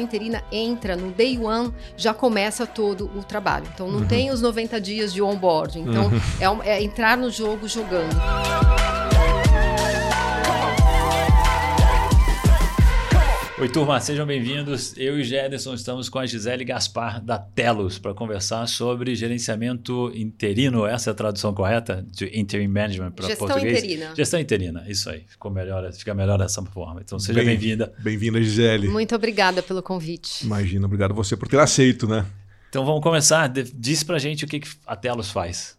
interina 0.00 0.42
entra 0.50 0.96
no 0.96 1.10
day 1.10 1.38
one, 1.38 1.72
já 1.96 2.14
começa 2.14 2.66
todo 2.66 3.10
o 3.16 3.22
trabalho. 3.22 3.66
Então 3.74 3.88
não 3.88 4.00
uhum. 4.00 4.06
tem 4.06 4.30
os 4.30 4.40
90 4.40 4.80
dias 4.80 5.12
de 5.12 5.22
onboarding. 5.22 5.80
Então 5.80 6.06
uhum. 6.06 6.62
é, 6.62 6.70
é 6.70 6.82
entrar 6.82 7.16
no 7.16 7.30
jogo 7.30 7.68
jogando. 7.68 8.16
Oi, 13.60 13.68
turma, 13.68 14.00
sejam 14.00 14.24
bem-vindos. 14.24 14.96
Eu 14.96 15.18
e 15.18 15.24
Gederson 15.24 15.74
estamos 15.74 16.08
com 16.08 16.20
a 16.20 16.24
Gisele 16.24 16.64
Gaspar 16.64 17.20
da 17.20 17.36
Telos 17.36 17.98
para 17.98 18.14
conversar 18.14 18.68
sobre 18.68 19.16
gerenciamento 19.16 20.12
interino. 20.14 20.86
Essa 20.86 21.10
é 21.10 21.12
a 21.12 21.14
tradução 21.14 21.52
correta 21.52 22.06
de 22.08 22.38
interim 22.38 22.68
management 22.68 23.10
para 23.10 23.34
português? 23.34 23.72
Gestão 23.72 23.90
interina. 23.90 24.14
Gestão 24.14 24.40
interina, 24.40 24.84
isso 24.86 25.10
aí. 25.10 25.24
Ficou 25.26 25.50
melhor, 25.50 25.92
fica 25.92 26.14
melhor 26.14 26.38
dessa 26.38 26.62
forma. 26.62 27.00
Então 27.00 27.18
seja 27.18 27.42
bem-vinda. 27.42 27.86
Bem 27.96 28.16
bem-vinda, 28.16 28.40
Gisele. 28.40 28.86
Muito 28.86 29.16
obrigada 29.16 29.60
pelo 29.60 29.82
convite. 29.82 30.46
Imagina, 30.46 30.86
obrigado 30.86 31.12
você 31.12 31.36
por 31.36 31.48
ter 31.48 31.58
aceito, 31.58 32.06
né? 32.06 32.24
Então 32.68 32.86
vamos 32.86 33.02
começar. 33.02 33.48
Diz 33.48 34.04
para 34.04 34.20
gente 34.20 34.44
o 34.44 34.48
que 34.48 34.60
a 34.86 34.94
Telos 34.94 35.32
faz. 35.32 35.77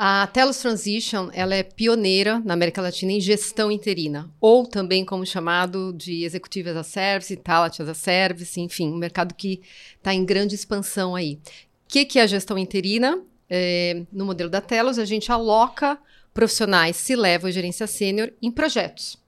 A 0.00 0.28
Telos 0.28 0.58
Transition 0.58 1.28
ela 1.32 1.56
é 1.56 1.64
pioneira 1.64 2.38
na 2.44 2.54
América 2.54 2.80
Latina 2.80 3.10
em 3.10 3.20
gestão 3.20 3.68
interina, 3.68 4.30
ou 4.40 4.64
também 4.64 5.04
como 5.04 5.26
chamado 5.26 5.92
de 5.92 6.22
Executive 6.22 6.68
as 6.68 6.76
a 6.76 6.84
Service, 6.84 7.36
Talent 7.38 7.80
as 7.80 7.88
a 7.88 7.94
Service, 7.94 8.60
enfim, 8.60 8.92
um 8.92 8.96
mercado 8.96 9.34
que 9.34 9.60
está 9.96 10.14
em 10.14 10.24
grande 10.24 10.54
expansão 10.54 11.16
aí. 11.16 11.40
O 11.84 11.88
que, 11.88 12.04
que 12.04 12.20
é 12.20 12.22
a 12.22 12.28
gestão 12.28 12.56
interina? 12.56 13.20
É, 13.50 14.04
no 14.12 14.24
modelo 14.24 14.48
da 14.48 14.60
Telos, 14.60 15.00
a 15.00 15.04
gente 15.04 15.32
aloca 15.32 15.98
profissionais, 16.32 16.94
se 16.94 17.16
leva 17.16 17.48
a 17.48 17.50
gerência 17.50 17.88
sênior 17.88 18.32
em 18.40 18.52
projetos. 18.52 19.18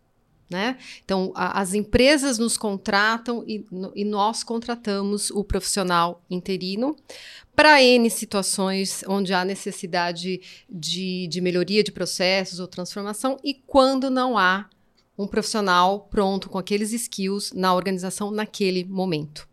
Né? 0.50 0.76
Então, 1.04 1.30
a, 1.36 1.60
as 1.60 1.74
empresas 1.74 2.36
nos 2.36 2.56
contratam 2.56 3.44
e, 3.46 3.64
no, 3.70 3.92
e, 3.94 4.04
nós 4.04 4.42
contratamos 4.42 5.30
o 5.30 5.44
profissional 5.44 6.24
interino 6.28 6.96
para 7.54 7.80
N 7.80 8.10
situações 8.10 9.04
onde 9.06 9.32
há 9.32 9.44
necessidade 9.44 10.40
de, 10.68 11.28
de 11.28 11.40
melhoria 11.40 11.84
de 11.84 11.92
processos 11.92 12.58
ou 12.58 12.66
transformação 12.66 13.36
e 13.44 13.54
quando 13.54 14.10
não 14.10 14.36
há 14.36 14.68
um 15.16 15.26
profissional 15.26 16.08
pronto 16.10 16.48
com 16.48 16.58
aqueles 16.58 16.92
skills 16.92 17.52
na 17.52 17.72
organização 17.72 18.32
naquele 18.32 18.84
momento. 18.84 19.48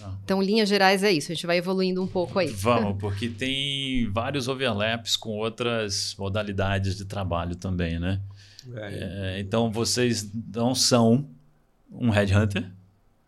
Tá. 0.00 0.18
Então, 0.24 0.42
linhas 0.42 0.68
gerais 0.68 1.02
é 1.02 1.12
isso. 1.12 1.30
A 1.30 1.34
gente 1.34 1.46
vai 1.46 1.58
evoluindo 1.58 2.02
um 2.02 2.06
pouco 2.06 2.38
aí. 2.38 2.48
Vamos, 2.48 2.96
porque 3.00 3.28
tem 3.28 4.10
vários 4.10 4.48
overlaps 4.48 5.16
com 5.16 5.30
outras 5.30 6.14
modalidades 6.18 6.96
de 6.96 7.04
trabalho 7.04 7.54
também, 7.54 8.00
né? 8.00 8.20
É. 8.74 9.36
É, 9.36 9.40
então 9.40 9.70
vocês 9.70 10.30
não 10.54 10.74
são 10.74 11.28
um 11.90 12.10
headhunter? 12.10 12.70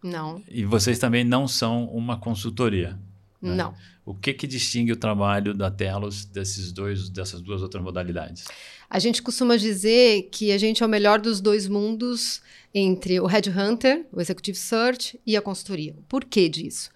Não. 0.02 0.42
E 0.48 0.64
vocês 0.64 0.98
também 0.98 1.24
não 1.24 1.46
são 1.46 1.86
uma 1.86 2.18
consultoria? 2.18 2.98
Né? 3.40 3.54
Não. 3.54 3.74
O 4.04 4.14
que 4.14 4.34
que 4.34 4.46
distingue 4.46 4.92
o 4.92 4.96
trabalho 4.96 5.54
da 5.54 5.70
Telos 5.70 6.24
desses 6.24 6.72
dois, 6.72 7.08
dessas 7.08 7.40
duas 7.40 7.62
outras 7.62 7.82
modalidades? 7.82 8.44
A 8.90 8.98
gente 8.98 9.22
costuma 9.22 9.56
dizer 9.56 10.28
que 10.30 10.52
a 10.52 10.58
gente 10.58 10.82
é 10.82 10.86
o 10.86 10.88
melhor 10.88 11.20
dos 11.20 11.40
dois 11.40 11.68
mundos 11.68 12.42
entre 12.74 13.20
o 13.20 13.26
headhunter, 13.26 14.04
o 14.12 14.20
executive 14.20 14.56
search 14.56 15.18
e 15.24 15.36
a 15.36 15.42
consultoria. 15.42 15.94
Por 16.08 16.24
que 16.24 16.48
disso? 16.48 16.90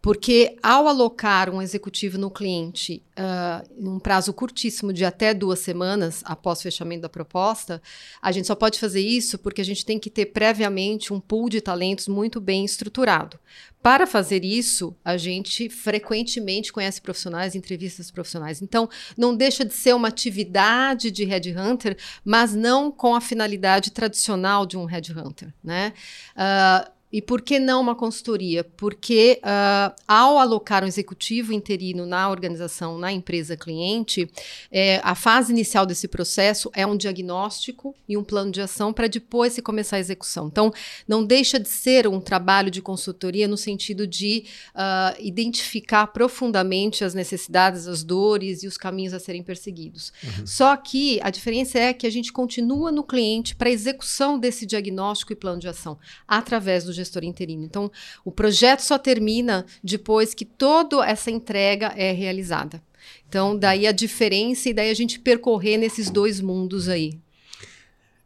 Porque 0.00 0.56
ao 0.62 0.86
alocar 0.86 1.50
um 1.50 1.60
executivo 1.60 2.18
no 2.18 2.30
cliente 2.30 3.02
uh, 3.18 3.68
em 3.76 3.88
um 3.88 3.98
prazo 3.98 4.32
curtíssimo 4.32 4.92
de 4.92 5.04
até 5.04 5.34
duas 5.34 5.58
semanas 5.58 6.22
após 6.24 6.60
o 6.60 6.62
fechamento 6.62 7.02
da 7.02 7.08
proposta, 7.08 7.82
a 8.22 8.30
gente 8.30 8.46
só 8.46 8.54
pode 8.54 8.78
fazer 8.78 9.00
isso 9.00 9.38
porque 9.38 9.60
a 9.60 9.64
gente 9.64 9.84
tem 9.84 9.98
que 9.98 10.08
ter 10.08 10.26
previamente 10.26 11.12
um 11.12 11.18
pool 11.18 11.48
de 11.48 11.60
talentos 11.60 12.06
muito 12.06 12.40
bem 12.40 12.64
estruturado. 12.64 13.38
Para 13.82 14.06
fazer 14.06 14.44
isso, 14.44 14.94
a 15.04 15.16
gente 15.16 15.68
frequentemente 15.68 16.72
conhece 16.72 17.00
profissionais, 17.00 17.54
entrevistas 17.54 18.10
profissionais. 18.10 18.60
Então, 18.60 18.88
não 19.16 19.34
deixa 19.34 19.64
de 19.64 19.72
ser 19.72 19.94
uma 19.94 20.08
atividade 20.08 21.10
de 21.10 21.24
headhunter, 21.24 21.96
mas 22.24 22.54
não 22.54 22.90
com 22.90 23.14
a 23.14 23.20
finalidade 23.20 23.92
tradicional 23.92 24.66
de 24.66 24.76
um 24.76 24.84
headhunter, 24.84 25.52
né? 25.62 25.92
Uh, 26.36 26.97
e 27.10 27.22
por 27.22 27.40
que 27.40 27.58
não 27.58 27.80
uma 27.80 27.94
consultoria? 27.94 28.62
Porque 28.62 29.40
uh, 29.42 29.94
ao 30.06 30.38
alocar 30.38 30.84
um 30.84 30.86
executivo 30.86 31.54
interino 31.54 32.04
na 32.04 32.28
organização, 32.28 32.98
na 32.98 33.10
empresa 33.10 33.56
cliente, 33.56 34.30
é, 34.70 35.00
a 35.02 35.14
fase 35.14 35.50
inicial 35.50 35.86
desse 35.86 36.06
processo 36.06 36.70
é 36.74 36.86
um 36.86 36.96
diagnóstico 36.96 37.94
e 38.06 38.16
um 38.16 38.22
plano 38.22 38.50
de 38.50 38.60
ação 38.60 38.92
para 38.92 39.06
depois 39.06 39.54
se 39.54 39.62
começar 39.62 39.96
a 39.96 40.00
execução. 40.00 40.48
Então, 40.48 40.70
não 41.06 41.24
deixa 41.24 41.58
de 41.58 41.68
ser 41.68 42.06
um 42.06 42.20
trabalho 42.20 42.70
de 42.70 42.82
consultoria 42.82 43.48
no 43.48 43.56
sentido 43.56 44.06
de 44.06 44.44
uh, 44.74 45.16
identificar 45.18 46.08
profundamente 46.08 47.04
as 47.04 47.14
necessidades, 47.14 47.88
as 47.88 48.04
dores 48.04 48.62
e 48.62 48.66
os 48.66 48.76
caminhos 48.76 49.14
a 49.14 49.18
serem 49.18 49.42
perseguidos. 49.42 50.12
Uhum. 50.22 50.46
Só 50.46 50.76
que 50.76 51.18
a 51.22 51.30
diferença 51.30 51.78
é 51.78 51.94
que 51.94 52.06
a 52.06 52.10
gente 52.10 52.30
continua 52.32 52.92
no 52.92 53.02
cliente 53.02 53.56
para 53.56 53.70
execução 53.70 54.38
desse 54.38 54.66
diagnóstico 54.66 55.32
e 55.32 55.36
plano 55.36 55.58
de 55.58 55.68
ação 55.68 55.98
através 56.26 56.84
do 56.84 56.97
gestor 56.98 57.24
interino. 57.24 57.64
Então, 57.64 57.90
o 58.24 58.30
projeto 58.30 58.80
só 58.80 58.98
termina 58.98 59.64
depois 59.82 60.34
que 60.34 60.44
toda 60.44 61.04
essa 61.06 61.30
entrega 61.30 61.92
é 61.96 62.12
realizada. 62.12 62.82
Então, 63.28 63.58
daí 63.58 63.86
a 63.86 63.92
diferença 63.92 64.68
e 64.68 64.74
daí 64.74 64.90
a 64.90 64.94
gente 64.94 65.18
percorrer 65.18 65.78
nesses 65.78 66.10
dois 66.10 66.40
mundos 66.40 66.88
aí. 66.88 67.18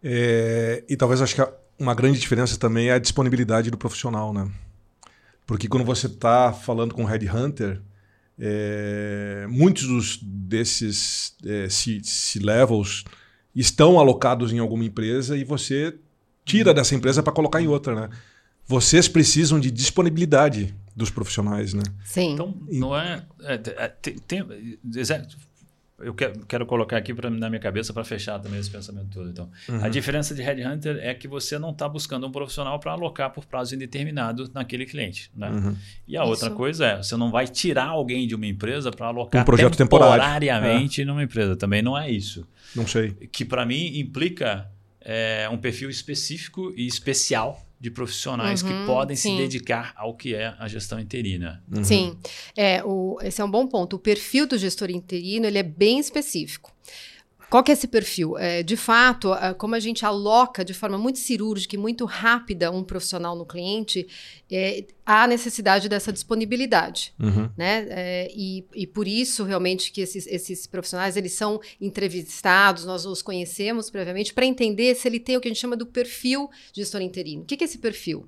É, 0.02 0.82
e 0.88 0.96
talvez 0.96 1.20
acho 1.20 1.34
que 1.34 1.48
uma 1.78 1.94
grande 1.94 2.18
diferença 2.18 2.56
também 2.56 2.88
é 2.88 2.94
a 2.94 2.98
disponibilidade 2.98 3.70
do 3.70 3.78
profissional, 3.78 4.32
né? 4.32 4.50
Porque 5.46 5.68
quando 5.68 5.84
você 5.84 6.06
está 6.06 6.52
falando 6.52 6.94
com 6.94 7.02
um 7.02 7.06
headhunter, 7.06 7.80
é, 8.38 9.46
muitos 9.48 9.86
dos, 9.86 10.18
desses 10.22 11.36
é, 11.44 11.68
C-levels 11.68 13.04
estão 13.54 14.00
alocados 14.00 14.52
em 14.52 14.58
alguma 14.58 14.84
empresa 14.84 15.36
e 15.36 15.44
você 15.44 15.94
tira 16.44 16.72
dessa 16.72 16.94
empresa 16.94 17.22
para 17.22 17.32
colocar 17.32 17.60
em 17.60 17.68
outra, 17.68 17.94
né? 17.94 18.08
Vocês 18.72 19.06
precisam 19.06 19.60
de 19.60 19.70
disponibilidade 19.70 20.74
dos 20.96 21.10
profissionais, 21.10 21.74
né? 21.74 21.82
Sim. 22.06 22.32
Então, 22.32 22.54
não 22.70 22.96
é. 22.96 23.22
é, 23.42 23.54
é 23.54 23.88
tem, 23.88 24.14
tem, 24.18 24.46
eu 25.98 26.14
quero, 26.14 26.46
quero 26.46 26.64
colocar 26.64 26.96
aqui 26.96 27.12
pra, 27.12 27.28
na 27.28 27.50
minha 27.50 27.60
cabeça 27.60 27.92
para 27.92 28.02
fechar 28.02 28.38
também 28.38 28.58
esse 28.58 28.70
pensamento 28.70 29.08
todo. 29.10 29.28
Então, 29.28 29.50
uhum. 29.68 29.84
a 29.84 29.90
diferença 29.90 30.34
de 30.34 30.40
headhunter 30.40 30.98
é 31.02 31.12
que 31.12 31.28
você 31.28 31.58
não 31.58 31.70
está 31.70 31.86
buscando 31.86 32.26
um 32.26 32.32
profissional 32.32 32.80
para 32.80 32.92
alocar 32.92 33.30
por 33.30 33.44
prazo 33.44 33.74
indeterminado 33.74 34.50
naquele 34.54 34.86
cliente, 34.86 35.30
né? 35.36 35.50
Uhum. 35.50 35.76
E 36.08 36.16
a 36.16 36.22
Isso. 36.22 36.30
outra 36.30 36.50
coisa 36.50 36.86
é, 36.86 36.96
você 36.96 37.14
não 37.14 37.30
vai 37.30 37.46
tirar 37.46 37.88
alguém 37.88 38.26
de 38.26 38.34
uma 38.34 38.46
empresa 38.46 38.90
para 38.90 39.08
alocar 39.08 39.42
um 39.42 39.44
projeto 39.44 39.76
temporariamente 39.76 41.02
é. 41.02 41.04
numa 41.04 41.22
empresa. 41.22 41.56
Também 41.56 41.82
não 41.82 41.96
é 41.96 42.10
isso. 42.10 42.46
Não 42.74 42.86
sei. 42.86 43.10
Que 43.30 43.44
para 43.44 43.66
mim 43.66 43.98
implica 43.98 44.66
é, 44.98 45.46
um 45.52 45.58
perfil 45.58 45.90
específico 45.90 46.72
e 46.74 46.86
especial 46.86 47.62
de 47.82 47.90
profissionais 47.90 48.62
uhum, 48.62 48.68
que 48.68 48.86
podem 48.86 49.16
sim. 49.16 49.32
se 49.32 49.42
dedicar 49.42 49.92
ao 49.96 50.14
que 50.14 50.36
é 50.36 50.54
a 50.56 50.68
gestão 50.68 51.00
interina. 51.00 51.60
Uhum. 51.68 51.82
Sim, 51.82 52.16
é, 52.56 52.80
o, 52.84 53.18
esse 53.20 53.40
é 53.40 53.44
um 53.44 53.50
bom 53.50 53.66
ponto. 53.66 53.96
O 53.96 53.98
perfil 53.98 54.46
do 54.46 54.56
gestor 54.56 54.88
interino 54.88 55.46
ele 55.46 55.58
é 55.58 55.64
bem 55.64 55.98
específico. 55.98 56.71
Qual 57.52 57.62
que 57.62 57.70
é 57.70 57.74
esse 57.74 57.86
perfil? 57.86 58.38
É, 58.38 58.62
de 58.62 58.78
fato, 58.78 59.28
como 59.58 59.74
a 59.74 59.78
gente 59.78 60.06
aloca 60.06 60.64
de 60.64 60.72
forma 60.72 60.96
muito 60.96 61.18
cirúrgica 61.18 61.76
e 61.76 61.78
muito 61.78 62.06
rápida 62.06 62.70
um 62.70 62.82
profissional 62.82 63.36
no 63.36 63.44
cliente, 63.44 64.08
é, 64.50 64.86
há 65.04 65.26
necessidade 65.26 65.86
dessa 65.86 66.10
disponibilidade, 66.10 67.12
uhum. 67.20 67.50
né? 67.54 67.86
É, 67.90 68.32
e, 68.34 68.64
e, 68.74 68.86
por 68.86 69.06
isso 69.06 69.44
realmente 69.44 69.92
que 69.92 70.00
esses, 70.00 70.26
esses, 70.28 70.66
profissionais 70.66 71.14
eles 71.14 71.32
são 71.32 71.60
entrevistados, 71.78 72.86
nós 72.86 73.04
os 73.04 73.20
conhecemos 73.20 73.90
previamente 73.90 74.32
para 74.32 74.46
entender 74.46 74.94
se 74.94 75.06
ele 75.06 75.20
tem 75.20 75.36
o 75.36 75.40
que 75.42 75.48
a 75.48 75.50
gente 75.50 75.60
chama 75.60 75.76
do 75.76 75.84
perfil 75.84 76.48
gestor 76.72 77.02
interino. 77.02 77.42
O 77.42 77.44
que, 77.44 77.58
que 77.58 77.64
é 77.64 77.66
esse 77.66 77.76
perfil? 77.76 78.26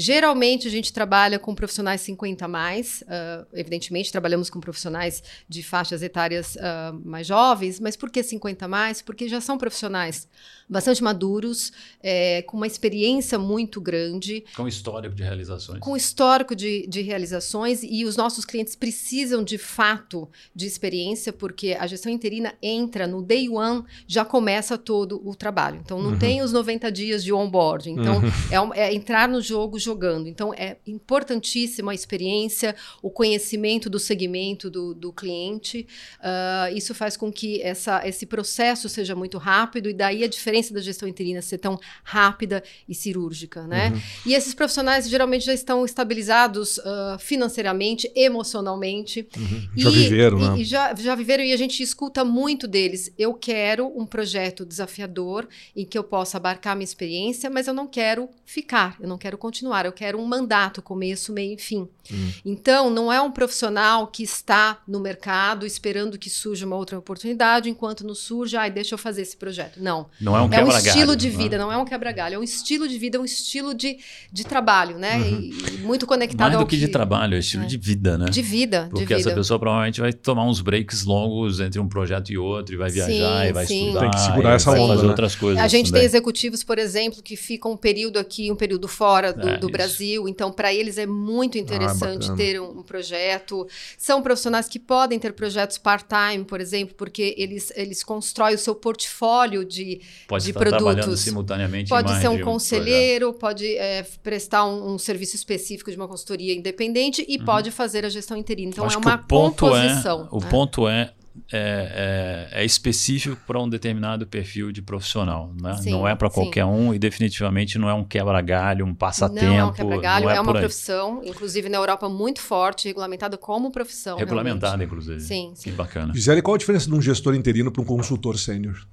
Geralmente 0.00 0.68
a 0.68 0.70
gente 0.70 0.92
trabalha 0.92 1.40
com 1.40 1.52
profissionais 1.56 2.00
50 2.02 2.44
a 2.44 2.48
mais, 2.48 3.02
uh, 3.02 3.44
evidentemente 3.52 4.12
trabalhamos 4.12 4.48
com 4.48 4.60
profissionais 4.60 5.20
de 5.48 5.60
faixas 5.60 6.04
etárias 6.04 6.54
uh, 6.54 6.94
mais 7.04 7.26
jovens, 7.26 7.80
mas 7.80 7.96
por 7.96 8.08
que 8.08 8.22
50 8.22 8.64
a 8.64 8.68
mais? 8.68 9.02
Porque 9.02 9.28
já 9.28 9.40
são 9.40 9.58
profissionais 9.58 10.28
bastante 10.68 11.02
maduros, 11.02 11.72
é, 12.02 12.42
com 12.42 12.56
uma 12.56 12.66
experiência 12.66 13.38
muito 13.38 13.80
grande. 13.80 14.44
Com 14.54 14.68
histórico 14.68 15.14
de 15.14 15.22
realizações. 15.22 15.80
Com 15.80 15.96
histórico 15.96 16.54
de, 16.54 16.86
de 16.86 17.00
realizações 17.00 17.80
e 17.82 18.04
os 18.04 18.16
nossos 18.16 18.44
clientes 18.44 18.76
precisam 18.76 19.42
de 19.42 19.56
fato 19.56 20.28
de 20.54 20.66
experiência, 20.66 21.32
porque 21.32 21.76
a 21.78 21.86
gestão 21.86 22.12
interina 22.12 22.54
entra 22.62 23.06
no 23.06 23.22
day 23.22 23.48
one, 23.48 23.82
já 24.06 24.24
começa 24.24 24.76
todo 24.76 25.26
o 25.26 25.34
trabalho. 25.34 25.80
Então 25.82 26.02
não 26.02 26.10
uhum. 26.10 26.18
tem 26.18 26.42
os 26.42 26.52
90 26.52 26.92
dias 26.92 27.24
de 27.24 27.32
onboarding. 27.32 27.92
Então 27.92 28.18
uhum. 28.18 28.74
é, 28.74 28.88
é, 28.88 28.94
entrar 28.94 29.28
no 29.28 29.40
jogo 29.40 29.78
jogando. 29.88 30.28
Então, 30.28 30.52
é 30.52 30.76
importantíssima 30.86 31.92
a 31.92 31.94
experiência, 31.94 32.76
o 33.02 33.10
conhecimento 33.10 33.88
do 33.88 33.98
segmento 33.98 34.68
do, 34.70 34.94
do 34.94 35.10
cliente. 35.12 35.86
Uh, 36.20 36.76
isso 36.76 36.94
faz 36.94 37.16
com 37.16 37.32
que 37.32 37.50
essa, 37.62 38.06
esse 38.06 38.26
processo 38.26 38.88
seja 38.88 39.14
muito 39.14 39.38
rápido, 39.38 39.88
e 39.88 39.94
daí 39.94 40.22
a 40.22 40.28
diferença 40.28 40.74
da 40.74 40.80
gestão 40.80 41.08
interina 41.08 41.40
ser 41.40 41.58
tão 41.58 41.78
rápida 42.04 42.62
e 42.86 42.94
cirúrgica. 42.94 43.66
Né? 43.66 43.90
Uhum. 43.90 44.00
E 44.26 44.34
esses 44.34 44.54
profissionais 44.54 45.08
geralmente 45.08 45.46
já 45.46 45.54
estão 45.54 45.84
estabilizados 45.84 46.78
uh, 46.78 47.18
financeiramente, 47.18 48.10
emocionalmente. 48.14 49.26
Uhum. 49.36 49.68
Já 49.76 49.90
viveram, 49.90 50.38
e, 50.38 50.42
né? 50.42 50.58
E 50.60 50.64
já, 50.64 50.94
já 50.94 51.14
viveram, 51.14 51.44
e 51.44 51.52
a 51.52 51.56
gente 51.56 51.82
escuta 51.82 52.24
muito 52.24 52.68
deles. 52.68 53.10
Eu 53.18 53.32
quero 53.34 53.86
um 53.98 54.04
projeto 54.04 54.66
desafiador 54.66 55.48
em 55.74 55.84
que 55.86 55.96
eu 55.96 56.04
possa 56.04 56.36
abarcar 56.36 56.76
minha 56.76 56.84
experiência, 56.84 57.48
mas 57.48 57.66
eu 57.66 57.74
não 57.74 57.86
quero 57.86 58.28
ficar, 58.44 58.96
eu 59.00 59.08
não 59.08 59.16
quero 59.16 59.38
continuar, 59.38 59.67
eu 59.86 59.92
quero 59.92 60.18
um 60.18 60.26
mandato, 60.26 60.80
começo, 60.80 61.32
meio 61.32 61.54
e 61.54 61.58
fim. 61.58 61.88
Uhum. 62.10 62.32
Então, 62.44 62.90
não 62.90 63.12
é 63.12 63.20
um 63.20 63.30
profissional 63.30 64.06
que 64.06 64.22
está 64.22 64.78
no 64.86 65.00
mercado 65.00 65.66
esperando 65.66 66.18
que 66.18 66.30
surja 66.30 66.66
uma 66.66 66.76
outra 66.76 66.98
oportunidade, 66.98 67.68
enquanto 67.68 68.06
não 68.06 68.14
surge, 68.14 68.56
ai, 68.56 68.70
deixa 68.70 68.94
eu 68.94 68.98
fazer 68.98 69.22
esse 69.22 69.36
projeto. 69.36 69.80
Não. 69.80 70.06
Não 70.20 70.36
é 70.36 70.42
um 70.42 70.52
É 70.52 70.64
um 70.64 70.68
estilo 70.68 71.14
de 71.14 71.28
vida, 71.28 71.58
não 71.58 71.70
é 71.70 71.76
um 71.76 71.84
quebra-galho, 71.84 72.36
é 72.36 72.38
um 72.38 72.42
estilo 72.42 72.88
de 72.88 72.98
vida, 72.98 73.18
é 73.18 73.20
um 73.20 73.24
estilo 73.24 73.74
de, 73.74 73.98
de 74.32 74.44
trabalho, 74.44 74.98
né? 74.98 75.16
Uhum. 75.16 75.40
E, 75.40 75.74
e, 75.74 75.78
muito 75.78 76.06
conectado 76.06 76.40
Mais 76.40 76.54
ao 76.54 76.64
do 76.64 76.66
que, 76.66 76.76
que 76.76 76.86
de 76.86 76.92
trabalho, 76.92 77.34
é 77.34 77.38
estilo 77.38 77.64
é. 77.64 77.66
de 77.66 77.76
vida, 77.76 78.18
né? 78.18 78.26
De 78.26 78.42
vida, 78.42 78.88
Porque 78.90 79.06
de 79.06 79.14
vida. 79.14 79.20
essa 79.20 79.34
pessoa 79.34 79.58
provavelmente 79.58 80.00
vai 80.00 80.12
tomar 80.12 80.44
uns 80.44 80.60
breaks 80.60 81.04
longos 81.04 81.60
entre 81.60 81.80
um 81.80 81.88
projeto 81.88 82.30
e 82.30 82.38
outro, 82.38 82.74
e 82.74 82.78
vai 82.78 82.90
viajar, 82.90 83.42
sim, 83.42 83.48
e 83.48 83.52
vai 83.52 83.66
sim. 83.66 83.86
estudar. 83.86 84.00
Tem 84.00 84.10
que 84.10 84.20
segurar 84.20 84.54
essa 84.54 84.70
onda, 84.70 84.94
fazer 84.94 85.02
né? 85.02 85.08
outras 85.08 85.34
coisas. 85.34 85.62
A 85.62 85.68
gente 85.68 85.86
também. 85.86 86.00
tem 86.00 86.06
executivos, 86.06 86.64
por 86.64 86.78
exemplo, 86.78 87.22
que 87.22 87.36
ficam 87.36 87.72
um 87.72 87.76
período 87.76 88.18
aqui, 88.18 88.50
um 88.50 88.56
período 88.56 88.88
fora 88.88 89.32
do, 89.32 89.48
É, 89.48 89.57
do 89.58 89.66
isso. 89.66 89.72
Brasil. 89.72 90.28
Então, 90.28 90.50
para 90.50 90.72
eles 90.74 90.98
é 90.98 91.06
muito 91.06 91.56
interessante 91.58 92.28
bacana. 92.28 92.36
ter 92.36 92.60
um, 92.60 92.80
um 92.80 92.82
projeto. 92.82 93.66
São 93.96 94.20
profissionais 94.22 94.68
que 94.68 94.78
podem 94.78 95.18
ter 95.18 95.32
projetos 95.32 95.78
part-time, 95.78 96.44
por 96.44 96.60
exemplo, 96.60 96.94
porque 96.96 97.34
eles, 97.38 97.72
eles 97.76 98.02
constroem 98.02 98.54
o 98.54 98.58
seu 98.58 98.74
portfólio 98.74 99.64
de, 99.64 100.00
Pode 100.26 100.44
de 100.44 100.50
estar 100.50 100.60
trabalhando 100.60 100.96
produtos. 101.02 101.20
simultaneamente. 101.20 101.88
Pode 101.88 102.08
ser 102.10 102.16
um 102.16 102.18
de 102.18 102.22
projeto. 102.38 102.44
conselheiro, 102.44 103.32
pode 103.32 103.76
é, 103.76 104.04
prestar 104.22 104.64
um, 104.66 104.94
um 104.94 104.98
serviço 104.98 105.36
específico 105.36 105.90
de 105.90 105.96
uma 105.96 106.08
consultoria 106.08 106.54
independente 106.54 107.24
e 107.28 107.38
pode 107.38 107.70
fazer 107.70 108.04
a 108.04 108.08
gestão 108.08 108.36
interina. 108.36 108.70
Então, 108.70 108.84
Uhum. 108.84 108.88
Acho 108.88 108.98
é 108.98 109.00
uma 109.00 109.14
o 109.16 109.18
ponto 109.26 109.66
composição. 109.66 110.28
É, 110.32 110.36
o 110.36 110.40
né? 110.40 110.48
ponto 110.50 110.88
é, 110.88 111.12
é, 111.52 112.48
é, 112.52 112.62
é 112.62 112.64
específico 112.64 113.36
para 113.46 113.60
um 113.60 113.68
determinado 113.68 114.26
perfil 114.26 114.72
de 114.72 114.82
profissional. 114.82 115.52
Né? 115.60 115.76
Sim, 115.76 115.90
não 115.90 116.06
é 116.06 116.14
para 116.14 116.28
sim. 116.28 116.34
qualquer 116.34 116.64
um 116.64 116.92
e 116.94 116.98
definitivamente 116.98 117.78
não 117.78 117.88
é 117.88 117.94
um 117.94 118.04
quebra-galho, 118.04 118.84
um 118.84 118.94
passatempo. 118.94 119.44
Não 119.44 119.54
é 119.54 119.64
um 119.64 119.72
quebra-galho, 119.72 120.26
não 120.26 120.32
é, 120.32 120.40
uma 120.40 120.52
profissão, 120.52 121.22
inclusive 121.24 121.68
na 121.68 121.78
Europa, 121.78 122.08
muito 122.08 122.40
forte, 122.40 122.88
regulamentada 122.88 123.36
como 123.36 123.70
profissão. 123.70 124.18
Regulamentada, 124.18 124.76
realmente. 124.76 124.86
inclusive. 124.86 125.20
Sim, 125.20 125.52
Que 125.54 125.70
sim. 125.70 125.72
bacana. 125.72 126.12
Gisele, 126.14 126.42
qual 126.42 126.54
a 126.54 126.58
diferença 126.58 126.88
de 126.88 126.94
um 126.94 127.00
gestor 127.00 127.34
interino 127.34 127.70
para 127.70 127.82
um 127.82 127.84
consultor 127.84 128.38
sênior? 128.38 128.86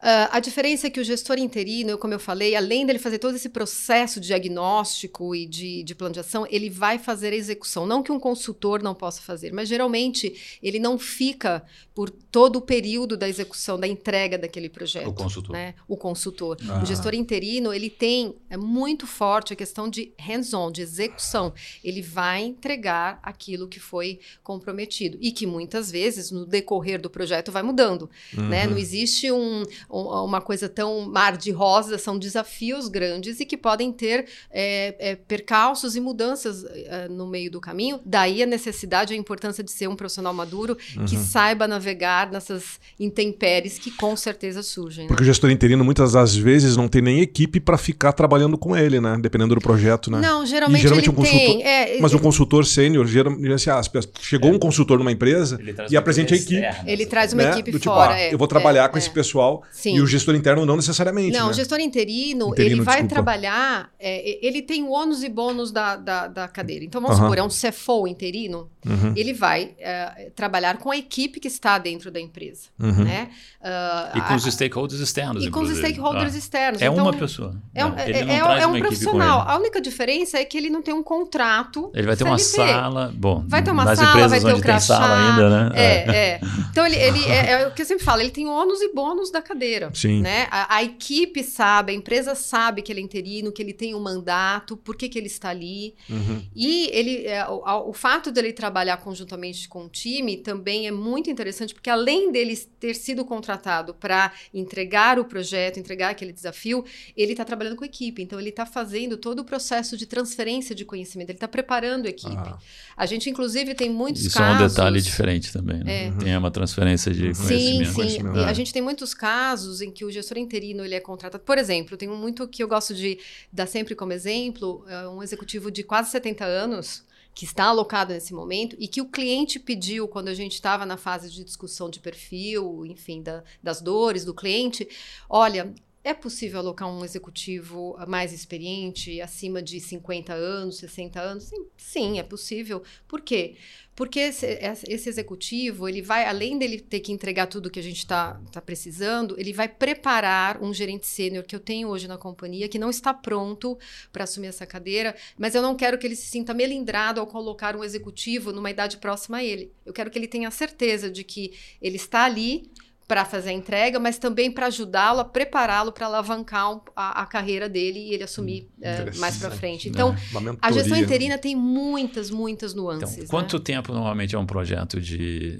Ah, 0.00 0.36
a 0.36 0.40
diferença 0.40 0.86
é 0.86 0.90
que 0.90 1.00
o 1.00 1.04
gestor 1.04 1.38
interino, 1.38 1.98
como 1.98 2.14
eu 2.14 2.20
falei, 2.20 2.54
além 2.54 2.86
dele 2.86 2.98
fazer 2.98 3.18
todo 3.18 3.34
esse 3.34 3.48
processo 3.48 4.20
de 4.20 4.28
diagnóstico 4.28 5.34
e 5.34 5.46
de, 5.46 5.82
de 5.82 5.94
plano 5.94 6.14
de 6.14 6.20
ação, 6.20 6.46
ele 6.50 6.70
vai 6.70 6.98
fazer 6.98 7.32
a 7.32 7.36
execução. 7.36 7.84
Não 7.86 8.02
que 8.02 8.12
um 8.12 8.18
consultor 8.20 8.82
não 8.82 8.94
possa 8.94 9.20
fazer, 9.22 9.52
mas 9.52 9.68
geralmente 9.68 10.58
ele 10.62 10.78
não 10.78 10.98
fica 10.98 11.64
por 11.94 12.10
todo 12.10 12.56
o 12.56 12.60
período 12.60 13.16
da 13.16 13.28
execução, 13.28 13.78
da 13.78 13.88
entrega 13.88 14.38
daquele 14.38 14.68
projeto. 14.68 15.08
O 15.08 15.12
consultor. 15.12 15.52
Né? 15.52 15.74
O 15.88 15.96
consultor. 15.96 16.56
Ah. 16.68 16.80
O 16.82 16.86
gestor 16.86 17.12
interino, 17.14 17.72
ele 17.72 17.90
tem 17.90 18.36
é 18.48 18.56
muito 18.56 19.06
forte 19.06 19.52
a 19.52 19.56
questão 19.56 19.88
de 19.90 20.12
hands-on, 20.16 20.70
de 20.70 20.80
execução. 20.80 21.52
Ele 21.82 22.00
vai 22.02 22.42
entregar 22.44 23.18
aquilo 23.22 23.66
que 23.66 23.80
foi 23.80 24.20
comprometido 24.44 25.18
e 25.20 25.32
que 25.32 25.44
muitas 25.46 25.90
vezes 25.90 26.30
no 26.30 26.46
decorrer 26.46 27.00
do 27.00 27.10
projeto 27.10 27.50
vai 27.50 27.62
mudando, 27.64 28.08
né? 28.32 28.66
Não 28.66 28.78
existe 28.78 29.32
um, 29.32 29.62
um- 29.62 29.87
uma 29.88 30.40
coisa 30.40 30.68
tão 30.68 31.00
mar 31.08 31.36
de 31.36 31.50
rosa, 31.50 31.96
são 31.98 32.18
desafios 32.18 32.88
grandes 32.88 33.40
e 33.40 33.44
que 33.46 33.56
podem 33.56 33.90
ter 33.92 34.26
é, 34.50 34.94
é, 34.98 35.16
percalços 35.16 35.96
e 35.96 36.00
mudanças 36.00 36.64
é, 36.64 37.08
no 37.08 37.26
meio 37.26 37.50
do 37.50 37.60
caminho. 37.60 38.00
Daí 38.04 38.42
a 38.42 38.46
necessidade 38.46 39.12
e 39.12 39.16
a 39.16 39.18
importância 39.18 39.64
de 39.64 39.70
ser 39.70 39.88
um 39.88 39.96
profissional 39.96 40.34
maduro 40.34 40.76
que 41.06 41.16
saiba 41.16 41.66
navegar 41.66 42.30
nessas 42.30 42.78
intempéries 42.98 43.78
que 43.78 43.90
com 43.90 44.14
certeza 44.16 44.62
surgem. 44.62 45.04
né? 45.04 45.08
Porque 45.08 45.22
o 45.22 45.26
gestor 45.26 45.50
interino 45.50 45.84
muitas 45.84 46.12
das 46.12 46.36
vezes 46.36 46.76
não 46.76 46.88
tem 46.88 47.00
nem 47.00 47.20
equipe 47.20 47.58
para 47.60 47.78
ficar 47.78 48.12
trabalhando 48.12 48.58
com 48.58 48.76
ele, 48.76 49.00
né? 49.00 49.16
Dependendo 49.20 49.54
do 49.54 49.60
projeto, 49.60 50.10
né? 50.10 50.20
Não, 50.20 50.44
geralmente, 50.44 50.80
E 50.80 50.82
geralmente 50.82 51.04
ele 51.08 51.12
um 51.12 51.14
consultor- 51.16 51.46
tem. 51.46 51.62
é, 51.64 52.00
Mas 52.00 52.12
um 52.14 52.18
consultor 52.18 52.66
sênior, 52.66 53.06
geralmente, 53.06 53.52
assim, 53.52 53.70
ah, 53.70 53.78
as 53.78 53.88
pessoas- 53.88 54.12
chegou 54.20 54.50
um 54.52 54.58
consultor 54.58 54.98
numa 54.98 55.12
empresa 55.12 55.58
e 55.90 55.94
uma 55.94 56.00
apresente 56.00 56.34
a 56.34 56.36
equipe 56.36 56.60
Ele 56.86 57.02
essa 57.02 57.10
traz 57.10 57.32
uma 57.32 57.42
né? 57.44 57.50
equipe 57.52 57.70
Do 57.70 57.78
tipo, 57.78 57.94
fora, 57.94 58.14
ah, 58.14 58.20
é, 58.20 58.32
eu 58.34 58.38
vou 58.38 58.46
trabalhar 58.46 58.84
é, 58.84 58.88
com 58.88 58.98
esse 58.98 59.08
é. 59.08 59.12
pessoal 59.12 59.62
Sim. 59.78 59.94
e 59.96 60.00
o 60.00 60.06
gestor 60.06 60.34
interno 60.34 60.66
não 60.66 60.74
necessariamente. 60.76 61.32
Não, 61.36 61.46
né? 61.46 61.50
o 61.50 61.54
gestor 61.54 61.78
interino, 61.78 62.48
Interino, 62.48 62.74
ele 62.76 62.80
vai 62.82 62.96
desculpa. 62.96 63.14
trabalhar, 63.14 63.90
é, 63.98 64.44
ele 64.44 64.60
tem 64.60 64.82
o 64.82 64.90
ônus 64.90 65.22
e 65.22 65.28
bônus 65.28 65.70
da, 65.70 65.94
da, 65.94 66.26
da 66.26 66.48
cadeira. 66.48 66.84
Então, 66.84 67.00
vamos 67.00 67.16
Aham. 67.16 67.26
supor, 67.26 67.38
é 67.38 67.42
um 67.42 67.48
CFO 67.48 68.06
interino, 68.08 68.68
Uhum, 68.86 69.12
ele 69.16 69.34
vai 69.34 69.74
é, 69.78 70.30
trabalhar 70.34 70.78
com 70.78 70.90
a 70.90 70.96
equipe 70.96 71.38
que 71.40 71.48
está 71.48 71.76
dentro 71.78 72.10
da 72.10 72.18
empresa, 72.18 72.68
uhum. 72.80 73.04
né? 73.04 73.28
Ah, 73.62 74.12
E 74.14 74.20
com 74.22 74.32
a- 74.32 74.36
os 74.36 74.44
stakeholders 74.44 75.00
externos, 75.00 75.44
e 75.44 75.50
com 75.50 75.60
os 75.60 75.66
inclusive. 75.70 75.86
stakeholders 75.88 76.34
Ah. 76.34 76.38
externos. 76.38 76.80
É 76.82 76.86
Então, 76.86 77.04
uma 77.04 77.12
pessoa. 77.12 77.54
É 77.74 77.84
um, 77.84 77.98
é- 77.98 78.08
Ele 78.08 78.24
não 78.24 78.34
é- 78.34 78.40
traz 78.42 78.62
é 78.62 78.66
um 78.66 78.70
uma 78.70 78.78
equipe 78.78 78.94
com 78.94 78.96
profissional. 79.02 79.42
ele. 79.42 79.50
A 79.50 79.56
única 79.58 79.80
diferença 79.80 80.38
é 80.38 80.44
que 80.44 80.56
ele 80.56 80.70
não 80.70 80.80
tem 80.80 80.94
um 80.94 81.02
contrato. 81.02 81.90
Ele 81.94 82.06
vai 82.06 82.16
ter 82.16 82.24
uma 82.24 82.38
sala. 82.38 83.12
Bom, 83.14 83.44
Vai 83.46 83.62
ter 83.62 83.70
uma 83.70 83.84
nas 83.84 83.98
sala, 83.98 84.10
empresas 84.10 84.42
vai 84.42 84.52
ter 84.52 84.58
o 84.58 84.62
crachá. 84.62 84.80
sala 84.96 85.30
ainda, 85.30 85.50
né? 85.50 85.70
É, 85.74 86.16
é. 86.16 86.40
Então, 86.70 86.86
ele, 86.86 86.96
ele 86.96 87.24
é, 87.26 87.50
é 87.62 87.66
o 87.66 87.72
que 87.72 87.82
eu 87.82 87.86
sempre 87.86 88.04
falo, 88.04 88.22
ele 88.22 88.30
tem 88.30 88.46
ônus 88.48 88.80
e 88.80 88.92
bônus 88.94 89.30
da 89.30 89.42
cadeira. 89.42 89.67
Sim. 89.94 90.20
Né? 90.22 90.46
A, 90.50 90.76
a 90.76 90.82
equipe 90.84 91.42
sabe, 91.42 91.92
a 91.92 91.94
empresa 91.94 92.34
sabe 92.34 92.82
que 92.82 92.92
ele 92.92 93.00
é 93.00 93.02
interino, 93.02 93.52
que 93.52 93.62
ele 93.62 93.72
tem 93.72 93.94
um 93.94 94.00
mandato, 94.00 94.76
por 94.76 94.96
que, 94.96 95.08
que 95.08 95.18
ele 95.18 95.26
está 95.26 95.50
ali. 95.50 95.94
Uhum. 96.08 96.42
E 96.54 96.88
ele, 96.92 97.26
é, 97.26 97.46
o, 97.48 97.88
o 97.90 97.92
fato 97.92 98.30
dele 98.30 98.52
trabalhar 98.52 98.96
conjuntamente 98.98 99.68
com 99.68 99.84
o 99.86 99.88
time 99.88 100.36
também 100.36 100.86
é 100.86 100.90
muito 100.90 101.30
interessante, 101.30 101.74
porque 101.74 101.90
além 101.90 102.30
dele 102.32 102.56
ter 102.78 102.94
sido 102.94 103.24
contratado 103.24 103.94
para 103.94 104.32
entregar 104.52 105.18
o 105.18 105.24
projeto, 105.24 105.78
entregar 105.78 106.10
aquele 106.10 106.32
desafio, 106.32 106.84
ele 107.16 107.32
está 107.32 107.44
trabalhando 107.44 107.76
com 107.76 107.84
a 107.84 107.86
equipe. 107.86 108.22
Então, 108.22 108.38
ele 108.38 108.50
está 108.50 108.64
fazendo 108.66 109.16
todo 109.16 109.40
o 109.40 109.44
processo 109.44 109.96
de 109.96 110.06
transferência 110.06 110.74
de 110.74 110.84
conhecimento, 110.84 111.30
ele 111.30 111.36
está 111.36 111.48
preparando 111.48 112.06
a 112.06 112.08
equipe. 112.08 112.36
Ah. 112.36 112.58
A 112.96 113.06
gente, 113.06 113.28
inclusive, 113.30 113.74
tem 113.74 113.90
muitos 113.90 114.24
Isso 114.24 114.36
casos. 114.38 114.60
é 114.60 114.64
um 114.64 114.68
detalhe 114.68 115.00
diferente 115.00 115.52
também. 115.52 115.82
Né? 115.82 116.06
É. 116.06 116.10
Tem 116.12 116.36
uma 116.36 116.50
transferência 116.50 117.12
de 117.12 117.34
Sim, 117.34 117.42
conhecimento. 117.46 117.88
sim. 117.88 117.94
Conhecimento. 117.94 118.36
E 118.38 118.40
É. 118.42 118.44
a 118.44 118.52
gente 118.52 118.72
tem 118.72 118.82
muitos 118.82 119.14
casos 119.14 119.57
em 119.80 119.90
que 119.90 120.04
o 120.04 120.10
gestor 120.10 120.38
interino 120.38 120.84
ele 120.84 120.94
é 120.94 121.00
contratado. 121.00 121.42
Por 121.42 121.58
exemplo, 121.58 121.96
tem 121.96 122.08
muito 122.08 122.46
que 122.48 122.62
eu 122.62 122.68
gosto 122.68 122.94
de 122.94 123.18
dar 123.52 123.66
sempre 123.66 123.94
como 123.94 124.12
exemplo, 124.12 124.84
é 124.88 125.08
um 125.08 125.22
executivo 125.22 125.70
de 125.70 125.82
quase 125.82 126.10
70 126.10 126.44
anos 126.44 127.04
que 127.34 127.44
está 127.44 127.64
alocado 127.66 128.12
nesse 128.12 128.34
momento 128.34 128.74
e 128.80 128.88
que 128.88 129.00
o 129.00 129.06
cliente 129.08 129.60
pediu 129.60 130.08
quando 130.08 130.28
a 130.28 130.34
gente 130.34 130.54
estava 130.54 130.84
na 130.84 130.96
fase 130.96 131.30
de 131.30 131.44
discussão 131.44 131.88
de 131.88 132.00
perfil, 132.00 132.84
enfim, 132.86 133.22
da- 133.22 133.44
das 133.62 133.80
dores 133.80 134.24
do 134.24 134.34
cliente, 134.34 134.88
olha, 135.28 135.72
é 136.02 136.14
possível 136.14 136.58
alocar 136.60 136.88
um 136.88 137.04
executivo 137.04 137.96
mais 138.08 138.32
experiente, 138.32 139.20
acima 139.20 139.62
de 139.62 139.78
50 139.78 140.32
anos, 140.32 140.78
60 140.78 141.20
anos? 141.20 141.44
Sim, 141.44 141.66
sim, 141.76 142.18
é 142.18 142.22
possível. 142.22 142.82
Por 143.06 143.20
quê? 143.20 143.56
Porque 143.98 144.20
esse, 144.20 144.46
esse 144.86 145.08
executivo, 145.08 145.88
ele 145.88 146.00
vai, 146.00 146.24
além 146.24 146.56
dele 146.56 146.80
ter 146.80 147.00
que 147.00 147.10
entregar 147.10 147.48
tudo 147.48 147.68
que 147.68 147.80
a 147.80 147.82
gente 147.82 147.98
está 147.98 148.40
tá 148.52 148.62
precisando, 148.62 149.34
ele 149.36 149.52
vai 149.52 149.68
preparar 149.68 150.62
um 150.62 150.72
gerente 150.72 151.04
sênior 151.04 151.42
que 151.42 151.56
eu 151.56 151.58
tenho 151.58 151.88
hoje 151.88 152.06
na 152.06 152.16
companhia, 152.16 152.68
que 152.68 152.78
não 152.78 152.90
está 152.90 153.12
pronto 153.12 153.76
para 154.12 154.22
assumir 154.22 154.46
essa 154.46 154.64
cadeira, 154.64 155.16
mas 155.36 155.56
eu 155.56 155.60
não 155.60 155.74
quero 155.74 155.98
que 155.98 156.06
ele 156.06 156.14
se 156.14 156.28
sinta 156.28 156.54
melindrado 156.54 157.18
ao 157.18 157.26
colocar 157.26 157.74
um 157.74 157.82
executivo 157.82 158.52
numa 158.52 158.70
idade 158.70 158.98
próxima 158.98 159.38
a 159.38 159.44
ele. 159.44 159.72
Eu 159.84 159.92
quero 159.92 160.12
que 160.12 160.16
ele 160.16 160.28
tenha 160.28 160.48
certeza 160.52 161.10
de 161.10 161.24
que 161.24 161.54
ele 161.82 161.96
está 161.96 162.24
ali 162.24 162.70
para 163.08 163.24
fazer 163.24 163.48
a 163.48 163.52
entrega, 163.54 163.98
mas 163.98 164.18
também 164.18 164.52
para 164.52 164.66
ajudá-lo 164.66 165.20
a 165.20 165.24
prepará-lo 165.24 165.90
para 165.90 166.04
alavancar 166.04 166.70
um- 166.74 166.80
a, 166.94 167.22
a 167.22 167.26
carreira 167.26 167.66
dele 167.66 167.98
e 167.98 168.12
ele 168.12 168.22
assumir 168.22 168.68
eh, 168.82 169.10
mais 169.16 169.38
para 169.38 169.50
frente. 169.50 169.86
né? 169.88 169.92
Então, 169.94 170.14
Uma 170.30 170.58
a 170.60 170.70
gestão 170.70 170.96
né? 170.98 171.02
interina 171.04 171.38
tem 171.38 171.56
muitas, 171.56 172.30
muitas 172.30 172.72
Então, 172.72 172.84
nuances. 172.84 173.26
quanto 173.26 173.56
né? 173.56 173.62
tempo 173.64 173.94
normalmente 173.94 174.34
é 174.34 174.38
um 174.38 174.44
projeto 174.44 175.00
de 175.00 175.58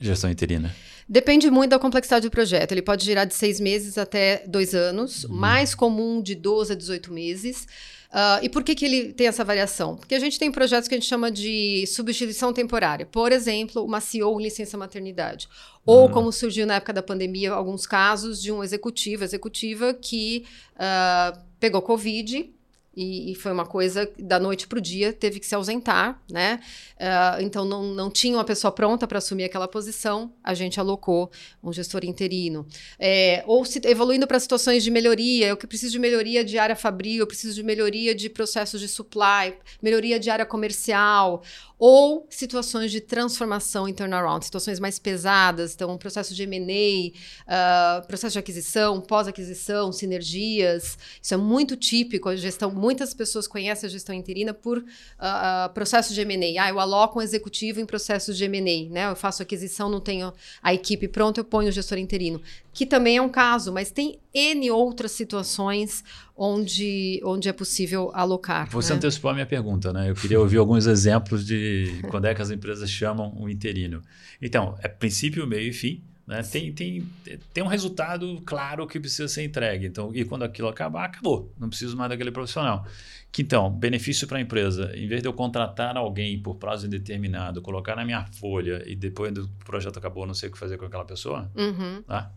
gestão 0.00 0.30
interina? 0.30 0.74
Depende 1.12 1.50
muito 1.50 1.68
da 1.72 1.78
complexidade 1.78 2.26
do 2.26 2.30
projeto. 2.30 2.72
Ele 2.72 2.80
pode 2.80 3.04
girar 3.04 3.26
de 3.26 3.34
seis 3.34 3.60
meses 3.60 3.98
até 3.98 4.42
dois 4.46 4.74
anos, 4.74 5.24
Uhum. 5.24 5.34
mais 5.36 5.74
comum 5.74 6.22
de 6.22 6.34
12 6.34 6.72
a 6.72 6.74
18 6.74 7.12
meses. 7.12 7.66
Ah, 8.10 8.40
e 8.42 8.48
por 8.48 8.62
que, 8.64 8.74
que 8.74 8.86
ele 8.86 9.12
tem 9.12 9.26
essa 9.26 9.44
variação? 9.44 9.94
Porque 9.96 10.14
a 10.14 10.18
gente 10.18 10.38
tem 10.38 10.50
projetos 10.50 10.88
que 10.88 10.94
a 10.94 10.98
gente 10.98 11.06
chama 11.06 11.30
de 11.30 11.86
substituição 11.86 12.50
temporária. 12.50 13.04
Por 13.04 13.30
exemplo, 13.30 13.84
uma 13.84 14.00
CEO 14.00 14.40
em 14.40 14.44
licença 14.44 14.78
maternidade. 14.78 15.48
Ou, 15.84 16.06
Uhum. 16.06 16.12
como 16.12 16.32
surgiu 16.32 16.66
na 16.66 16.76
época 16.76 16.94
da 16.94 17.02
pandemia, 17.02 17.52
alguns 17.52 17.86
casos 17.86 18.40
de 18.40 18.50
um 18.50 18.64
executivo, 18.64 19.22
executiva 19.22 19.92
que 19.92 20.46
ah, 20.78 21.38
pegou 21.60 21.82
Covid, 21.82 22.50
E, 22.94 23.32
e, 23.32 23.34
foi 23.34 23.50
uma 23.50 23.64
coisa 23.64 24.10
da 24.18 24.38
noite 24.38 24.66
para 24.66 24.78
o 24.78 24.80
dia, 24.80 25.14
teve 25.14 25.40
que 25.40 25.46
se 25.46 25.54
ausentar, 25.54 26.20
né? 26.30 26.60
Uh, 26.96 27.42
então 27.42 27.64
não, 27.64 27.82
não 27.84 28.10
tinha 28.10 28.36
uma 28.36 28.44
pessoa 28.44 28.70
pronta 28.70 29.06
para 29.06 29.16
assumir 29.16 29.44
aquela 29.44 29.66
posição, 29.66 30.32
a 30.44 30.52
gente 30.52 30.78
alocou 30.78 31.30
um 31.62 31.72
gestor 31.72 32.04
interino. 32.04 32.66
É, 32.98 33.42
ou 33.46 33.64
se, 33.64 33.80
evoluindo 33.84 34.26
para 34.26 34.38
situações 34.38 34.84
de 34.84 34.90
melhoria, 34.90 35.48
eu 35.48 35.56
que 35.56 35.66
preciso 35.66 35.92
de 35.92 35.98
melhoria 35.98 36.44
de 36.44 36.58
área 36.58 36.76
fabril, 36.76 37.20
eu 37.20 37.26
preciso 37.26 37.54
de 37.54 37.62
melhoria 37.62 38.14
de 38.14 38.28
processos 38.28 38.78
de 38.78 38.88
supply, 38.88 39.54
melhoria 39.80 40.20
de 40.20 40.28
área 40.28 40.44
comercial, 40.44 41.42
ou 41.84 42.28
situações 42.30 42.92
de 42.92 43.00
transformação 43.00 43.88
em 43.88 43.92
turnaround, 43.92 44.44
situações 44.44 44.78
mais 44.78 45.00
pesadas, 45.00 45.74
então 45.74 45.90
um 45.90 45.98
processo 45.98 46.32
de 46.32 46.44
M&A, 46.44 47.08
uh, 47.08 47.18
ah, 47.48 48.04
processo 48.06 48.34
de 48.34 48.38
aquisição, 48.38 49.00
pós-aquisição, 49.00 49.90
sinergias, 49.90 50.96
isso 51.20 51.34
é 51.34 51.36
muito 51.36 51.74
típico, 51.74 52.28
a 52.28 52.36
gestão, 52.36 52.70
muitas 52.82 53.14
pessoas 53.14 53.46
conhecem 53.46 53.86
a 53.86 53.90
gestão 53.90 54.12
interina 54.12 54.52
por 54.52 54.78
uh, 54.78 54.82
uh, 54.82 55.72
processo 55.72 56.12
de 56.12 56.20
M&A, 56.22 56.64
ah, 56.64 56.68
eu 56.68 56.80
aloco 56.80 57.20
um 57.20 57.22
executivo 57.22 57.78
em 57.78 57.86
processo 57.86 58.34
de 58.34 58.44
M&A, 58.44 58.92
né, 58.92 59.08
eu 59.08 59.14
faço 59.14 59.40
aquisição, 59.40 59.88
não 59.88 60.00
tenho 60.00 60.32
a 60.60 60.74
equipe 60.74 61.06
pronta, 61.06 61.38
eu 61.38 61.44
ponho 61.44 61.68
o 61.68 61.72
gestor 61.72 61.96
interino, 61.96 62.42
que 62.72 62.84
também 62.84 63.18
é 63.18 63.22
um 63.22 63.28
caso, 63.28 63.72
mas 63.72 63.92
tem 63.92 64.18
N 64.34 64.68
outras 64.72 65.12
situações 65.12 66.02
onde, 66.36 67.20
onde 67.24 67.48
é 67.48 67.52
possível 67.52 68.10
alocar. 68.14 68.68
Você 68.70 68.92
né? 68.92 68.96
antecipou 68.96 69.30
a 69.30 69.34
minha 69.34 69.46
pergunta, 69.46 69.92
né? 69.92 70.10
Eu 70.10 70.14
queria 70.16 70.40
ouvir 70.40 70.56
alguns 70.56 70.86
exemplos 70.86 71.46
de 71.46 72.00
quando 72.10 72.24
é 72.24 72.34
que 72.34 72.42
as 72.42 72.50
empresas 72.50 72.90
chamam 72.90 73.32
um 73.38 73.48
interino. 73.48 74.02
Então, 74.40 74.76
é 74.82 74.88
princípio, 74.88 75.46
meio 75.46 75.68
e 75.68 75.72
fim. 75.72 76.02
Né? 76.32 76.42
Tem, 76.42 76.72
tem, 76.72 77.06
tem 77.52 77.62
um 77.62 77.66
resultado 77.66 78.40
claro 78.46 78.86
que 78.86 78.98
precisa 78.98 79.28
ser 79.28 79.44
entregue. 79.44 79.86
Então, 79.86 80.10
e 80.14 80.24
quando 80.24 80.44
aquilo 80.44 80.68
acabar, 80.68 81.04
acabou. 81.04 81.52
Não 81.58 81.68
preciso 81.68 81.94
mais 81.94 82.08
daquele 82.08 82.30
profissional. 82.30 82.86
Que 83.30 83.42
então, 83.42 83.70
benefício 83.70 84.26
para 84.26 84.38
a 84.38 84.40
empresa, 84.40 84.90
em 84.94 85.06
vez 85.06 85.20
de 85.20 85.28
eu 85.28 85.32
contratar 85.34 85.94
alguém 85.96 86.40
por 86.40 86.56
prazo 86.56 86.86
indeterminado, 86.86 87.60
colocar 87.60 87.96
na 87.96 88.04
minha 88.04 88.24
folha 88.24 88.82
e 88.86 88.96
depois 88.96 89.32
do 89.32 89.46
projeto 89.64 89.98
acabou, 89.98 90.26
não 90.26 90.34
sei 90.34 90.48
o 90.48 90.52
que 90.52 90.58
fazer 90.58 90.78
com 90.78 90.86
aquela 90.86 91.04
pessoa, 91.04 91.50
uhum. 91.54 92.02
tá? 92.02 92.30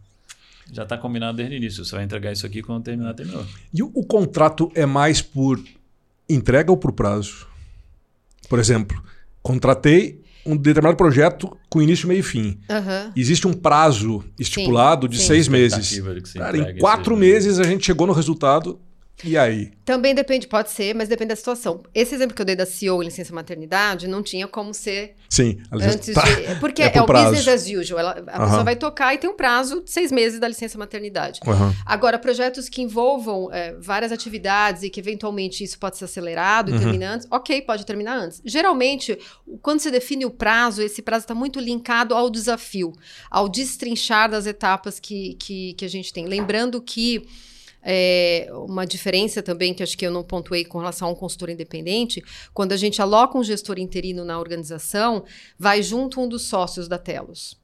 já 0.72 0.84
está 0.84 0.98
combinado 0.98 1.38
desde 1.38 1.56
o 1.56 1.58
início. 1.58 1.86
Você 1.86 1.96
vai 1.96 2.04
entregar 2.04 2.32
isso 2.32 2.46
aqui 2.46 2.62
quando 2.62 2.84
terminar, 2.84 3.14
terminou. 3.14 3.46
E 3.74 3.82
o, 3.82 3.92
o 3.94 4.06
contrato 4.06 4.72
é 4.76 4.86
mais 4.86 5.22
por 5.22 5.64
entrega 6.28 6.72
ou 6.72 6.78
por 6.78 6.92
prazo? 6.92 7.48
Por 8.50 8.60
exemplo, 8.60 9.02
contratei 9.42 10.25
um 10.46 10.56
determinado 10.56 10.96
projeto 10.96 11.58
com 11.70 11.82
início, 11.82 12.08
meio 12.08 12.20
e 12.20 12.24
fim. 12.24 12.60
Uhum. 12.70 13.12
Existe 13.16 13.48
um 13.48 13.54
prazo 13.54 14.24
estipulado 14.40 15.08
sim, 15.08 15.12
de 15.12 15.18
sim. 15.18 15.28
seis 15.28 15.48
meses. 15.48 16.02
Cara, 16.34 16.58
em 16.58 16.78
quatro 16.78 17.18
meses 17.18 17.60
a 17.60 17.64
gente 17.64 17.86
chegou 17.86 18.06
no 18.06 18.14
resultado 18.14 18.80
e 19.24 19.38
aí? 19.38 19.72
Também 19.86 20.14
depende, 20.14 20.48
pode 20.48 20.72
ser, 20.72 20.94
mas 20.94 21.08
depende 21.08 21.30
da 21.30 21.36
situação. 21.36 21.84
Esse 21.94 22.14
exemplo 22.16 22.36
que 22.36 22.42
eu 22.42 22.46
dei 22.46 22.56
da 22.56 22.66
CEO 22.66 23.02
em 23.02 23.06
licença 23.06 23.34
maternidade 23.34 24.08
não 24.08 24.22
tinha 24.22 24.48
como 24.48 24.74
ser 24.74 25.16
Sim, 25.30 25.62
antes 25.72 26.14
tá. 26.14 26.22
de. 26.22 26.56
Porque 26.60 26.82
é, 26.82 26.92
é 26.94 27.02
o 27.02 27.06
prazo. 27.06 27.32
business 27.32 27.48
as 27.48 27.70
usual. 27.70 28.00
Ela, 28.00 28.24
a 28.28 28.40
uhum. 28.40 28.46
pessoa 28.46 28.64
vai 28.64 28.76
tocar 28.76 29.14
e 29.14 29.18
tem 29.18 29.30
um 29.30 29.36
prazo 29.36 29.84
de 29.84 29.92
seis 29.92 30.12
meses 30.12 30.40
da 30.40 30.48
licença 30.48 30.78
maternidade. 30.78 31.40
Uhum. 31.46 31.74
Agora, 31.86 32.20
projetos 32.20 32.68
que 32.68 32.82
envolvam 32.82 33.50
é, 33.54 33.74
várias 33.80 34.12
atividades 34.12 34.84
e 34.84 34.90
que 34.90 35.00
eventualmente 35.00 35.64
isso 35.64 35.80
pode 35.80 35.98
ser 35.98 36.06
acelerado 36.06 36.72
uhum. 36.72 36.78
e 36.78 36.80
terminar 36.80 37.14
antes, 37.14 37.28
ok, 37.32 37.62
pode 37.62 37.86
terminar 37.86 38.18
antes. 38.18 38.42
Geralmente, 38.44 39.18
quando 39.62 39.80
se 39.80 39.90
define 39.92 40.26
o 40.26 40.32
prazo, 40.32 40.82
esse 40.82 41.02
prazo 41.02 41.24
está 41.24 41.36
muito 41.36 41.60
linkado 41.60 42.14
ao 42.14 42.30
desafio, 42.30 42.92
ao 43.32 43.48
destrinchar 43.48 44.30
das 44.30 44.46
etapas 44.46 45.00
que, 45.00 45.36
que, 45.36 45.74
que 45.74 45.86
a 45.86 45.90
gente 45.90 46.12
tem. 46.12 46.26
Lembrando 46.26 46.82
que. 46.82 47.26
É, 47.88 48.48
uma 48.68 48.86
diferença 48.86 49.44
também 49.44 49.72
que 49.72 49.84
acho 49.84 49.96
que 49.96 50.08
eu 50.08 50.12
não 50.12 50.24
pontuei 50.24 50.66
com 50.66 50.80
relação 50.80 51.10
a 51.10 51.12
um 51.12 51.16
consultor 51.16 51.50
independente, 51.50 52.24
quando 52.52 52.72
a 52.72 52.78
gente 52.78 53.00
aloca 53.00 53.38
um 53.38 53.44
gestor 53.44 53.78
interino 53.78 54.26
na 54.26 54.40
organização, 54.40 55.24
vai 55.58 55.84
junto 55.84 56.20
um 56.20 56.28
dos 56.28 56.48
sócios 56.48 56.88
da 56.88 56.98
Telos. 56.98 57.64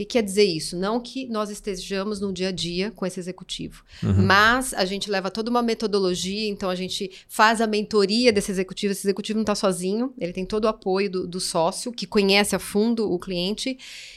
O 0.00 0.02
que 0.02 0.06
quer 0.06 0.22
dizer 0.22 0.44
isso? 0.44 0.78
Não 0.78 0.98
que 0.98 1.26
nós 1.26 1.50
estejamos 1.50 2.20
no 2.20 2.32
dia 2.32 2.48
a 2.48 2.52
dia 2.52 2.90
com 2.90 3.04
esse 3.04 3.20
executivo, 3.20 3.84
uhum. 4.02 4.24
mas 4.24 4.72
a 4.72 4.86
gente 4.86 5.10
leva 5.10 5.30
toda 5.30 5.50
uma 5.50 5.60
metodologia, 5.60 6.48
então 6.48 6.70
a 6.70 6.74
gente 6.74 7.10
faz 7.28 7.60
a 7.60 7.66
mentoria 7.66 8.32
desse 8.32 8.50
executivo. 8.50 8.92
Esse 8.92 9.06
executivo 9.06 9.36
não 9.36 9.42
está 9.42 9.54
sozinho, 9.54 10.14
ele 10.18 10.32
tem 10.32 10.46
todo 10.46 10.64
o 10.64 10.68
apoio 10.68 11.10
do, 11.10 11.26
do, 11.26 11.38
sócio, 11.38 11.92
que 11.92 12.06
conhece 12.06 12.56
a 12.56 12.58
fundo 12.58 13.12
o 13.12 13.18
cliente, 13.18 13.76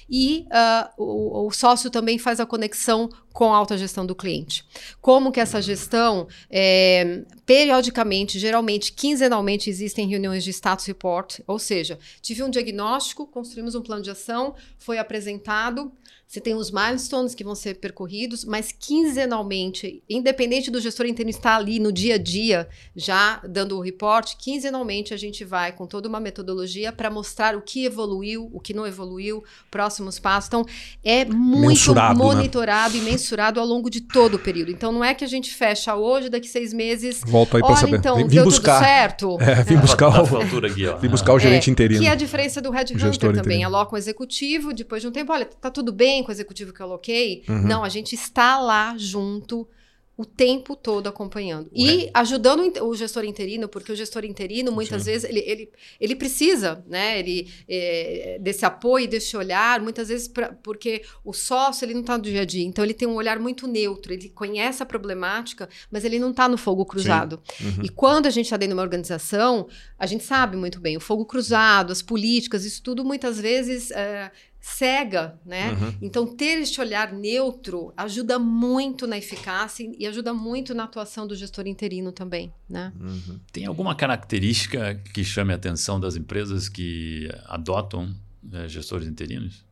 e 0.09 0.45
uh, 0.47 1.03
o, 1.03 1.47
o 1.47 1.51
sócio 1.51 1.89
também 1.89 2.17
faz 2.17 2.39
a 2.39 2.45
conexão 2.45 3.09
com 3.33 3.51
a 3.51 3.57
alta 3.57 3.75
gestão 3.77 4.05
do 4.05 4.15
cliente. 4.15 4.63
Como 5.01 5.31
que 5.31 5.39
essa 5.39 5.59
gestão, 5.59 6.27
é, 6.49 7.23
periodicamente, 7.45 8.37
geralmente, 8.37 8.93
quinzenalmente, 8.93 9.69
existem 9.69 10.07
reuniões 10.07 10.43
de 10.43 10.51
status 10.51 10.85
report, 10.85 11.39
ou 11.47 11.57
seja, 11.57 11.97
tive 12.21 12.43
um 12.43 12.49
diagnóstico, 12.49 13.25
construímos 13.25 13.73
um 13.73 13.81
plano 13.81 14.03
de 14.03 14.11
ação, 14.11 14.53
foi 14.77 14.99
apresentado, 14.99 15.72
lado, 15.75 15.93
você 16.33 16.41
tem 16.41 16.55
os 16.55 16.71
milestones 16.71 17.35
que 17.35 17.43
vão 17.43 17.53
ser 17.53 17.75
percorridos, 17.75 18.43
mas 18.43 18.71
quinzenalmente, 18.71 20.01
independente 20.09 20.71
do 20.71 20.81
gestor 20.81 21.05
interno 21.05 21.29
estar 21.29 21.57
ali 21.57 21.77
no 21.77 21.91
dia 21.91 22.15
a 22.15 22.17
dia, 22.17 22.67
já 22.95 23.39
dando 23.47 23.77
o 23.77 23.79
report, 23.79 24.33
quinzenalmente 24.39 25.13
a 25.13 25.17
gente 25.17 25.45
vai 25.45 25.71
com 25.71 25.85
toda 25.85 26.09
uma 26.09 26.19
metodologia 26.19 26.91
para 26.91 27.11
mostrar 27.11 27.55
o 27.55 27.61
que 27.61 27.85
evoluiu, 27.85 28.49
o 28.51 28.59
que 28.59 28.73
não 28.73 28.87
evoluiu, 28.87 29.43
próximos 29.69 30.17
passos. 30.17 30.47
Então, 30.47 30.65
é 31.03 31.23
muito 31.23 31.67
mensurado, 31.67 32.17
né? 32.17 32.25
monitorado 32.25 32.97
né? 32.97 32.99
e 32.99 33.03
mensurado 33.03 33.59
ao 33.59 33.65
longo 33.67 33.87
de 33.87 34.01
todo 34.01 34.33
o 34.33 34.39
período. 34.39 34.71
Então, 34.71 34.91
não 34.91 35.03
é 35.03 35.13
que 35.13 35.23
a 35.23 35.27
gente 35.27 35.53
fecha 35.53 35.95
hoje, 35.95 36.29
daqui 36.29 36.47
seis 36.47 36.73
meses. 36.73 37.21
Volta 37.27 37.57
aí 37.57 37.61
para 37.61 37.75
saber. 37.75 37.97
Então, 37.97 38.15
vim, 38.15 38.23
vim 38.23 38.35
deu 38.37 38.45
buscar. 38.45 38.79
tudo 38.79 38.85
certo. 38.87 39.37
É, 39.39 39.63
vim 39.63 39.77
buscar 39.77 40.07
o, 40.07 40.97
vim 40.97 41.09
buscar 41.09 41.33
o 41.33 41.37
gerente 41.37 41.69
é, 41.69 41.71
interino. 41.71 42.01
Que 42.01 42.07
é 42.07 42.11
a 42.11 42.15
diferença 42.15 42.59
do 42.59 42.71
Red 42.71 42.85
Hunter 42.95 43.33
também. 43.35 43.63
Aloca 43.63 43.93
um 43.93 43.97
executivo, 43.99 44.73
depois 44.73 44.99
de 44.99 45.07
um 45.07 45.11
tempo, 45.11 45.31
olha, 45.31 45.45
tá 45.45 45.69
tudo 45.69 45.93
bem 45.93 46.22
com 46.23 46.29
o 46.29 46.31
executivo 46.31 46.73
que 46.73 46.81
eu 46.81 46.85
aloquei. 46.85 47.43
Uhum. 47.47 47.63
Não, 47.63 47.83
a 47.83 47.89
gente 47.89 48.15
está 48.15 48.59
lá 48.59 48.95
junto 48.97 49.67
o 50.15 50.25
tempo 50.25 50.75
todo 50.75 51.07
acompanhando. 51.07 51.71
Ué. 51.75 52.05
E 52.05 52.09
ajudando 52.13 52.61
o 52.83 52.95
gestor 52.95 53.25
interino, 53.25 53.67
porque 53.67 53.91
o 53.91 53.95
gestor 53.95 54.23
interino, 54.23 54.71
muitas 54.71 55.03
Sim. 55.03 55.11
vezes, 55.11 55.29
ele, 55.29 55.39
ele, 55.39 55.69
ele 55.99 56.15
precisa 56.15 56.83
né, 56.87 57.17
ele, 57.19 57.51
é, 57.67 58.37
desse 58.39 58.63
apoio, 58.63 59.07
desse 59.07 59.35
olhar, 59.35 59.81
muitas 59.81 60.09
vezes 60.09 60.27
pra, 60.27 60.53
porque 60.53 61.01
o 61.25 61.33
sócio 61.33 61.83
ele 61.83 61.95
não 61.95 62.01
está 62.01 62.15
no 62.15 62.23
dia 62.23 62.41
a 62.41 62.45
dia, 62.45 62.63
então 62.63 62.85
ele 62.85 62.93
tem 62.93 63.07
um 63.07 63.15
olhar 63.15 63.39
muito 63.39 63.65
neutro, 63.65 64.13
ele 64.13 64.29
conhece 64.29 64.83
a 64.83 64.85
problemática, 64.85 65.67
mas 65.89 66.05
ele 66.05 66.19
não 66.19 66.29
está 66.29 66.47
no 66.47 66.57
fogo 66.57 66.85
cruzado. 66.85 67.41
Uhum. 67.59 67.83
E 67.83 67.89
quando 67.89 68.27
a 68.27 68.29
gente 68.29 68.45
está 68.45 68.57
dentro 68.57 68.75
de 68.75 68.79
uma 68.79 68.83
organização, 68.83 69.67
a 69.97 70.05
gente 70.05 70.23
sabe 70.23 70.55
muito 70.55 70.79
bem, 70.79 70.95
o 70.95 71.01
fogo 71.01 71.25
cruzado, 71.25 71.91
as 71.91 72.03
políticas, 72.03 72.65
isso 72.65 72.83
tudo 72.83 73.03
muitas 73.03 73.41
vezes... 73.41 73.89
É, 73.89 74.31
cega, 74.65 75.38
né? 75.46 75.74
Uhum. 75.74 75.93
Então, 76.01 76.25
ter 76.25 76.62
este 76.62 76.79
olhar 76.79 77.12
neutro 77.12 77.93
ajuda 77.98 78.39
muito 78.39 79.05
na 79.05 79.17
eficácia 79.17 79.91
e 80.00 80.08
ajuda 80.08 80.34
muito 80.34 80.74
na 80.74 80.86
atuação 80.86 81.27
do 81.27 81.36
gestor 81.36 81.67
interino 81.67 82.13
também, 82.13 82.53
né? 82.70 82.93
Uhum. 82.98 83.41
Tem 83.51 83.65
alguma 83.65 83.93
característica 83.93 84.96
que 85.13 85.22
chame 85.22 85.51
a 85.51 85.58
atenção 85.58 86.00
das 86.00 86.15
empresas 86.15 86.70
que 86.70 87.27
adotam 87.48 88.15
né, 88.41 88.70
gestores 88.70 89.05
interinos? 89.05 89.65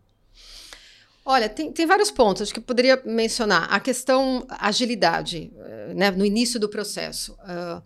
Olha, 1.23 1.47
tem, 1.47 1.71
tem 1.71 1.87
vários 1.87 2.11
pontos. 2.11 2.41
Acho 2.41 2.53
que 2.53 2.59
eu 2.59 2.63
poderia 2.63 3.01
mencionar 3.05 3.73
a 3.73 3.79
questão 3.79 4.45
agilidade, 4.49 5.53
eh, 5.55 5.93
né? 5.95 6.11
No 6.11 6.25
início 6.25 6.59
do 6.59 6.67
processo. 6.67 7.31
Uh, 7.43 7.81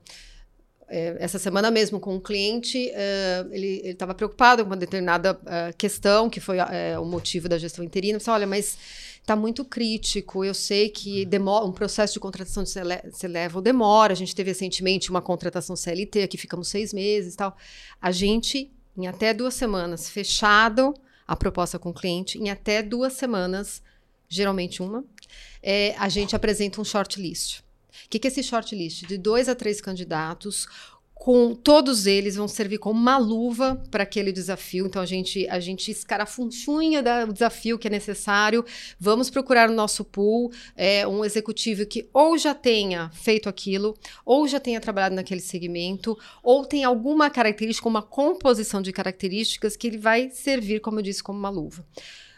é, 0.87 1.15
essa 1.19 1.39
semana 1.39 1.71
mesmo 1.71 1.99
com 1.99 2.15
um 2.15 2.19
cliente, 2.19 2.91
uh, 2.91 3.53
ele 3.53 3.81
estava 3.89 4.13
preocupado 4.13 4.63
com 4.63 4.69
uma 4.69 4.77
determinada 4.77 5.33
uh, 5.33 5.75
questão, 5.77 6.29
que 6.29 6.39
foi 6.39 6.59
uh, 6.59 7.01
o 7.01 7.05
motivo 7.05 7.49
da 7.49 7.57
gestão 7.57 7.83
interina. 7.83 8.17
Disse, 8.17 8.29
olha, 8.29 8.45
mas 8.45 8.77
está 9.19 9.35
muito 9.35 9.65
crítico. 9.65 10.45
Eu 10.45 10.53
sei 10.53 10.89
que 10.89 11.25
demora, 11.25 11.65
um 11.65 11.71
processo 11.71 12.13
de 12.13 12.19
contratação 12.19 12.63
de 12.63 12.69
se 12.69 13.27
leva 13.27 13.57
ou 13.57 13.61
demora. 13.61 14.13
A 14.13 14.15
gente 14.15 14.35
teve 14.35 14.51
recentemente 14.51 15.09
uma 15.09 15.21
contratação 15.21 15.75
CLT, 15.75 16.23
aqui 16.23 16.37
ficamos 16.37 16.67
seis 16.67 16.93
meses 16.93 17.33
e 17.33 17.37
tal. 17.37 17.57
A 17.99 18.11
gente, 18.11 18.71
em 18.95 19.07
até 19.07 19.33
duas 19.33 19.55
semanas, 19.55 20.07
fechado 20.07 20.93
a 21.27 21.35
proposta 21.35 21.79
com 21.79 21.89
o 21.89 21.93
cliente, 21.93 22.37
em 22.37 22.51
até 22.51 22.83
duas 22.83 23.13
semanas, 23.13 23.81
geralmente 24.29 24.83
uma, 24.83 25.03
é, 25.63 25.95
a 25.97 26.07
gente 26.07 26.35
apresenta 26.35 26.79
um 26.79 26.83
shortlist. 26.85 27.64
O 28.05 28.09
que, 28.09 28.19
que 28.19 28.27
é 28.27 28.31
esse 28.31 28.43
shortlist? 28.43 29.05
De 29.05 29.17
dois 29.17 29.49
a 29.49 29.55
três 29.55 29.81
candidatos, 29.81 30.67
com 31.15 31.55
todos 31.55 32.05
eles 32.05 32.35
vão 32.35 32.47
servir 32.47 32.77
como 32.77 32.99
uma 32.99 33.17
luva 33.17 33.81
para 33.89 34.03
aquele 34.03 34.31
desafio. 34.31 34.85
Então 34.85 35.01
a 35.01 35.05
gente 35.05 35.47
a 35.47 35.59
gente 35.59 35.89
escarafunchunha 35.89 37.01
o 37.27 37.33
desafio 37.33 37.79
que 37.79 37.87
é 37.87 37.89
necessário. 37.89 38.63
Vamos 38.99 39.29
procurar 39.29 39.69
no 39.69 39.75
nosso 39.75 40.03
pool 40.03 40.51
é, 40.75 41.07
um 41.07 41.25
executivo 41.25 41.85
que 41.85 42.07
ou 42.13 42.37
já 42.37 42.53
tenha 42.53 43.09
feito 43.11 43.49
aquilo, 43.49 43.97
ou 44.25 44.47
já 44.47 44.59
tenha 44.59 44.79
trabalhado 44.79 45.15
naquele 45.15 45.41
segmento, 45.41 46.17
ou 46.43 46.65
tem 46.65 46.83
alguma 46.83 47.29
característica, 47.29 47.87
uma 47.87 48.03
composição 48.03 48.81
de 48.81 48.91
características 48.91 49.75
que 49.75 49.87
ele 49.87 49.97
vai 49.97 50.29
servir, 50.29 50.79
como 50.81 50.99
eu 50.99 51.03
disse, 51.03 51.23
como 51.23 51.39
uma 51.39 51.49
luva. 51.49 51.83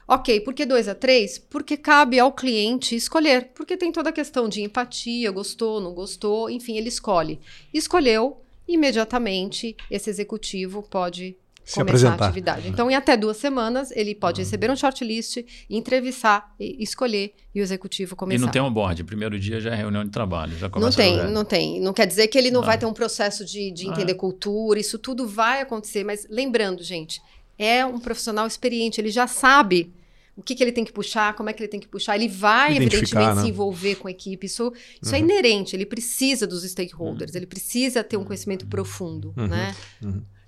Ok, 0.08 0.40
por 0.42 0.54
que 0.54 0.66
2 0.66 0.88
a 0.88 0.96
3? 0.96 1.38
Porque 1.50 1.76
cabe 1.76 2.18
ao 2.18 2.32
cliente 2.32 2.96
escolher. 2.96 3.50
Porque 3.54 3.76
tem 3.76 3.92
toda 3.92 4.10
a 4.10 4.14
questão 4.14 4.48
de 4.48 4.62
empatia, 4.62 5.30
gostou, 5.32 5.82
não 5.82 5.94
gostou, 5.94 6.50
enfim, 6.50 6.78
ele 6.78 6.88
escolhe. 6.88 7.40
Escolheu, 7.74 8.38
imediatamente 8.66 9.76
esse 9.92 10.10
executivo 10.10 10.82
pode 10.84 11.36
Se 11.66 11.76
começar 11.76 11.82
apresentar. 11.82 12.24
a 12.24 12.28
atividade. 12.30 12.68
Então, 12.70 12.90
em 12.90 12.96
até 12.96 13.18
duas 13.18 13.36
semanas, 13.36 13.92
ele 13.92 14.16
pode 14.16 14.40
receber 14.42 14.72
um 14.72 14.76
shortlist, 14.78 15.40
entrevistar, 15.70 16.56
e- 16.58 16.82
escolher 16.82 17.34
e 17.54 17.60
o 17.60 17.64
executivo 17.64 18.16
começar. 18.16 18.42
E 18.42 18.46
não 18.46 18.50
tem 18.52 18.62
um 18.62 18.72
board. 18.72 19.04
Primeiro 19.04 19.38
dia 19.38 19.60
já 19.60 19.72
é 19.72 19.76
reunião 19.76 20.06
de 20.06 20.10
trabalho. 20.10 20.54
Já 20.58 20.68
Não 20.68 20.72
começa 20.72 20.96
tem, 20.98 21.20
a 21.20 21.28
não 21.30 21.44
tem. 21.44 21.82
Não 21.82 21.94
quer 21.94 22.08
dizer 22.08 22.28
que 22.30 22.38
ele 22.38 22.50
não 22.52 22.62
Ah. 22.62 22.66
vai 22.68 22.78
ter 22.78 22.86
um 22.86 22.94
processo 22.94 23.44
de, 23.44 23.72
de 23.72 23.88
Ah. 23.88 23.92
entender 23.92 24.14
cultura, 24.14 24.80
isso 24.80 24.98
tudo 24.98 25.28
vai 25.28 25.60
acontecer, 25.62 26.06
mas 26.06 26.26
lembrando, 26.30 26.82
gente, 26.82 27.22
é 27.60 27.86
um 27.86 28.00
profissional 28.00 28.48
experiente, 28.48 29.02
ele 29.02 29.10
já 29.12 29.28
sabe 29.28 29.92
o 30.38 30.44
que, 30.44 30.54
que 30.56 30.64
ele 30.64 30.72
tem 30.72 30.86
que 30.86 30.94
puxar, 30.94 31.34
como 31.36 31.50
é 31.50 31.54
que 31.54 31.62
ele 31.64 31.68
tem 31.68 31.80
que 31.80 31.88
puxar, 31.88 32.16
ele 32.16 32.28
vai, 32.28 32.78
evidentemente, 32.78 33.36
né? 33.36 33.42
se 33.42 33.48
envolver 33.50 33.96
com 33.96 34.08
a 34.08 34.12
equipe. 34.12 34.46
Isso, 34.46 34.72
isso 35.02 35.14
é 35.16 35.18
Uhum. 35.18 35.24
inerente, 35.26 35.76
ele 35.76 35.86
precisa 35.86 36.46
dos 36.46 36.64
stakeholders, 36.64 37.34
ele 37.36 37.48
precisa 37.48 38.04
ter 38.04 38.16
um 38.18 38.24
conhecimento 38.24 38.66
profundo, 38.68 39.34
Uhum. 39.36 39.48
né? 39.48 39.76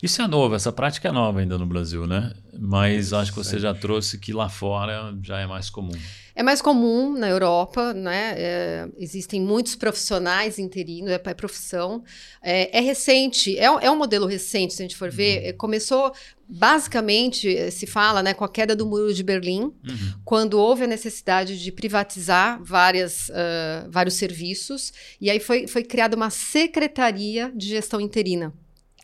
Isso 0.02 0.22
é 0.22 0.28
novo, 0.28 0.56
essa 0.56 0.72
prática 0.72 1.10
é 1.10 1.12
nova 1.12 1.40
ainda 1.42 1.58
no 1.58 1.66
Brasil, 1.66 2.08
né? 2.08 2.32
Mas 2.58 3.12
acho 3.12 3.32
que 3.34 3.38
você 3.38 3.60
já 3.60 3.74
trouxe 3.74 4.18
que 4.18 4.32
lá 4.32 4.48
fora 4.48 5.14
já 5.22 5.40
é 5.40 5.46
mais 5.48 5.70
comum. 5.70 5.92
É 6.40 6.44
mais 6.44 6.62
comum 6.62 7.12
na 7.18 7.28
Europa, 7.28 7.94
né? 7.94 8.34
É, 8.38 8.88
existem 8.98 9.42
muitos 9.42 9.76
profissionais 9.76 10.58
interinos, 10.58 11.12
é, 11.12 11.16
é 11.22 11.34
profissão. 11.34 12.02
É, 12.42 12.78
é 12.78 12.80
recente, 12.80 13.60
é, 13.60 13.70
um- 13.70 13.80
é 13.82 13.92
um 13.92 13.98
modelo 13.98 14.26
recente, 14.26 14.74
se 14.74 14.82
a 14.82 14.86
gente 14.86 14.96
for 14.96 15.12
ver. 15.12 15.44
É, 15.48 15.52
começou, 15.52 16.14
basicamente, 16.48 17.54
eh, 17.54 17.70
se 17.70 17.86
fala 17.86 18.24
né, 18.24 18.34
com 18.34 18.46
a 18.46 18.50
queda 18.50 18.74
do 18.74 18.86
Muro 18.86 19.14
de 19.14 19.22
Berlim, 19.22 19.64
Uhum. 19.64 19.74
quando 20.24 20.54
houve 20.54 20.86
a 20.86 20.88
necessidade 20.88 21.62
de 21.62 21.72
privatizar 21.74 22.58
várias, 22.64 23.30
ah, 23.32 23.86
vários 23.90 24.16
serviços, 24.16 24.94
e 25.20 25.30
aí 25.30 25.42
foi, 25.42 25.68
foi 25.68 25.84
criada 25.84 26.16
uma 26.16 26.30
secretaria 26.30 27.52
de 27.54 27.68
gestão 27.68 28.00
interina. 28.00 28.54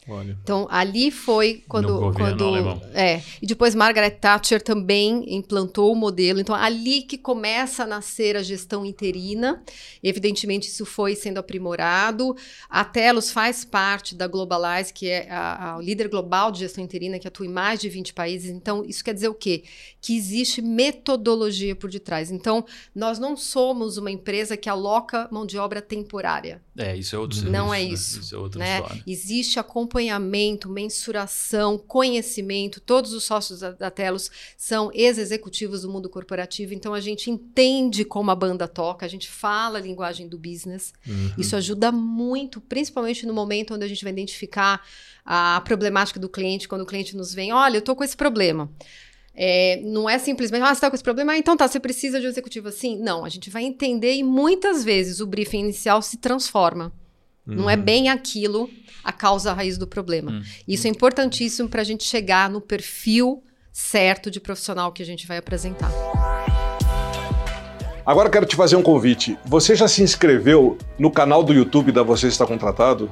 Olha. 0.08 0.38
Então, 0.44 0.68
ali 0.70 1.10
foi 1.10 1.64
quando. 1.68 2.14
Quando 2.14 2.44
alemão. 2.46 2.82
É. 2.94 3.22
E 3.42 3.48
depois 3.48 3.74
Margaret 3.74 4.12
Thatcher 4.12 4.62
também 4.62 5.26
implantou 5.36 5.92
o 5.92 5.96
modelo. 5.96 6.40
Então, 6.40 6.54
ali 6.54 7.02
que 7.02 7.18
começa 7.18 7.84
a 7.84 7.88
nascer 7.88 8.38
a 8.38 8.44
gestão 8.44 8.86
interina. 8.86 9.64
Evidentemente, 10.04 10.68
isso 10.68 10.86
foi 10.86 11.16
sendo 11.16 11.40
aprimorado. 11.40 12.36
A 12.70 12.86
Telos 12.86 13.32
faz 13.32 13.66
parte 13.66 14.14
da 14.16 14.28
Globalize, 14.28 14.94
que 14.94 15.08
é 15.08 15.28
a, 15.32 15.72
a- 15.72 15.78
o 15.78 15.82
líder 15.82 16.08
global 16.08 16.52
de 16.52 16.60
gestão 16.60 16.84
interina, 16.84 17.18
que 17.18 17.28
atua 17.28 17.46
em 17.46 17.50
mais 17.50 17.80
de 17.80 17.90
20 17.90 18.14
países. 18.14 18.52
Então, 18.52 18.86
isso 18.86 19.04
quer 19.04 19.14
dizer 19.14 19.30
o 19.30 19.34
quê? 19.34 19.64
Que 20.00 20.16
existe 20.16 20.62
metodologia 20.62 21.76
por 21.76 21.90
detrás. 21.90 22.32
Então, 22.32 22.66
nós 22.94 23.18
não 23.20 23.36
somos 23.36 23.98
uma 23.98 24.12
empresa 24.12 24.56
que 24.58 24.70
aloca 24.70 25.28
mão 25.32 25.46
de 25.46 25.58
obra 25.58 25.82
temporária 25.82 26.62
É, 26.78 26.96
isso 26.96 27.16
é 27.16 27.20
outro 27.20 27.38
Não 27.50 27.70
serviço, 27.70 27.74
é 27.74 27.88
né? 27.88 27.94
isso, 27.94 28.20
Isso 28.20 28.36
é 28.36 28.38
outra 28.38 28.60
né? 28.60 28.80
história. 28.80 29.04
Existe 29.08 29.60
acompanhamento, 29.60 30.70
mensuração, 30.70 31.78
conhecimento. 31.78 32.82
Todos 32.82 33.14
os 33.14 33.24
sócios 33.24 33.62
da, 33.62 33.72
da 33.72 33.90
Telos 33.90 34.30
são 34.58 34.92
ex-executivos 34.94 35.84
do 35.84 35.90
mundo 35.90 36.10
corporativo, 36.10 36.74
então 36.74 36.94
a 36.94 37.00
gente 37.00 37.32
entende 37.32 38.04
como 38.04 38.30
a 38.30 38.36
banda 38.36 38.68
toca, 38.68 39.06
a 39.06 39.10
gente 39.10 39.30
fala 39.30 39.78
a 39.78 39.82
linguagem 39.82 40.28
do 40.28 40.38
business. 40.38 40.94
Uhum. 41.08 41.34
Isso 41.38 41.56
ajuda 41.56 41.92
muito, 41.92 42.60
principalmente 42.60 43.26
no 43.26 43.34
momento 43.34 43.74
onde 43.74 43.86
a 43.86 43.88
gente 43.88 44.04
vai 44.04 44.12
identificar 44.12 44.86
a 45.26 45.60
problemática 45.62 46.20
do 46.20 46.30
cliente, 46.30 46.68
quando 46.68 46.82
o 46.82 46.86
cliente 46.86 47.18
nos 47.18 47.34
vem, 47.34 47.52
olha, 47.52 47.78
eu 47.78 47.80
estou 47.80 47.96
com 47.96 48.04
esse 48.04 48.16
problema. 48.16 48.70
É, 49.36 49.82
não 49.84 50.10
é 50.10 50.18
simplesmente, 50.18 50.64
ah, 50.64 50.68
você 50.68 50.74
está 50.74 50.90
com 50.90 50.96
esse 50.96 51.04
problema, 51.04 51.34
ah, 51.34 51.38
então 51.38 51.58
tá, 51.58 51.68
você 51.68 51.80
precisa 51.80 52.20
de 52.20 52.26
um 52.26 52.30
executivo 52.30 52.70
assim? 52.70 52.98
Não, 52.98 53.26
a 53.26 53.30
gente 53.30 53.50
vai 53.50 53.64
entender 53.64 54.16
e 54.16 54.24
muitas 54.24 54.84
vezes 54.84 55.20
o 55.20 55.28
briefing 55.28 55.60
inicial 55.60 56.02
se 56.02 56.18
transforma. 56.18 56.94
Não 57.46 57.70
é 57.70 57.78
bem 57.78 58.10
aquilo 58.10 58.68
a 59.04 59.12
causa 59.12 59.54
raiz 59.54 59.78
do 59.78 59.86
problema. 59.86 60.32
Hum. 60.32 60.42
Isso 60.68 60.88
é 60.88 60.90
importantíssimo 60.90 61.70
para 61.70 61.82
a 61.82 61.84
gente 61.84 62.04
chegar 62.04 62.50
no 62.50 62.60
perfil 62.60 63.44
certo 63.72 64.32
de 64.32 64.40
profissional 64.40 64.92
que 64.92 65.04
a 65.04 65.06
gente 65.06 65.28
vai 65.28 65.38
apresentar. 65.38 65.92
Agora 68.06 68.30
quero 68.30 68.46
te 68.46 68.56
fazer 68.56 68.76
um 68.76 68.82
convite. 68.82 69.38
Você 69.46 69.76
já 69.76 69.88
se 69.88 70.02
inscreveu 70.02 70.78
no 70.98 71.12
canal 71.12 71.44
do 71.44 71.54
YouTube 71.54 71.92
da 71.92 72.02
Você 72.02 72.28
Está 72.28 72.46
Contratado? 72.46 73.12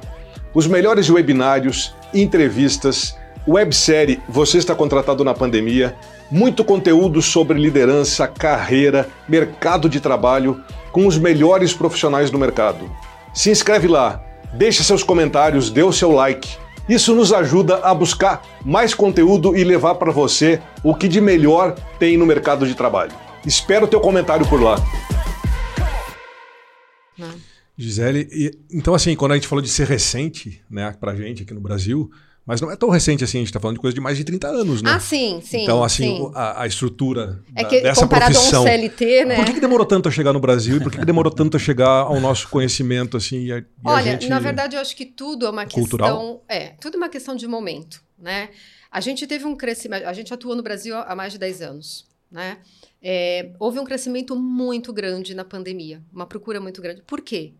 Os 0.52 0.66
melhores 0.66 1.10
webinários, 1.10 1.94
entrevistas, 2.12 3.16
websérie 3.46 4.20
Você 4.28 4.58
Está 4.58 4.74
Contratado 4.74 5.22
na 5.22 5.34
Pandemia, 5.34 5.96
muito 6.34 6.64
conteúdo 6.64 7.22
sobre 7.22 7.60
liderança, 7.60 8.26
carreira, 8.26 9.08
mercado 9.28 9.88
de 9.88 10.00
trabalho, 10.00 10.60
com 10.90 11.06
os 11.06 11.16
melhores 11.16 11.72
profissionais 11.72 12.28
do 12.28 12.36
mercado. 12.36 12.90
Se 13.32 13.50
inscreve 13.50 13.86
lá, 13.86 14.20
deixa 14.52 14.82
seus 14.82 15.04
comentários, 15.04 15.70
dê 15.70 15.84
o 15.84 15.92
seu 15.92 16.10
like. 16.10 16.56
Isso 16.88 17.14
nos 17.14 17.32
ajuda 17.32 17.76
a 17.84 17.94
buscar 17.94 18.42
mais 18.64 18.92
conteúdo 18.92 19.56
e 19.56 19.62
levar 19.62 19.94
para 19.94 20.10
você 20.10 20.60
o 20.82 20.92
que 20.92 21.06
de 21.06 21.20
melhor 21.20 21.76
tem 22.00 22.16
no 22.16 22.26
mercado 22.26 22.66
de 22.66 22.74
trabalho. 22.74 23.12
Espero 23.46 23.84
o 23.84 23.88
teu 23.88 24.00
comentário 24.00 24.44
por 24.44 24.60
lá. 24.60 24.74
Gisele, 27.78 28.58
então 28.72 28.92
assim, 28.92 29.14
quando 29.14 29.32
a 29.32 29.34
gente 29.36 29.46
falou 29.46 29.62
de 29.62 29.70
ser 29.70 29.86
recente, 29.86 30.60
né, 30.68 30.92
pra 30.98 31.14
gente 31.14 31.44
aqui 31.44 31.54
no 31.54 31.60
Brasil, 31.60 32.10
mas 32.46 32.60
não 32.60 32.70
é 32.70 32.76
tão 32.76 32.90
recente 32.90 33.24
assim, 33.24 33.38
a 33.38 33.40
gente 33.40 33.52
tá 33.52 33.58
falando 33.58 33.76
de 33.76 33.80
coisa 33.80 33.94
de 33.94 34.00
mais 34.00 34.16
de 34.18 34.24
30 34.24 34.48
anos, 34.48 34.82
né? 34.82 34.92
Ah, 34.92 35.00
sim, 35.00 35.40
sim. 35.42 35.62
então, 35.62 35.82
assim, 35.82 36.16
sim. 36.18 36.32
a, 36.34 36.62
a 36.62 36.66
estrutura 36.66 37.42
é 37.56 37.62
da- 37.62 37.68
que 37.68 37.80
dessa 37.80 38.02
comparado 38.02 38.32
profissão. 38.34 38.60
a 38.60 38.64
um 38.64 38.68
CLT, 38.68 39.24
né? 39.24 39.36
Por 39.36 39.44
que, 39.46 39.54
que 39.54 39.60
demorou 39.60 39.86
tanto 39.86 40.08
a 40.08 40.12
chegar 40.12 40.32
no 40.32 40.40
Brasil 40.40 40.76
e 40.76 40.80
por 40.80 40.92
que, 40.92 40.98
que 40.98 41.04
demorou 41.04 41.32
tanto 41.32 41.56
a 41.56 41.60
chegar 41.60 41.88
ao 41.88 42.20
nosso 42.20 42.48
conhecimento, 42.48 43.16
assim, 43.16 43.50
a, 43.50 43.58
a 43.58 43.92
Olha, 43.92 44.12
gente... 44.12 44.28
na 44.28 44.38
verdade, 44.38 44.76
eu 44.76 44.80
acho 44.80 44.94
que 44.94 45.06
tudo 45.06 45.46
é 45.46 45.50
uma 45.50 45.66
Cultural? 45.66 46.18
questão. 46.18 46.40
É, 46.48 46.68
tudo 46.80 46.94
é 46.94 46.98
uma 46.98 47.08
questão 47.08 47.34
de 47.34 47.46
momento, 47.46 48.02
né? 48.18 48.50
A 48.90 49.00
gente 49.00 49.26
teve 49.26 49.44
um 49.44 49.56
crescimento. 49.56 50.04
A 50.06 50.12
gente 50.12 50.32
atua 50.32 50.54
no 50.54 50.62
Brasil 50.62 50.94
há 50.96 51.16
mais 51.16 51.32
de 51.32 51.38
10 51.38 51.62
anos, 51.62 52.06
né? 52.30 52.58
É, 53.02 53.50
houve 53.58 53.78
um 53.78 53.84
crescimento 53.84 54.36
muito 54.36 54.92
grande 54.92 55.34
na 55.34 55.44
pandemia, 55.44 56.02
uma 56.12 56.26
procura 56.26 56.60
muito 56.60 56.80
grande. 56.80 57.02
Por 57.06 57.20
quê? 57.20 57.54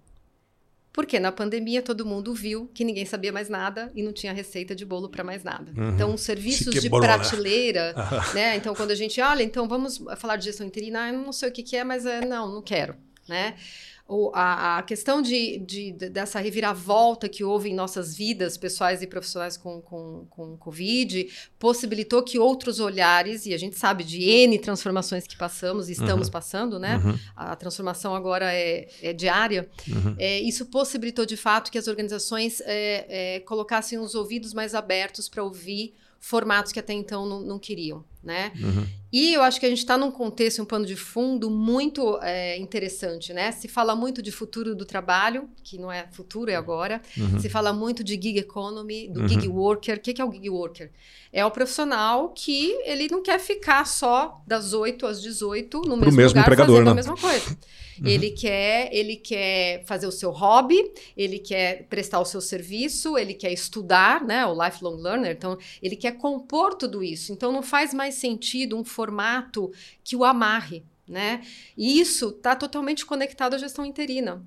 Porque 0.94 1.18
na 1.18 1.32
pandemia 1.32 1.82
todo 1.82 2.06
mundo 2.06 2.32
viu 2.32 2.70
que 2.72 2.84
ninguém 2.84 3.04
sabia 3.04 3.32
mais 3.32 3.48
nada 3.48 3.90
e 3.96 4.02
não 4.02 4.12
tinha 4.12 4.32
receita 4.32 4.76
de 4.76 4.84
bolo 4.84 5.08
para 5.08 5.24
mais 5.24 5.42
nada. 5.42 5.72
Uhum. 5.76 5.90
Então, 5.90 6.14
os 6.14 6.20
serviços 6.20 6.72
Se 6.72 6.80
de 6.80 6.88
né? 6.88 6.98
prateleira, 7.00 7.92
né? 8.32 8.54
Então, 8.54 8.72
quando 8.76 8.92
a 8.92 8.94
gente 8.94 9.20
olha, 9.20 9.42
então 9.42 9.66
vamos 9.66 10.00
falar 10.16 10.36
de 10.36 10.44
gestão 10.44 10.64
interina, 10.64 11.02
ah, 11.02 11.12
eu 11.12 11.18
não 11.18 11.32
sei 11.32 11.48
o 11.48 11.52
que, 11.52 11.64
que 11.64 11.76
é, 11.76 11.82
mas 11.82 12.06
é, 12.06 12.24
não, 12.24 12.48
não 12.48 12.62
quero, 12.62 12.94
né? 13.28 13.56
O, 14.06 14.30
a, 14.34 14.76
a 14.78 14.82
questão 14.82 15.22
de, 15.22 15.58
de- 15.60 15.92
de- 15.92 16.08
dessa 16.10 16.38
reviravolta 16.38 17.26
que 17.26 17.42
houve 17.42 17.70
em 17.70 17.74
nossas 17.74 18.14
vidas 18.14 18.58
pessoais 18.58 19.00
e 19.00 19.06
profissionais 19.06 19.56
com, 19.56 19.80
com, 19.80 20.26
com 20.28 20.56
Covid 20.58 21.26
possibilitou 21.58 22.22
que 22.22 22.38
outros 22.38 22.80
olhares, 22.80 23.46
e 23.46 23.54
a 23.54 23.58
gente 23.58 23.78
sabe 23.78 24.04
de 24.04 24.22
N 24.22 24.58
transformações 24.58 25.26
que 25.26 25.38
passamos 25.38 25.88
e 25.88 25.92
estamos 25.92 26.28
passando, 26.28 26.78
né? 26.78 26.98
Uhum, 27.02 27.18
A 27.34 27.56
transformação 27.56 28.14
agora 28.14 28.52
é, 28.52 28.88
é 29.00 29.12
diária. 29.14 29.70
uhum. 29.88 30.14
É, 30.18 30.38
isso 30.40 30.66
possibilitou 30.66 31.24
de 31.24 31.36
fato 31.36 31.70
que 31.72 31.78
as 31.78 31.88
organizações 31.88 32.60
é, 32.66 33.36
é, 33.36 33.40
colocassem 33.40 33.98
os 33.98 34.14
ouvidos 34.14 34.52
mais 34.52 34.74
abertos 34.74 35.30
para 35.30 35.42
ouvir 35.42 35.94
formatos 36.20 36.72
que 36.72 36.78
até 36.80 36.92
então 36.92 37.26
não, 37.26 37.40
não 37.40 37.58
queriam, 37.58 38.04
né? 38.22 38.52
Uhum. 38.58 38.86
E 39.16 39.32
eu 39.32 39.42
acho 39.44 39.60
que 39.60 39.66
a 39.66 39.68
gente 39.68 39.78
está 39.78 39.96
num 39.96 40.10
contexto, 40.10 40.60
um 40.60 40.64
pano 40.64 40.84
de 40.84 40.96
fundo 40.96 41.48
muito 41.48 42.18
é, 42.20 42.58
interessante, 42.58 43.32
né? 43.32 43.52
Se 43.52 43.68
fala 43.68 43.94
muito 43.94 44.20
de 44.20 44.32
futuro 44.32 44.74
do 44.74 44.84
trabalho, 44.84 45.48
que 45.62 45.78
não 45.78 45.92
é 45.92 46.08
futuro, 46.10 46.50
é 46.50 46.56
agora. 46.56 47.00
Uhum. 47.16 47.38
Se 47.38 47.48
fala 47.48 47.72
muito 47.72 48.02
de 48.02 48.14
gig 48.14 48.38
economy, 48.38 49.08
do 49.08 49.20
Uhum. 49.20 49.28
gig 49.28 49.46
worker. 49.46 49.98
O 49.98 50.00
que, 50.00 50.14
que 50.14 50.20
é 50.20 50.24
o 50.24 50.32
gig 50.32 50.50
worker? 50.50 50.90
É 51.32 51.46
o 51.46 51.50
profissional 51.52 52.30
que 52.30 52.72
ele 52.84 53.06
não 53.08 53.22
quer 53.22 53.38
ficar 53.38 53.86
só 53.86 54.42
das 54.48 54.72
8 54.72 55.06
às 55.06 55.22
18 55.22 55.82
no 55.82 55.96
mesmo, 55.96 56.16
mesmo 56.16 56.28
lugar 56.30 56.40
empregador, 56.42 56.74
fazendo 56.74 56.84
né? 56.86 56.90
a 56.90 56.94
mesma 56.94 57.16
coisa. 57.16 57.56
Ele 58.02 58.30
quer, 58.30 58.88
ele 58.92 59.16
quer 59.16 59.84
fazer 59.84 60.06
o 60.06 60.12
seu 60.12 60.30
hobby, 60.30 60.90
ele 61.16 61.38
quer 61.38 61.86
prestar 61.88 62.18
o 62.20 62.24
seu 62.24 62.40
serviço, 62.40 63.16
ele 63.16 63.34
quer 63.34 63.52
estudar, 63.52 64.24
né? 64.24 64.44
O 64.46 64.64
lifelong 64.64 65.00
learner. 65.00 65.30
Então, 65.32 65.56
ele 65.82 65.94
quer 65.94 66.12
compor 66.12 66.74
tudo 66.74 67.04
isso. 67.04 67.32
Então, 67.32 67.52
não 67.52 67.62
faz 67.62 67.94
mais 67.94 68.14
sentido 68.14 68.76
um 68.76 68.84
formato 69.04 69.70
que 70.02 70.16
o 70.16 70.24
amarre, 70.24 70.82
né? 71.06 71.42
E 71.76 72.00
isso 72.00 72.30
está 72.30 72.56
totalmente 72.56 73.04
conectado 73.04 73.54
à 73.54 73.58
gestão 73.58 73.84
interina. 73.84 74.42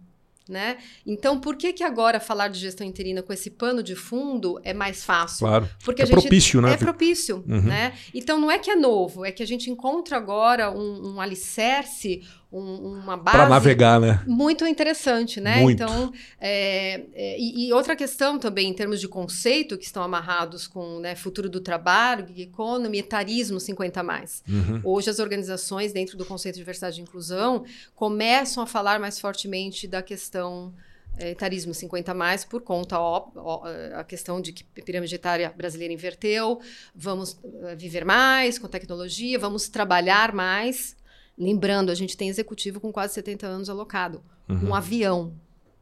Né? 0.50 0.78
Então, 1.06 1.41
por 1.41 1.58
que, 1.58 1.74
que 1.74 1.84
agora 1.84 2.22
falar 2.22 2.48
de 2.48 2.58
gestão 2.58 2.88
interina 2.88 3.22
com 3.22 3.34
esse 3.34 3.50
pano 3.50 3.84
de 3.84 3.96
fundo 3.96 4.58
é 4.63 4.74
mais 4.74 5.04
fácil? 5.04 5.46
Claro. 5.46 5.70
Porque 5.84 6.02
é 6.02 6.06
a 6.06 6.08
gente 6.08 6.22
propício, 6.22 6.62
né? 6.62 6.72
é 6.72 6.78
propício, 6.78 7.43
Uhum. 7.46 7.63
né? 7.63 7.93
Então 8.13 8.39
não 8.39 8.50
é 8.50 8.58
que 8.58 8.72
é 8.72 8.76
novo, 8.78 9.26
é 9.26 9.32
que 9.34 9.43
a 9.43 9.46
gente 9.46 9.70
encontra 9.70 10.15
agora 10.15 10.72
um, 10.72 11.15
um 11.15 11.20
alicerce 11.20 12.22
um, 12.52 13.00
uma 13.00 13.18
base. 13.18 13.38
Para 13.38 13.50
navegar, 13.50 14.00
né? 14.00 14.24
Muito 14.26 14.66
interessante, 14.66 15.42
né? 15.42 15.62
Muito. 15.62 15.84
Então, 15.84 16.14
é, 16.40 17.02
é, 17.14 17.40
e, 17.40 17.68
e, 17.68 17.74
outra 17.74 17.96
questão 17.96 18.40
também, 18.40 18.70
em 18.70 18.74
termos 18.74 19.02
de 19.02 19.08
conceito, 19.08 19.78
que 19.78 19.86
estão 19.86 20.02
amarrados 20.02 20.68
com 20.68 21.00
né, 21.00 21.16
futuro 21.16 21.50
do 21.50 21.60
trabalho, 21.60 22.26
gig 22.28 22.44
economy, 22.44 23.00
etarismo 23.00 23.60
50 23.60 24.02
mais. 24.02 24.44
Uhum. 24.48 24.82
Hoje 24.84 25.10
as 25.10 25.20
organizações, 25.20 25.92
dentro 25.92 26.18
do 26.18 26.26
conceito 26.26 26.56
de 26.56 26.62
diversidade 26.62 27.00
e 27.00 27.04
inclusão, 27.04 27.66
começam 27.96 28.64
a 28.64 28.68
falar 28.68 29.00
mais 29.00 29.20
fortemente 29.20 29.88
da 29.88 30.02
questão 30.02 30.74
é, 31.20 31.32
etarismo 31.32 31.74
50 31.74 32.14
mais 32.14 32.46
por 32.46 32.62
conta 32.62 33.00
ó, 33.00 33.28
ó, 33.36 33.64
a 33.96 34.04
questão 34.04 34.40
de 34.40 34.54
que 34.54 34.64
a 34.80 34.84
pirâmide 34.84 35.16
etária 35.16 35.52
brasileira 35.56 35.92
inverteu, 35.92 36.62
vamos 36.96 37.32
uh, 37.44 37.76
viver 37.76 38.06
mais 38.06 38.60
com 38.60 38.68
tecnologia, 38.68 39.40
vamos 39.40 39.68
trabalhar 39.68 40.32
mais 40.32 40.96
Lembrando, 41.38 41.91
a 41.91 41.95
gente 41.95 42.17
tem 42.17 42.30
executivo 42.30 42.80
com 42.80 42.91
quase 42.91 43.13
70 43.13 43.45
anos 43.45 43.69
alocado. 43.69 44.23
Uhum. 44.50 44.69
Um 44.69 44.76
avião. 44.76 45.34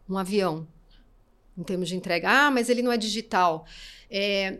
Um 0.09 0.17
avião. 0.17 0.67
Em 1.57 1.63
termos 1.63 1.87
de 1.87 1.95
entrega. 1.95 2.29
Ah, 2.29 2.51
mas 2.51 2.69
ele 2.69 2.81
não 2.81 2.91
é 2.91 2.97
digital. 2.97 3.65
É, 4.09 4.59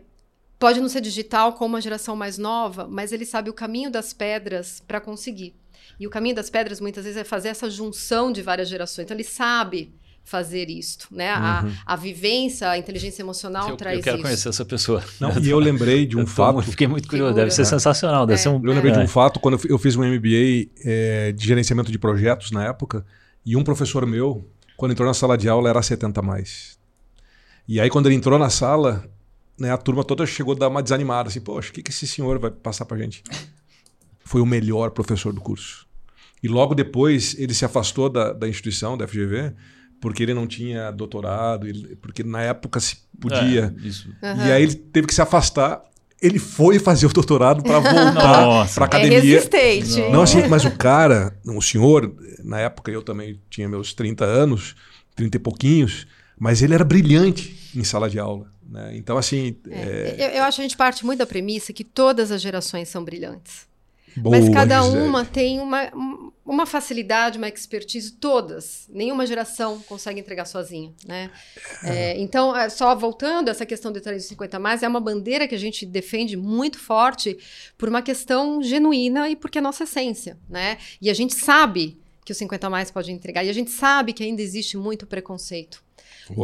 pode 0.58 0.80
não 0.80 0.88
ser 0.88 1.02
digital 1.02 1.52
como 1.52 1.76
a 1.76 1.80
geração 1.80 2.16
mais 2.16 2.38
nova, 2.38 2.88
mas 2.88 3.12
ele 3.12 3.26
sabe 3.26 3.50
o 3.50 3.54
caminho 3.54 3.90
das 3.90 4.12
pedras 4.14 4.82
para 4.86 5.00
conseguir. 5.00 5.54
E 6.00 6.06
o 6.06 6.10
caminho 6.10 6.34
das 6.34 6.48
pedras, 6.48 6.80
muitas 6.80 7.04
vezes, 7.04 7.18
é 7.18 7.24
fazer 7.24 7.48
essa 7.48 7.68
junção 7.68 8.32
de 8.32 8.42
várias 8.42 8.68
gerações. 8.68 9.04
Então, 9.04 9.16
ele 9.16 9.24
sabe 9.24 9.94
fazer 10.26 10.68
isto, 10.68 11.06
né? 11.12 11.32
Uhum. 11.32 11.40
A, 11.40 11.64
a 11.86 11.96
vivência, 11.96 12.68
a 12.68 12.76
inteligência 12.76 13.22
emocional 13.22 13.70
eu, 13.70 13.76
traz 13.76 14.00
isso. 14.00 14.00
Eu 14.00 14.04
quero 14.04 14.16
isso. 14.16 14.22
conhecer 14.24 14.48
essa 14.48 14.64
pessoa. 14.64 15.02
Não, 15.20 15.30
e 15.38 15.48
eu 15.48 15.58
lembrei 15.60 16.04
de 16.04 16.16
um 16.16 16.22
eu 16.22 16.26
fato. 16.26 16.62
fiquei 16.62 16.88
muito 16.88 17.08
curioso, 17.08 17.32
deve 17.32 17.52
ser 17.52 17.64
sensacional, 17.64 18.26
deve 18.26 18.40
é. 18.40 18.42
ser 18.42 18.48
um. 18.48 18.56
Eu 18.56 18.72
lembrei 18.72 18.90
é. 18.90 18.96
de 18.96 19.00
um 19.00 19.06
fato 19.06 19.38
quando 19.38 19.58
eu 19.68 19.78
fiz 19.78 19.94
um 19.94 20.02
MBA 20.02 20.68
é, 20.84 21.32
de 21.32 21.46
gerenciamento 21.46 21.92
de 21.92 21.98
projetos 21.98 22.50
na 22.50 22.64
época, 22.64 23.06
e 23.44 23.56
um 23.56 23.62
professor 23.62 24.04
meu, 24.04 24.50
quando 24.76 24.90
entrou 24.90 25.06
na 25.06 25.14
sala 25.14 25.38
de 25.38 25.48
aula, 25.48 25.70
era 25.70 25.80
70 25.80 26.20
mais. 26.22 26.76
E 27.68 27.80
aí, 27.80 27.88
quando 27.88 28.06
ele 28.06 28.16
entrou 28.16 28.36
na 28.36 28.50
sala, 28.50 29.08
né, 29.56 29.70
a 29.72 29.76
turma 29.76 30.02
toda 30.02 30.26
chegou 30.26 30.54
a 30.54 30.58
dar 30.58 30.68
uma 30.68 30.82
desanimada, 30.82 31.28
assim, 31.28 31.40
poxa, 31.40 31.70
o 31.70 31.72
que, 31.72 31.84
que 31.84 31.90
esse 31.92 32.06
senhor 32.06 32.40
vai 32.40 32.50
passar 32.50 32.84
pra 32.84 32.98
gente? 32.98 33.22
Foi 34.24 34.40
o 34.40 34.46
melhor 34.46 34.90
professor 34.90 35.32
do 35.32 35.40
curso. 35.40 35.86
E 36.42 36.48
logo 36.48 36.74
depois 36.74 37.38
ele 37.38 37.54
se 37.54 37.64
afastou 37.64 38.10
da, 38.10 38.32
da 38.32 38.48
instituição, 38.48 38.98
da 38.98 39.06
FGV, 39.06 39.54
porque 40.00 40.22
ele 40.22 40.34
não 40.34 40.46
tinha 40.46 40.90
doutorado, 40.90 41.66
ele, 41.66 41.96
porque 41.96 42.22
na 42.22 42.42
época 42.42 42.80
se 42.80 42.96
podia. 43.20 43.74
É, 43.82 43.86
isso. 43.86 44.08
Uhum. 44.22 44.46
E 44.46 44.52
aí 44.52 44.62
ele 44.62 44.74
teve 44.74 45.06
que 45.06 45.14
se 45.14 45.22
afastar. 45.22 45.82
Ele 46.20 46.38
foi 46.38 46.78
fazer 46.78 47.06
o 47.06 47.12
doutorado 47.12 47.62
para 47.62 47.78
voltar 47.78 48.68
para 48.74 48.84
É 48.84 48.86
academia. 48.86 49.20
resistente. 49.20 50.00
Não, 50.10 50.22
assim, 50.22 50.46
mas 50.48 50.64
o 50.64 50.70
cara, 50.70 51.36
o 51.44 51.60
senhor, 51.60 52.14
na 52.42 52.58
época 52.58 52.90
eu 52.90 53.02
também 53.02 53.38
tinha 53.50 53.68
meus 53.68 53.92
30 53.92 54.24
anos, 54.24 54.74
30 55.14 55.36
e 55.36 55.40
pouquinhos, 55.40 56.06
mas 56.38 56.62
ele 56.62 56.72
era 56.74 56.84
brilhante 56.84 57.70
em 57.74 57.84
sala 57.84 58.08
de 58.08 58.18
aula. 58.18 58.46
Né? 58.68 58.96
Então, 58.96 59.16
assim. 59.18 59.56
É, 59.70 60.14
Eu, 60.18 60.38
eu 60.38 60.44
acho 60.44 60.56
que 60.56 60.62
a 60.62 60.64
gente 60.64 60.76
parte 60.76 61.04
muito 61.04 61.18
da 61.18 61.26
premissa 61.26 61.72
que 61.72 61.84
todas 61.84 62.32
as 62.32 62.40
gerações 62.40 62.88
são 62.88 63.04
brilhantes. 63.04 63.66
Boa, 64.16 64.38
Mas 64.40 64.48
cada 64.48 64.80
Gisele. 64.80 65.02
uma 65.02 65.24
tem 65.26 65.60
uma, 65.60 65.90
uma 66.46 66.64
facilidade, 66.64 67.38
uma 67.38 67.48
expertise, 67.48 68.12
todas. 68.12 68.86
Nenhuma 68.88 69.26
geração 69.26 69.80
consegue 69.80 70.20
entregar 70.20 70.44
sozinha, 70.44 70.94
né? 71.04 71.30
É, 71.82 72.18
então, 72.20 72.56
é, 72.56 72.68
só 72.68 72.94
voltando, 72.94 73.48
essa 73.48 73.66
questão 73.66 73.90
do 73.90 74.00
350 74.00 74.58
mais 74.58 74.82
é 74.82 74.88
uma 74.88 75.00
bandeira 75.00 75.48
que 75.48 75.54
a 75.54 75.58
gente 75.58 75.84
defende 75.84 76.36
muito 76.36 76.78
forte 76.78 77.36
por 77.76 77.88
uma 77.88 78.00
questão 78.00 78.62
genuína 78.62 79.28
e 79.28 79.34
porque 79.34 79.58
é 79.58 79.60
nossa 79.60 79.84
essência, 79.84 80.38
né? 80.48 80.78
E 81.02 81.10
a 81.10 81.14
gente 81.14 81.34
sabe 81.34 81.98
que 82.24 82.32
o 82.32 82.34
50 82.34 82.70
mais 82.70 82.90
pode 82.90 83.10
entregar 83.10 83.44
e 83.44 83.50
a 83.50 83.52
gente 83.52 83.70
sabe 83.70 84.12
que 84.12 84.22
ainda 84.22 84.40
existe 84.40 84.76
muito 84.76 85.06
preconceito 85.06 85.84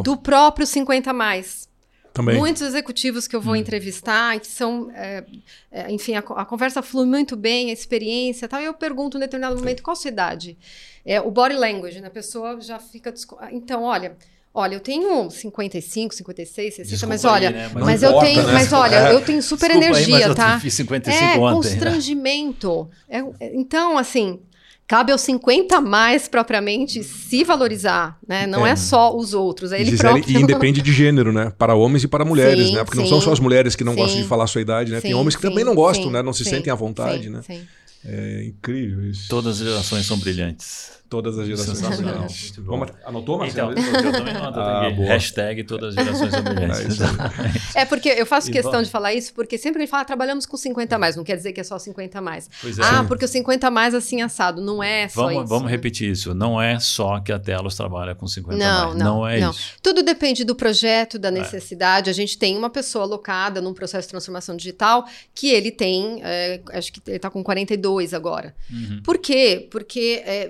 do 0.03 0.17
próprio 0.17 0.65
50 0.65 1.11
mais. 1.13 1.69
Também. 2.13 2.37
Muitos 2.37 2.61
executivos 2.61 3.27
que 3.27 3.35
eu 3.35 3.41
vou 3.41 3.55
entrevistar, 3.55 4.39
que 4.39 4.45
são, 4.45 4.91
é, 4.93 5.23
é, 5.71 5.91
enfim, 5.91 6.13
a, 6.13 6.19
a, 6.19 6.45
conversa 6.45 6.83
flui 6.83 7.07
muito 7.07 7.35
bem, 7.35 7.71
a 7.71 7.73
experiência 7.73 8.47
tal, 8.47 8.61
e 8.61 8.65
eu 8.65 8.73
pergunto 8.73 9.17
em 9.17 9.19
determinado 9.19 9.55
momento 9.57 9.81
qual 9.81 9.93
a 9.93 9.95
sua 9.95 10.09
idade? 10.09 10.55
É, 11.03 11.19
o 11.19 11.31
body 11.31 11.55
language, 11.55 11.99
né? 11.99 12.07
A 12.07 12.11
pessoa 12.11 12.61
já 12.61 12.77
fica. 12.77 13.11
Então, 13.51 13.83
olha. 13.83 14.15
Olha, 14.55 14.75
eu 14.75 14.79
tenho 14.79 15.31
55, 15.31 16.13
56, 16.13 16.75
60, 16.75 16.87
Desculpa 16.87 17.13
mas 17.13 17.25
olha, 17.25 17.47
aí, 17.47 17.53
né? 17.55 17.71
mas, 17.73 17.83
Mas 17.83 18.03
eu 18.03 18.09
importa, 18.09 18.27
tenho, 18.27 18.43
né? 18.45 18.53
mas 18.53 18.71
olha, 18.71 18.95
É. 18.97 19.13
eu 19.13 19.21
tenho 19.21 19.41
super 19.41 19.65
Desculpa 19.71 19.87
aí, 19.87 19.93
energia, 20.03 20.15
mas 20.19 20.27
eu 20.27 20.35
tá? 20.35 20.59
fiz 20.59 20.73
55 20.75 21.23
é, 21.23 21.27
ontem. 21.39 21.41
né? 21.41 21.53
constrangimento. 21.55 22.89
É, 23.09 23.17
é, 23.39 23.55
então, 23.55 23.97
assim, 23.97 24.39
cabe 24.87 25.11
aos 25.11 25.21
50 25.21 25.79
mais 25.81 26.27
propriamente 26.27 27.03
se 27.03 27.43
valorizar, 27.43 28.17
né? 28.27 28.45
Não 28.45 28.65
é, 28.65 28.71
É. 28.71 28.75
só 28.75 29.15
os 29.15 29.33
outros, 29.33 29.71
é 29.71 29.79
ele 29.81 29.89
Gisele, 29.91 30.13
próprio. 30.13 30.37
e 30.37 30.41
independe 30.41 30.81
de 30.81 30.91
gênero, 30.91 31.31
né? 31.31 31.51
Para 31.57 31.73
homens 31.75 32.03
e 32.03 32.07
para 32.07 32.23
mulheres, 32.25 32.67
Sim, 32.67 32.75
né? 32.75 32.83
Porque 32.83 32.97
não 32.97 33.05
sim. 33.05 33.09
são 33.11 33.21
só 33.21 33.31
as 33.31 33.39
mulheres 33.39 33.75
que 33.75 33.83
não 33.83 33.93
Sim. 33.93 33.99
gostam 33.99 34.21
de 34.21 34.27
falar 34.27 34.43
a 34.43 34.47
sua 34.47 34.61
idade, 34.61 34.91
né? 34.91 35.01
Tem 35.01 35.13
homens 35.13 35.35
que 35.35 35.41
sim, 35.41 35.49
também 35.49 35.63
não 35.63 35.73
gostam, 35.75 36.05
sim, 36.05 36.11
né? 36.11 36.21
Não 36.21 36.33
se 36.33 36.43
sim, 36.43 36.49
sentem 36.49 36.71
à 36.71 36.75
vontade, 36.75 37.23
sim, 37.23 37.29
né? 37.29 37.41
sim. 37.45 37.61
É 38.05 38.43
incrível 38.45 39.09
isso. 39.09 39.29
Todas 39.29 39.61
as 39.61 39.67
gerações 39.67 40.05
são 40.05 40.17
brilhantes. 40.17 40.91
Todas 41.13 41.37
as 41.37 41.45
gerações. 41.45 41.77
Sensacional. 41.77 42.19
Muito 42.21 42.61
bom. 42.63 42.71
Vamos, 42.79 42.91
anotou, 43.05 43.45
Então, 43.45 43.67
Marcelo? 43.67 44.05
eu 44.07 44.11
também 44.11 44.33
Ah. 44.33 44.89
Hashtag 45.05 45.63
todas 45.63 45.95
as 45.95 46.03
gerações 46.03 46.31
são 46.31 46.43
É. 47.75 47.81
É 47.81 47.85
porque 47.85 48.09
eu 48.09 48.25
faço 48.25 48.49
E 48.49 48.53
questão 48.53 48.71
vamos- 48.71 48.87
de 48.87 48.91
falar 48.91 49.13
isso, 49.13 49.31
porque 49.33 49.57
sempre 49.59 49.81
gente 49.81 49.89
fala, 49.89 50.03
trabalhamos 50.05 50.47
com 50.47 50.57
50 50.57 50.95
a 50.95 50.99
mais, 50.99 51.15
não 51.15 51.23
quer 51.23 51.35
dizer 51.35 51.53
que 51.53 51.61
é 51.61 51.63
só 51.63 51.77
50 51.77 52.17
a 52.17 52.21
mais. 52.21 52.49
Pois 52.61 52.79
é. 52.79 52.81
Ah, 52.83 53.03
porque 53.07 53.25
o 53.25 53.27
50 53.27 53.67
a 53.67 53.71
mais 53.71 53.93
assim 53.93 54.21
assado, 54.23 54.59
não 54.59 54.81
é 54.81 55.07
só 55.07 55.25
Vamos, 55.25 55.43
isso. 55.43 55.47
vamos 55.49 55.65
né? 55.65 55.71
repetir 55.71 56.09
isso. 56.11 56.33
Não 56.33 56.59
é 56.59 56.79
só 56.79 57.19
que 57.19 57.31
a 57.31 57.37
Telos 57.37 57.75
trabalha 57.75 58.15
com 58.15 58.25
50 58.27 58.57
Não, 58.57 58.87
mais. 58.89 58.97
não, 58.97 59.27
é 59.27 59.39
não. 59.39 59.51
isso. 59.51 59.73
Tudo 59.83 60.01
depende 60.01 60.43
do 60.43 60.55
projeto, 60.55 61.19
da 61.19 61.29
necessidade. 61.29 62.09
A 62.09 62.13
gente 62.13 62.37
tem 62.37 62.57
uma 62.57 62.69
pessoa 62.69 63.03
alocada 63.05 63.61
num 63.61 63.73
processo 63.73 64.07
de 64.07 64.11
transformação 64.11 64.55
digital 64.55 65.05
que 65.35 65.49
ele 65.49 65.69
tem, 65.71 66.21
é, 66.23 66.59
acho 66.73 66.91
que 66.91 67.01
ele 67.07 67.17
está 67.17 67.29
com 67.29 67.43
42 67.43 68.13
agora. 68.13 68.55
Uhum. 68.71 69.01
Por 69.03 69.17
quê? 69.17 69.67
Porque 69.69 70.23
é, 70.25 70.47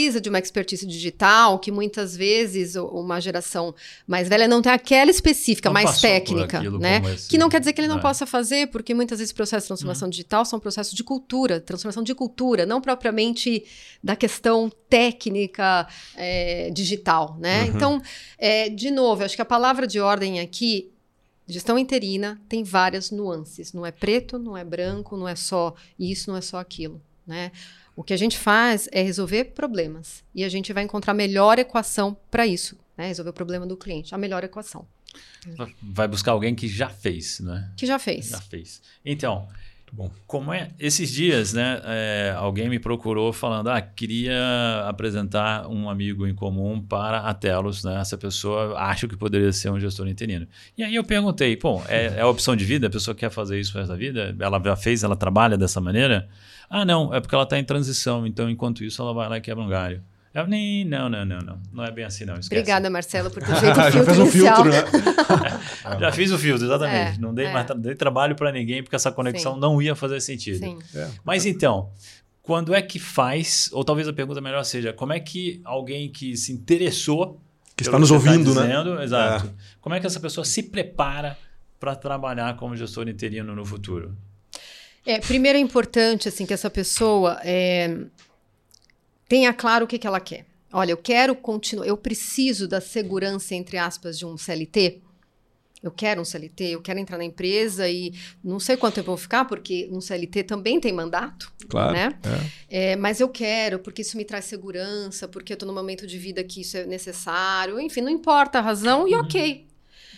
precisa 0.00 0.20
de 0.20 0.28
uma 0.30 0.38
expertise 0.38 0.86
digital 0.86 1.58
que 1.58 1.70
muitas 1.70 2.16
vezes 2.16 2.74
uma 2.76 3.20
geração 3.20 3.74
mais 4.06 4.28
velha 4.28 4.48
não 4.48 4.62
tem 4.62 4.72
aquela 4.72 5.10
específica, 5.10 5.68
Não 5.68 5.74
mais 5.74 6.00
técnica, 6.00 6.62
né? 6.78 7.02
esse- 7.14 7.28
Que 7.28 7.36
não 7.36 7.48
quer 7.50 7.60
dizer 7.60 7.72
que 7.74 7.80
ele 7.80 7.88
não 7.88 7.98
É. 7.98 8.00
possa 8.00 8.24
fazer, 8.26 8.68
porque 8.68 8.94
muitas 8.94 9.18
vezes 9.18 9.32
processos 9.32 9.64
de 9.64 9.68
transformação 9.68 10.08
digital 10.08 10.44
são 10.44 10.58
processos 10.58 10.94
de 10.94 11.04
cultura, 11.04 11.60
transformação 11.60 12.02
de 12.02 12.14
cultura, 12.14 12.64
não 12.64 12.80
propriamente 12.80 13.64
da 14.02 14.16
questão 14.16 14.70
técnica 14.88 15.86
é, 16.16 16.70
digital, 16.70 17.36
né? 17.38 17.66
Então, 17.66 18.00
é, 18.38 18.68
de 18.70 18.90
novo, 18.90 19.22
acho 19.24 19.36
que 19.36 19.42
a 19.42 19.44
palavra 19.44 19.86
de 19.86 20.00
ordem 20.00 20.40
aqui 20.40 20.90
Gestão 21.46 21.76
interina 21.76 22.40
tem 22.48 22.62
várias 22.62 23.10
nuances. 23.10 23.72
Não 23.72 23.84
é 23.84 23.90
preto, 23.90 24.38
não 24.38 24.56
é 24.56 24.62
branco, 24.64 25.16
não 25.16 25.26
é 25.26 25.34
só 25.34 25.74
isso, 25.98 26.30
não 26.30 26.36
é 26.36 26.40
só 26.40 26.58
aquilo. 26.60 27.02
Né? 27.26 27.50
O 27.96 28.02
que 28.02 28.12
a 28.12 28.16
gente 28.16 28.38
faz 28.38 28.88
é 28.92 29.02
resolver 29.02 29.44
problemas. 29.46 30.24
E 30.34 30.44
a 30.44 30.48
gente 30.48 30.72
vai 30.72 30.82
encontrar 30.82 31.12
a 31.12 31.14
melhor 31.14 31.58
equação 31.58 32.16
para 32.30 32.46
isso. 32.46 32.78
Né? 32.96 33.08
Resolver 33.08 33.30
o 33.30 33.34
problema 33.34 33.66
do 33.66 33.76
cliente. 33.76 34.14
A 34.14 34.18
melhor 34.18 34.44
equação. 34.44 34.86
Vai 35.82 36.06
buscar 36.06 36.32
alguém 36.32 36.54
que 36.54 36.68
já 36.68 36.88
fez, 36.88 37.40
né? 37.40 37.72
Que 37.76 37.86
já 37.86 37.98
fez. 37.98 38.28
Já 38.28 38.40
fez. 38.40 38.80
Então, 39.04 39.48
bom. 39.92 40.10
como 40.26 40.52
é? 40.52 40.68
Esses 40.78 41.10
dias, 41.10 41.52
né? 41.52 41.80
é, 41.84 42.34
alguém 42.36 42.68
me 42.68 42.78
procurou 42.78 43.32
falando, 43.32 43.68
ah, 43.68 43.80
queria 43.80 44.84
apresentar 44.86 45.66
um 45.68 45.88
amigo 45.88 46.26
em 46.26 46.34
comum 46.34 46.80
para 46.80 47.20
a 47.20 47.34
Telos, 47.34 47.84
né? 47.84 48.00
Essa 48.00 48.16
pessoa 48.16 48.78
acho 48.78 49.08
que 49.08 49.16
poderia 49.16 49.52
ser 49.52 49.70
um 49.70 49.78
gestor 49.78 50.08
interino. 50.08 50.46
E 50.76 50.82
aí 50.82 50.94
eu 50.94 51.04
perguntei, 51.04 51.56
pô, 51.56 51.82
é, 51.88 52.18
é 52.18 52.24
opção 52.24 52.56
de 52.56 52.64
vida? 52.64 52.86
A 52.86 52.90
pessoa 52.90 53.14
quer 53.14 53.30
fazer 53.30 53.58
isso 53.58 53.72
para 53.72 53.86
da 53.86 53.96
vida? 53.96 54.34
Ela 54.38 54.60
já 54.64 54.76
fez? 54.76 55.02
Ela 55.02 55.16
trabalha 55.16 55.56
dessa 55.56 55.80
maneira? 55.80 56.28
Ah, 56.68 56.84
não, 56.84 57.12
é 57.12 57.20
porque 57.20 57.34
ela 57.34 57.44
está 57.44 57.58
em 57.58 57.64
transição. 57.64 58.26
Então, 58.26 58.48
enquanto 58.48 58.84
isso, 58.84 59.02
ela 59.02 59.12
vai 59.12 59.28
lá 59.28 59.38
e 59.38 59.40
quebra 59.40 59.62
um 59.62 59.68
galho. 59.68 60.02
Eu, 60.32 60.46
nem, 60.46 60.84
não, 60.84 61.08
não, 61.08 61.24
não, 61.24 61.38
não. 61.40 61.60
Não 61.72 61.84
é 61.84 61.90
bem 61.90 62.04
assim, 62.04 62.24
não. 62.24 62.34
Esquece. 62.34 62.60
Obrigada, 62.60 62.88
Marcelo, 62.88 63.30
por 63.30 63.42
ter 63.42 63.54
feito 63.56 63.72
o 63.72 63.82
Já 63.90 63.90
filtro 63.90 64.04
fez 64.04 64.18
um 64.18 64.22
inicial. 64.22 64.62
filtro, 64.62 64.70
né? 64.72 65.98
Já 65.98 66.12
fiz 66.12 66.30
o 66.30 66.38
filtro, 66.38 66.66
exatamente. 66.66 67.18
É, 67.18 67.20
não 67.20 67.34
dei, 67.34 67.46
é. 67.46 67.52
mais 67.52 67.66
dei 67.76 67.94
trabalho 67.96 68.36
para 68.36 68.52
ninguém 68.52 68.82
porque 68.82 68.94
essa 68.94 69.10
conexão 69.10 69.54
Sim. 69.54 69.60
não 69.60 69.82
ia 69.82 69.96
fazer 69.96 70.20
sentido. 70.20 70.58
Sim. 70.58 70.78
É. 70.94 71.08
Mas 71.24 71.46
então, 71.46 71.90
quando 72.42 72.72
é 72.72 72.80
que 72.80 72.98
faz, 73.00 73.68
ou 73.72 73.84
talvez 73.84 74.06
a 74.06 74.12
pergunta 74.12 74.40
melhor 74.40 74.64
seja, 74.64 74.92
como 74.92 75.12
é 75.12 75.18
que 75.18 75.60
alguém 75.64 76.08
que 76.08 76.36
se 76.36 76.52
interessou 76.52 77.40
Que 77.76 77.82
está 77.82 77.98
nos 77.98 78.08
tá 78.08 78.14
ouvindo, 78.14 78.54
né? 78.54 78.62
dizendo, 78.62 79.02
Exato. 79.02 79.52
Como 79.80 79.96
é 79.96 80.00
que 80.00 80.06
essa 80.06 80.20
pessoa 80.20 80.44
se 80.44 80.62
prepara 80.62 81.36
para 81.80 81.96
trabalhar 81.96 82.56
como 82.56 82.76
gestor 82.76 83.08
interino 83.08 83.54
no 83.56 83.64
futuro? 83.64 84.16
É, 85.04 85.18
primeiro 85.18 85.58
é 85.58 85.60
importante 85.60 86.28
assim 86.28 86.44
que 86.44 86.52
essa 86.52 86.68
pessoa 86.68 87.40
é, 87.42 87.96
tenha 89.30 89.54
claro 89.54 89.84
o 89.84 89.88
que, 89.88 89.96
que 89.96 90.08
ela 90.08 90.18
quer. 90.18 90.44
Olha, 90.72 90.90
eu 90.90 90.96
quero 90.96 91.36
continuar, 91.36 91.86
eu 91.86 91.96
preciso 91.96 92.66
da 92.66 92.80
segurança 92.80 93.54
entre 93.54 93.78
aspas 93.78 94.18
de 94.18 94.26
um 94.26 94.36
CLT. 94.36 95.00
Eu 95.80 95.92
quero 95.92 96.20
um 96.20 96.24
CLT, 96.24 96.64
eu 96.64 96.82
quero 96.82 96.98
entrar 96.98 97.16
na 97.16 97.24
empresa 97.24 97.88
e 97.88 98.12
não 98.42 98.58
sei 98.58 98.76
quanto 98.76 98.96
tempo 98.96 99.06
eu 99.06 99.14
vou 99.14 99.16
ficar, 99.16 99.44
porque 99.44 99.88
um 99.90 100.00
CLT 100.00 100.42
também 100.42 100.80
tem 100.80 100.92
mandato. 100.92 101.50
Claro. 101.68 101.92
Né? 101.92 102.18
É. 102.68 102.90
É, 102.92 102.96
mas 102.96 103.20
eu 103.20 103.28
quero, 103.28 103.78
porque 103.78 104.02
isso 104.02 104.16
me 104.16 104.24
traz 104.24 104.46
segurança, 104.46 105.28
porque 105.28 105.52
eu 105.52 105.54
estou 105.54 105.66
num 105.66 105.74
momento 105.74 106.08
de 106.08 106.18
vida 106.18 106.42
que 106.42 106.62
isso 106.62 106.76
é 106.76 106.84
necessário. 106.84 107.80
Enfim, 107.80 108.00
não 108.00 108.10
importa 108.10 108.58
a 108.58 108.60
razão 108.60 109.06
e 109.06 109.14
ok. 109.14 109.66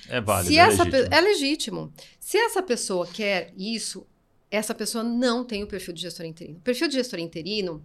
É 0.08 0.20
válido, 0.22 0.48
Se 0.48 0.58
é 0.58 0.62
essa 0.62 0.84
legítimo. 0.84 1.14
é 1.14 1.20
legítimo. 1.20 1.92
Se 2.18 2.38
essa 2.38 2.62
pessoa 2.62 3.06
quer 3.06 3.52
isso, 3.58 4.06
essa 4.50 4.74
pessoa 4.74 5.04
não 5.04 5.44
tem 5.44 5.62
o 5.62 5.66
perfil 5.66 5.92
de 5.92 6.00
gestor 6.00 6.24
interino. 6.24 6.56
O 6.58 6.62
perfil 6.62 6.88
de 6.88 6.94
gestor 6.94 7.20
interino 7.20 7.84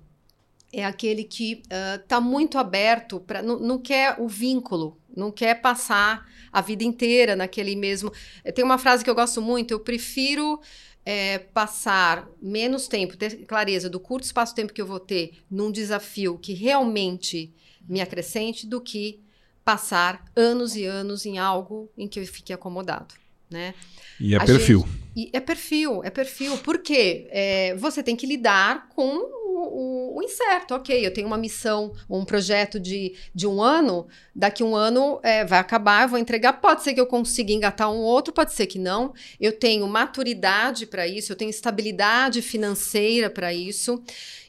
é 0.72 0.86
aquele 0.86 1.24
que 1.24 1.62
está 2.02 2.20
muito 2.20 2.58
aberto, 2.58 3.20
pra, 3.20 3.42
não, 3.42 3.60
não 3.60 3.80
quer 3.80 4.16
o 4.20 4.28
vínculo, 4.28 4.98
não 5.16 5.32
quer 5.32 5.62
passar 5.62 6.28
a 6.52 6.62
vida 6.62 6.84
inteira 6.84 7.36
naquele 7.36 7.76
mesmo. 7.76 8.12
Eh, 8.44 8.52
Tem 8.52 8.64
uma 8.64 8.78
frase 8.78 9.04
que 9.04 9.10
eu 9.10 9.16
gosto 9.16 9.42
muito: 9.42 9.72
eu 9.72 9.80
prefiro 9.80 10.60
eh, 11.06 11.40
passar 11.54 12.28
menos 12.42 12.88
tempo, 12.88 13.18
ter 13.18 13.46
clareza 13.46 13.90
do 13.90 14.00
curto 14.00 14.26
espaço 14.26 14.54
de 14.54 14.62
tempo 14.62 14.74
que 14.74 14.82
eu 14.82 14.86
vou 14.86 15.00
ter 15.00 15.40
num 15.50 15.72
desafio 15.72 16.38
que 16.38 16.54
realmente 16.54 17.54
me 17.88 18.02
acrescente, 18.02 18.68
do 18.68 18.82
que 18.82 19.22
passar 19.64 20.26
anos 20.36 20.76
e 20.76 20.86
anos 20.86 21.26
em 21.26 21.38
algo 21.38 21.90
em 21.98 22.08
que 22.08 22.20
eu 22.20 22.26
fique 22.26 22.52
acomodado. 22.54 23.16
Né? 23.50 23.74
E 24.20 24.36
é 24.36 24.38
A 24.38 24.46
perfil. 24.46 24.86
E 25.16 25.30
é 25.32 25.40
perfil, 25.40 26.04
é 26.04 26.10
perfil. 26.10 26.58
Por 26.58 26.80
quê? 26.80 27.28
É, 27.32 27.76
você 27.76 28.04
tem 28.04 28.16
que 28.16 28.26
lidar 28.26 28.90
com 28.90 29.37
o, 29.58 30.18
o- 30.18 30.24
incerto. 30.24 30.74
Ok, 30.76 31.06
eu 31.06 31.14
tenho 31.14 31.28
uma 31.28 31.38
missão, 31.38 31.94
um 32.10 32.24
projeto 32.26 32.80
de, 32.80 33.16
de 33.34 33.48
um 33.48 33.62
ano, 33.62 34.08
daqui 34.36 34.64
um 34.64 34.76
ano 34.76 35.20
é, 35.24 35.44
vai 35.46 35.60
acabar, 35.60 36.04
eu 36.04 36.10
vou 36.10 36.20
entregar. 36.20 36.54
Pode 36.54 36.84
ser 36.84 36.94
que 36.94 37.02
eu 37.02 37.08
consiga 37.08 37.52
engatar 37.52 37.92
um 37.92 37.98
outro, 38.00 38.34
pode 38.34 38.54
ser 38.54 38.68
que 38.68 38.80
não. 38.80 39.14
Eu 39.40 39.52
tenho 39.58 39.88
maturidade 39.88 40.86
para 40.86 41.08
isso, 41.08 41.32
eu 41.32 41.36
tenho 41.36 41.50
estabilidade 41.50 42.42
financeira 42.42 43.30
para 43.30 43.54
isso. 43.54 44.02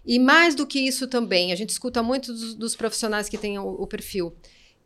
E 0.05 0.19
mais 0.19 0.55
do 0.55 0.67
que 0.67 0.79
isso 0.81 1.07
também, 1.07 1.53
a 1.53 1.57
gente 1.57 1.71
escuta 1.71 2.03
muito 2.03 2.33
dos, 2.33 2.55
dos 2.55 2.77
profissionais 2.77 3.29
que 3.29 3.37
têm 3.39 3.59
o, 3.59 3.67
o 3.67 3.87
perfil. 3.87 4.35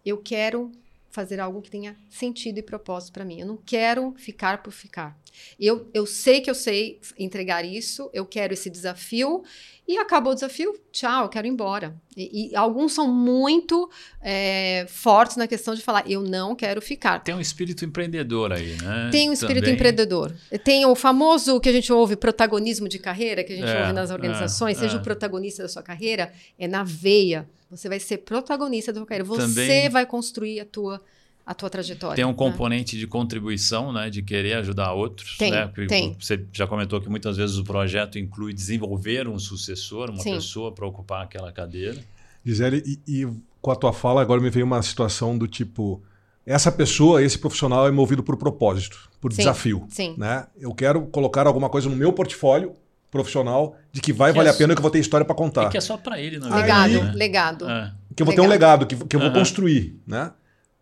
Eu 0.05 0.19
quero 0.19 0.73
fazer 1.13 1.39
algo 1.39 1.61
que 1.61 1.71
tenha 1.71 1.97
sentido 2.09 2.59
e 2.59 2.63
propósito 2.63 3.13
para 3.13 3.25
mim. 3.25 3.41
Eu 3.41 3.47
não 3.47 3.57
quero 3.57 4.15
ficar 4.17 4.63
por 4.63 4.73
ficar. 4.73 5.17
Eu, 5.61 5.89
eu 5.95 6.07
sei 6.07 6.41
que 6.41 6.51
eu 6.51 6.55
sei 6.55 7.01
entregar 7.19 7.65
isso, 7.65 8.11
eu 8.13 8.27
quero 8.27 8.55
esse 8.55 8.71
desafio, 8.71 9.45
e 9.87 9.99
acabou 9.99 10.33
o 10.33 10.35
desafio, 10.35 10.75
tchau, 10.93 11.25
eu 11.25 11.29
quero 11.29 11.47
ir 11.47 11.51
embora. 11.51 11.95
E, 12.17 12.51
e 12.51 12.57
alguns 12.57 12.93
são 12.93 13.09
muito 13.13 13.91
é, 14.21 14.87
fortes 14.89 15.37
na 15.37 15.47
questão 15.49 15.75
de 15.75 15.81
falar, 15.83 16.09
eu 16.09 16.23
não 16.23 16.55
quero 16.55 16.81
ficar. 16.83 17.19
Tem 17.21 17.35
um 17.35 17.41
espírito 17.41 17.85
empreendedor 17.85 18.53
aí, 18.53 18.77
né? 18.83 19.09
Tem 19.11 19.29
um 19.31 19.33
espírito 19.33 19.61
Também. 19.63 19.75
empreendedor. 19.75 20.33
Tem 20.63 20.85
o 20.87 20.95
famoso 20.95 21.59
que 21.59 21.69
a 21.69 21.73
gente 21.73 21.93
ouve, 21.93 22.15
protagonismo 22.15 22.89
de 22.89 22.99
carreira, 22.99 23.43
que 23.43 23.53
a 23.53 23.57
gente 23.57 23.69
É, 23.69 23.81
ouve 23.81 23.93
nas 23.93 24.11
organizações, 24.11 24.77
é, 24.77 24.81
seja 24.81 24.97
é. 24.99 25.01
o 25.01 25.03
protagonista 25.03 25.63
da 25.63 25.69
sua 25.69 25.83
carreira, 25.83 26.33
é 26.59 26.69
na 26.69 26.85
veia. 26.85 27.49
Você 27.71 27.89
vai 27.89 27.99
ser 27.99 28.19
protagonista 28.19 28.93
da 28.93 29.01
sua 29.01 29.07
carreira. 29.07 29.25
Você 29.25 29.41
Também- 29.43 29.89
vai 29.89 30.05
construir 30.05 30.61
a 30.61 30.65
tua, 30.67 31.01
a 31.45 31.55
tua 31.55 31.69
trajetória. 31.69 32.17
Tem 32.17 32.25
um 32.25 32.29
né? 32.29 32.35
componente 32.35 32.97
de 32.97 33.07
contribuição, 33.07 33.93
né? 33.93 34.09
De 34.09 34.23
querer 34.23 34.55
ajudar 34.55 34.93
outros. 34.93 35.37
Tem, 35.37 35.51
né? 35.51 35.67
Porque 35.67 35.87
tem. 35.87 36.17
Você 36.19 36.45
já 36.53 36.67
comentou 36.67 37.01
que 37.01 37.09
muitas 37.09 37.37
vezes 37.37 37.57
o 37.59 37.65
projeto 37.65 38.19
inclui 38.19 38.53
desenvolver 38.53 39.27
um 39.29 39.39
sucessor, 39.39 40.11
uma 40.11 40.23
Sim. 40.23 40.35
pessoa 40.35 40.73
para 40.73 40.87
ocupar 40.87 41.25
aquela 41.25 41.53
cadeira. 41.53 41.99
Gisele, 42.45 42.83
e, 43.07 43.23
e 43.23 43.29
com 43.61 43.71
a 43.71 43.77
tua 43.77 43.93
fala 43.93 44.21
agora 44.21 44.41
me 44.41 44.51
veio 44.51 44.65
uma 44.65 44.83
situação 44.83 45.37
do 45.37 45.49
tipo: 45.49 46.03
essa 46.47 46.71
pessoa, 46.71 47.23
esse 47.23 47.39
profissional 47.39 47.87
é 47.87 47.91
movido 47.91 48.23
por 48.23 48.37
propósito, 48.37 49.11
por 49.21 49.33
Sim, 49.33 49.39
desafio. 49.39 49.87
Sim. 49.89 50.15
Né? 50.17 50.47
Eu 50.59 50.73
quero 50.75 51.07
colocar 51.07 51.47
alguma 51.47 51.69
coisa 51.69 51.89
no 51.89 51.97
meu 51.97 52.13
portfólio 52.13 52.75
profissional 53.11 53.77
de 53.93 54.01
que 54.01 54.13
vai 54.13 54.33
Que 54.33 54.39
valer 54.39 54.49
é 54.49 54.53
a 54.53 54.57
pena 54.57 54.73
e 54.73 54.75
que 54.75 54.81
eu 54.81 54.83
vou 54.83 54.91
ter 54.91 54.99
história 54.99 55.25
para 55.25 55.35
contar. 55.35 55.67
E 55.67 55.71
que 55.71 55.77
é 55.77 55.81
só 55.81 55.99
para 55.99 56.19
ele, 56.19 56.39
na 56.39 56.47
Legado, 56.47 56.91
verdade. 56.91 57.13
né? 57.13 57.13
legado. 57.15 57.71
É. 57.71 57.93
que 58.17 58.23
eu 58.23 58.27
vou 58.27 58.35
ter 58.35 58.41
um 58.41 58.49
legado, 58.49 58.87
que, 58.87 58.97
que 58.97 59.17
eu 59.17 59.21
vou 59.21 59.31
construir, 59.33 60.01
né? 60.07 60.33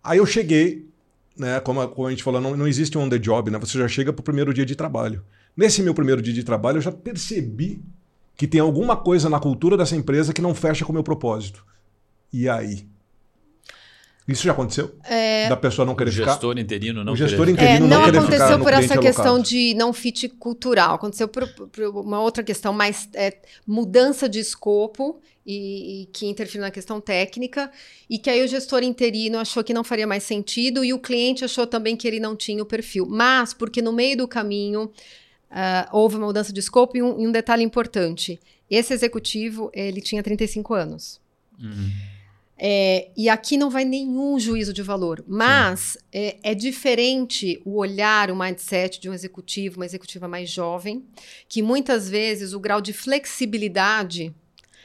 Aí 0.02 0.18
eu 0.18 0.26
cheguei, 0.26 0.88
né? 1.36 1.60
Como 1.60 1.80
a, 1.80 1.88
como 1.88 2.06
a 2.06 2.10
gente 2.10 2.22
falou, 2.22 2.40
não, 2.40 2.56
não 2.56 2.66
existe 2.66 2.96
um 2.96 3.02
on 3.02 3.08
the 3.08 3.18
job, 3.18 3.50
né? 3.50 3.58
Você 3.58 3.78
já 3.78 3.88
chega 3.88 4.12
pro 4.12 4.22
primeiro 4.22 4.52
dia 4.52 4.66
de 4.66 4.74
trabalho. 4.74 5.24
Nesse 5.56 5.82
meu 5.82 5.94
primeiro 5.94 6.22
dia 6.22 6.32
de 6.32 6.44
trabalho, 6.44 6.78
eu 6.78 6.82
já 6.82 6.92
percebi 6.92 7.82
que 8.36 8.46
tem 8.46 8.60
alguma 8.60 8.96
coisa 8.96 9.28
na 9.28 9.38
cultura 9.38 9.76
dessa 9.76 9.96
empresa 9.96 10.32
que 10.32 10.40
não 10.40 10.54
fecha 10.54 10.84
com 10.84 10.92
o 10.92 10.94
meu 10.94 11.02
propósito. 11.02 11.64
E 12.32 12.48
aí? 12.48 12.86
Isso 14.28 14.44
já 14.44 14.52
aconteceu? 14.52 14.94
Da 15.48 15.56
pessoa 15.56 15.85
não 15.85 15.94
O 15.94 15.96
querer 15.96 16.12
ficar? 16.12 16.33
gestor 16.33 16.56
interino 16.59 17.02
não 17.02 17.14
O 17.14 17.16
gestor 17.16 17.40
querer- 17.46 17.52
interino 17.52 17.87
É, 17.87 17.88
não 17.88 17.88
não 17.88 18.04
aconteceu 18.20 18.59
por 18.61 18.72
essa 18.72 18.96
questão 18.98 19.24
alocado. 19.35 19.48
de 19.48 19.74
não 19.74 19.92
fit 19.92 20.28
cultural, 20.28 20.94
aconteceu 20.94 21.26
por, 21.26 21.48
por 21.48 21.85
uma 22.04 22.20
outra 22.20 22.44
questão 22.44 22.72
mais 22.72 23.09
é, 23.14 23.37
mudança 23.66 24.28
de 24.28 24.38
escopo 24.38 25.20
e, 25.44 26.02
e 26.02 26.06
que 26.12 26.26
interferiu 26.26 26.61
na 26.61 26.70
questão 26.70 27.00
técnica 27.00 27.72
e 28.09 28.18
que 28.18 28.30
aí 28.30 28.44
o 28.44 28.46
gestor 28.46 28.83
interino 28.85 29.38
achou 29.38 29.64
que 29.64 29.74
não 29.74 29.83
faria 29.83 30.06
mais 30.06 30.22
sentido 30.22 30.85
e 30.85 30.92
o 30.92 30.98
cliente 31.00 31.44
achou 31.44 31.66
também 31.66 31.96
que 31.96 32.06
ele 32.06 32.20
não 32.20 32.37
tinha 32.37 32.62
o 32.62 32.66
perfil, 32.66 33.06
mas 33.09 33.52
porque 33.52 33.83
no 33.83 33.92
meio 33.92 34.16
do 34.18 34.28
caminho 34.28 34.92
ah, 35.50 35.88
houve 35.92 36.16
uma 36.16 36.26
mudança 36.26 36.52
de 36.52 36.61
escopo 36.61 36.96
e 36.96 37.02
um, 37.02 37.20
e 37.20 37.26
um 37.26 37.33
detalhe 37.33 37.64
importante, 37.64 38.38
esse 38.70 38.92
executivo 38.92 39.70
ele 39.74 40.00
tinha 40.00 40.22
35 40.22 40.72
anos. 40.74 41.20
Uhum. 41.61 41.90
É, 42.62 43.09
e 43.16 43.31
aqui 43.31 43.57
não 43.57 43.70
vai 43.70 43.87
nenhum 43.87 44.38
juízo 44.38 44.70
de 44.70 44.83
valor, 44.83 45.25
mas 45.27 45.96
é, 46.12 46.37
é 46.42 46.55
diferente 46.55 47.59
o 47.64 47.79
olhar, 47.79 48.31
o 48.31 48.37
mindset 48.37 49.01
de 49.01 49.09
um 49.09 49.14
executivo, 49.14 49.77
uma 49.77 49.87
executiva 49.87 50.29
mais 50.29 50.51
jovem, 50.51 51.03
que 51.49 51.62
muitas 51.62 52.07
vezes 52.07 52.53
o 52.53 52.61
grau 52.61 52.83
de 52.83 52.92
flexibilidade 52.92 54.35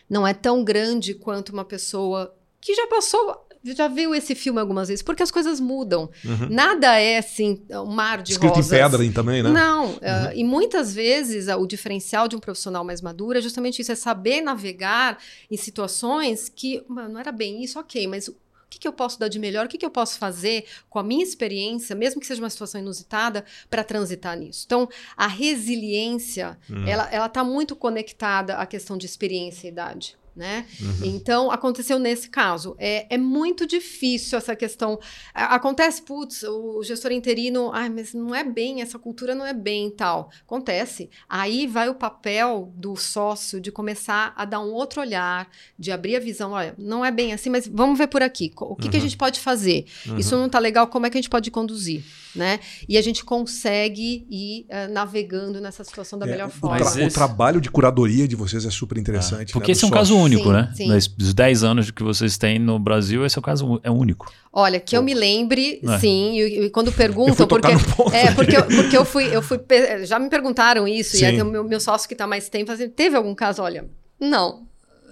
não 0.10 0.26
é 0.26 0.34
tão 0.34 0.64
grande 0.64 1.14
quanto 1.14 1.50
uma 1.50 1.66
pessoa 1.66 2.34
que 2.62 2.74
já 2.74 2.88
passou, 2.88 3.45
já 3.74 3.88
viu 3.88 4.14
esse 4.14 4.36
filme 4.36 4.60
algumas 4.60 4.88
vezes, 4.90 5.02
porque 5.02 5.24
as 5.24 5.32
coisas 5.32 5.60
mudam. 5.60 6.10
Uhum. 6.24 6.50
Nada 6.50 7.00
é 7.00 7.18
assim, 7.18 7.64
um 7.72 7.86
mar 7.86 8.22
de 8.22 8.34
Escrito 8.34 8.56
rosas. 8.56 8.72
em 8.72 8.76
pedra 8.76 9.14
também, 9.14 9.42
né? 9.42 9.50
Não, 9.50 9.98
eh, 10.02 10.34
e 10.36 10.44
muitas 10.44 10.94
vezes 10.94 11.48
ah, 11.48 11.58
o 11.58 11.66
diferencial 11.66 12.28
de 12.28 12.36
um 12.36 12.40
profissional 12.40 12.84
mais 12.84 13.02
maduro 13.02 13.38
é 13.38 13.42
justamente 13.42 13.82
isso, 13.82 13.92
é 13.92 13.96
saber 13.96 14.42
navegar 14.42 15.18
em 15.50 15.58
situações 15.58 16.50
que, 16.50 16.84
mano, 16.88 17.14
não 17.14 17.20
era 17.20 17.32
bem 17.32 17.64
isso, 17.64 17.80
ok, 17.80 18.06
mas 18.08 18.28
o 18.28 18.36
que, 18.70 18.80
que 18.80 18.88
eu 18.88 18.94
posso 18.94 19.18
dar 19.20 19.30
de 19.30 19.40
melhor, 19.40 19.66
o 19.66 19.70
que, 19.70 19.78
que 19.78 19.86
eu 19.86 19.92
posso 19.92 20.18
fazer 20.18 20.66
com 20.90 21.00
a 21.00 21.04
minha 21.04 21.24
experiência, 21.24 21.96
mesmo 21.96 22.20
que 22.20 22.28
seja 22.28 22.42
uma 22.42 22.50
situação 22.50 22.82
inusitada, 22.82 23.46
para 23.70 23.84
transitar 23.84 24.38
nisso. 24.38 24.64
Então, 24.66 24.90
a 25.16 25.28
resiliência, 25.28 26.58
Hum. 26.70 26.86
ela 26.88 27.08
ela 27.12 27.26
está 27.28 27.44
muito 27.44 27.76
conectada 27.76 28.56
à 28.58 28.66
questão 28.66 28.98
de 28.98 29.06
experiência 29.06 29.68
e 29.68 29.72
idade. 29.72 30.18
Né? 30.36 30.66
Uhum. 30.82 30.96
Então, 31.06 31.50
aconteceu 31.50 31.98
nesse 31.98 32.30
caso. 32.30 32.76
É, 32.78 33.06
é 33.16 33.18
muito 33.18 33.66
difícil 33.66 34.38
essa 34.38 34.54
questão. 34.54 35.00
Acontece, 35.34 36.02
putz, 36.02 36.44
o 36.44 36.84
gestor 36.84 37.12
interino, 37.14 37.72
ai, 37.74 37.88
mas 37.90 38.14
não 38.14 38.36
é 38.36 38.44
bem, 38.44 38.82
essa 38.82 39.00
cultura 39.00 39.34
não 39.34 39.46
é 39.46 39.54
bem 39.54 39.88
e 39.88 39.92
tal. 39.92 40.30
Acontece. 40.46 41.10
Aí 41.30 41.66
vai 41.68 41.88
o 41.88 41.96
papel 41.96 42.70
do 42.76 42.98
sócio 42.98 43.62
de 43.62 43.72
começar 43.72 44.34
a 44.36 44.44
dar 44.44 44.60
um 44.60 44.74
outro 44.74 45.00
olhar, 45.00 45.48
de 45.80 45.90
abrir 45.92 46.18
a 46.18 46.20
visão. 46.20 46.52
Olha, 46.52 46.76
não 46.78 47.06
é 47.06 47.12
bem 47.12 47.32
assim, 47.32 47.50
mas 47.50 47.66
vamos 47.66 47.98
ver 47.98 48.08
por 48.08 48.22
aqui. 48.22 48.52
O 48.58 48.76
que, 48.76 48.90
que 48.90 48.98
a 48.98 49.02
gente 49.02 49.16
pode 49.16 49.40
fazer? 49.40 49.86
Isso 50.18 50.36
não 50.36 50.48
está 50.48 50.60
legal, 50.60 50.88
como 50.88 51.06
é 51.06 51.10
que 51.10 51.18
a 51.18 51.22
gente 51.22 51.30
pode 51.30 51.50
conduzir? 51.50 52.04
Né? 52.36 52.60
E 52.90 52.98
a 52.98 53.02
gente 53.02 53.24
consegue 53.24 54.28
ir 54.30 54.66
eh, 54.68 54.88
navegando 54.90 55.62
nessa 55.62 55.86
situação 55.86 56.20
da 56.20 56.28
É, 56.28 56.32
melhor 56.32 56.48
o, 56.50 56.52
forma. 56.52 56.76
tra- 56.76 56.86
Mas 56.86 56.96
o 56.96 57.00
esse- 57.02 57.16
trabalho 57.16 57.62
de 57.62 57.70
curadoria 57.72 58.28
de 58.28 58.36
vocês 58.36 58.66
é 58.66 58.70
super 58.70 58.98
interessante. 58.98 59.54
Porque 59.54 59.68
né, 59.68 59.72
esse 59.72 59.86
é 59.86 59.88
um 59.88 59.92
caso 59.92 60.10
sócio. 60.14 60.25
Único, 60.26 60.44
Sim, 60.44 60.52
né? 60.52 60.72
sim. 60.76 60.88
Nos- 60.88 61.08
Dos 61.08 61.34
10 61.34 61.64
anos 61.64 61.92
que 61.92 62.04
vocês 62.04 62.38
têm 62.38 62.60
no 62.60 62.78
Brasil, 62.78 63.26
esse 63.26 63.38
é 63.38 63.40
o 63.40 63.42
caso 63.44 63.80
é 63.84 63.90
único. 63.92 64.32
Olha, 64.52 64.80
que 64.80 64.96
eu 64.96 65.02
me 65.04 65.14
lembre, 65.14 65.80
É. 65.88 65.98
sim, 66.00 66.38
e, 66.40 66.66
e 66.66 66.70
quando 66.70 66.92
perguntam, 66.94 67.48
porque, 67.48 67.68
é, 68.14 68.32
porque, 68.32 68.58
eu, 68.58 68.64
porque 68.66 68.98
eu 68.98 69.06
fui, 69.06 69.36
eu 69.36 69.42
fui, 69.42 69.60
já 70.04 70.18
me 70.20 70.30
perguntaram 70.30 70.88
isso, 70.88 71.18
Sim. 71.18 71.24
e 71.24 71.26
até 71.28 71.44
o 71.44 71.46
meu, 71.46 71.64
meu 71.64 71.80
sócio 71.80 72.08
que 72.08 72.14
está 72.14 72.26
mais 72.28 72.48
tempo, 72.50 72.72
assim, 72.72 72.90
teve 72.90 73.16
algum 73.16 73.34
caso? 73.36 73.62
Olha, 73.62 73.86
não, 74.20 74.64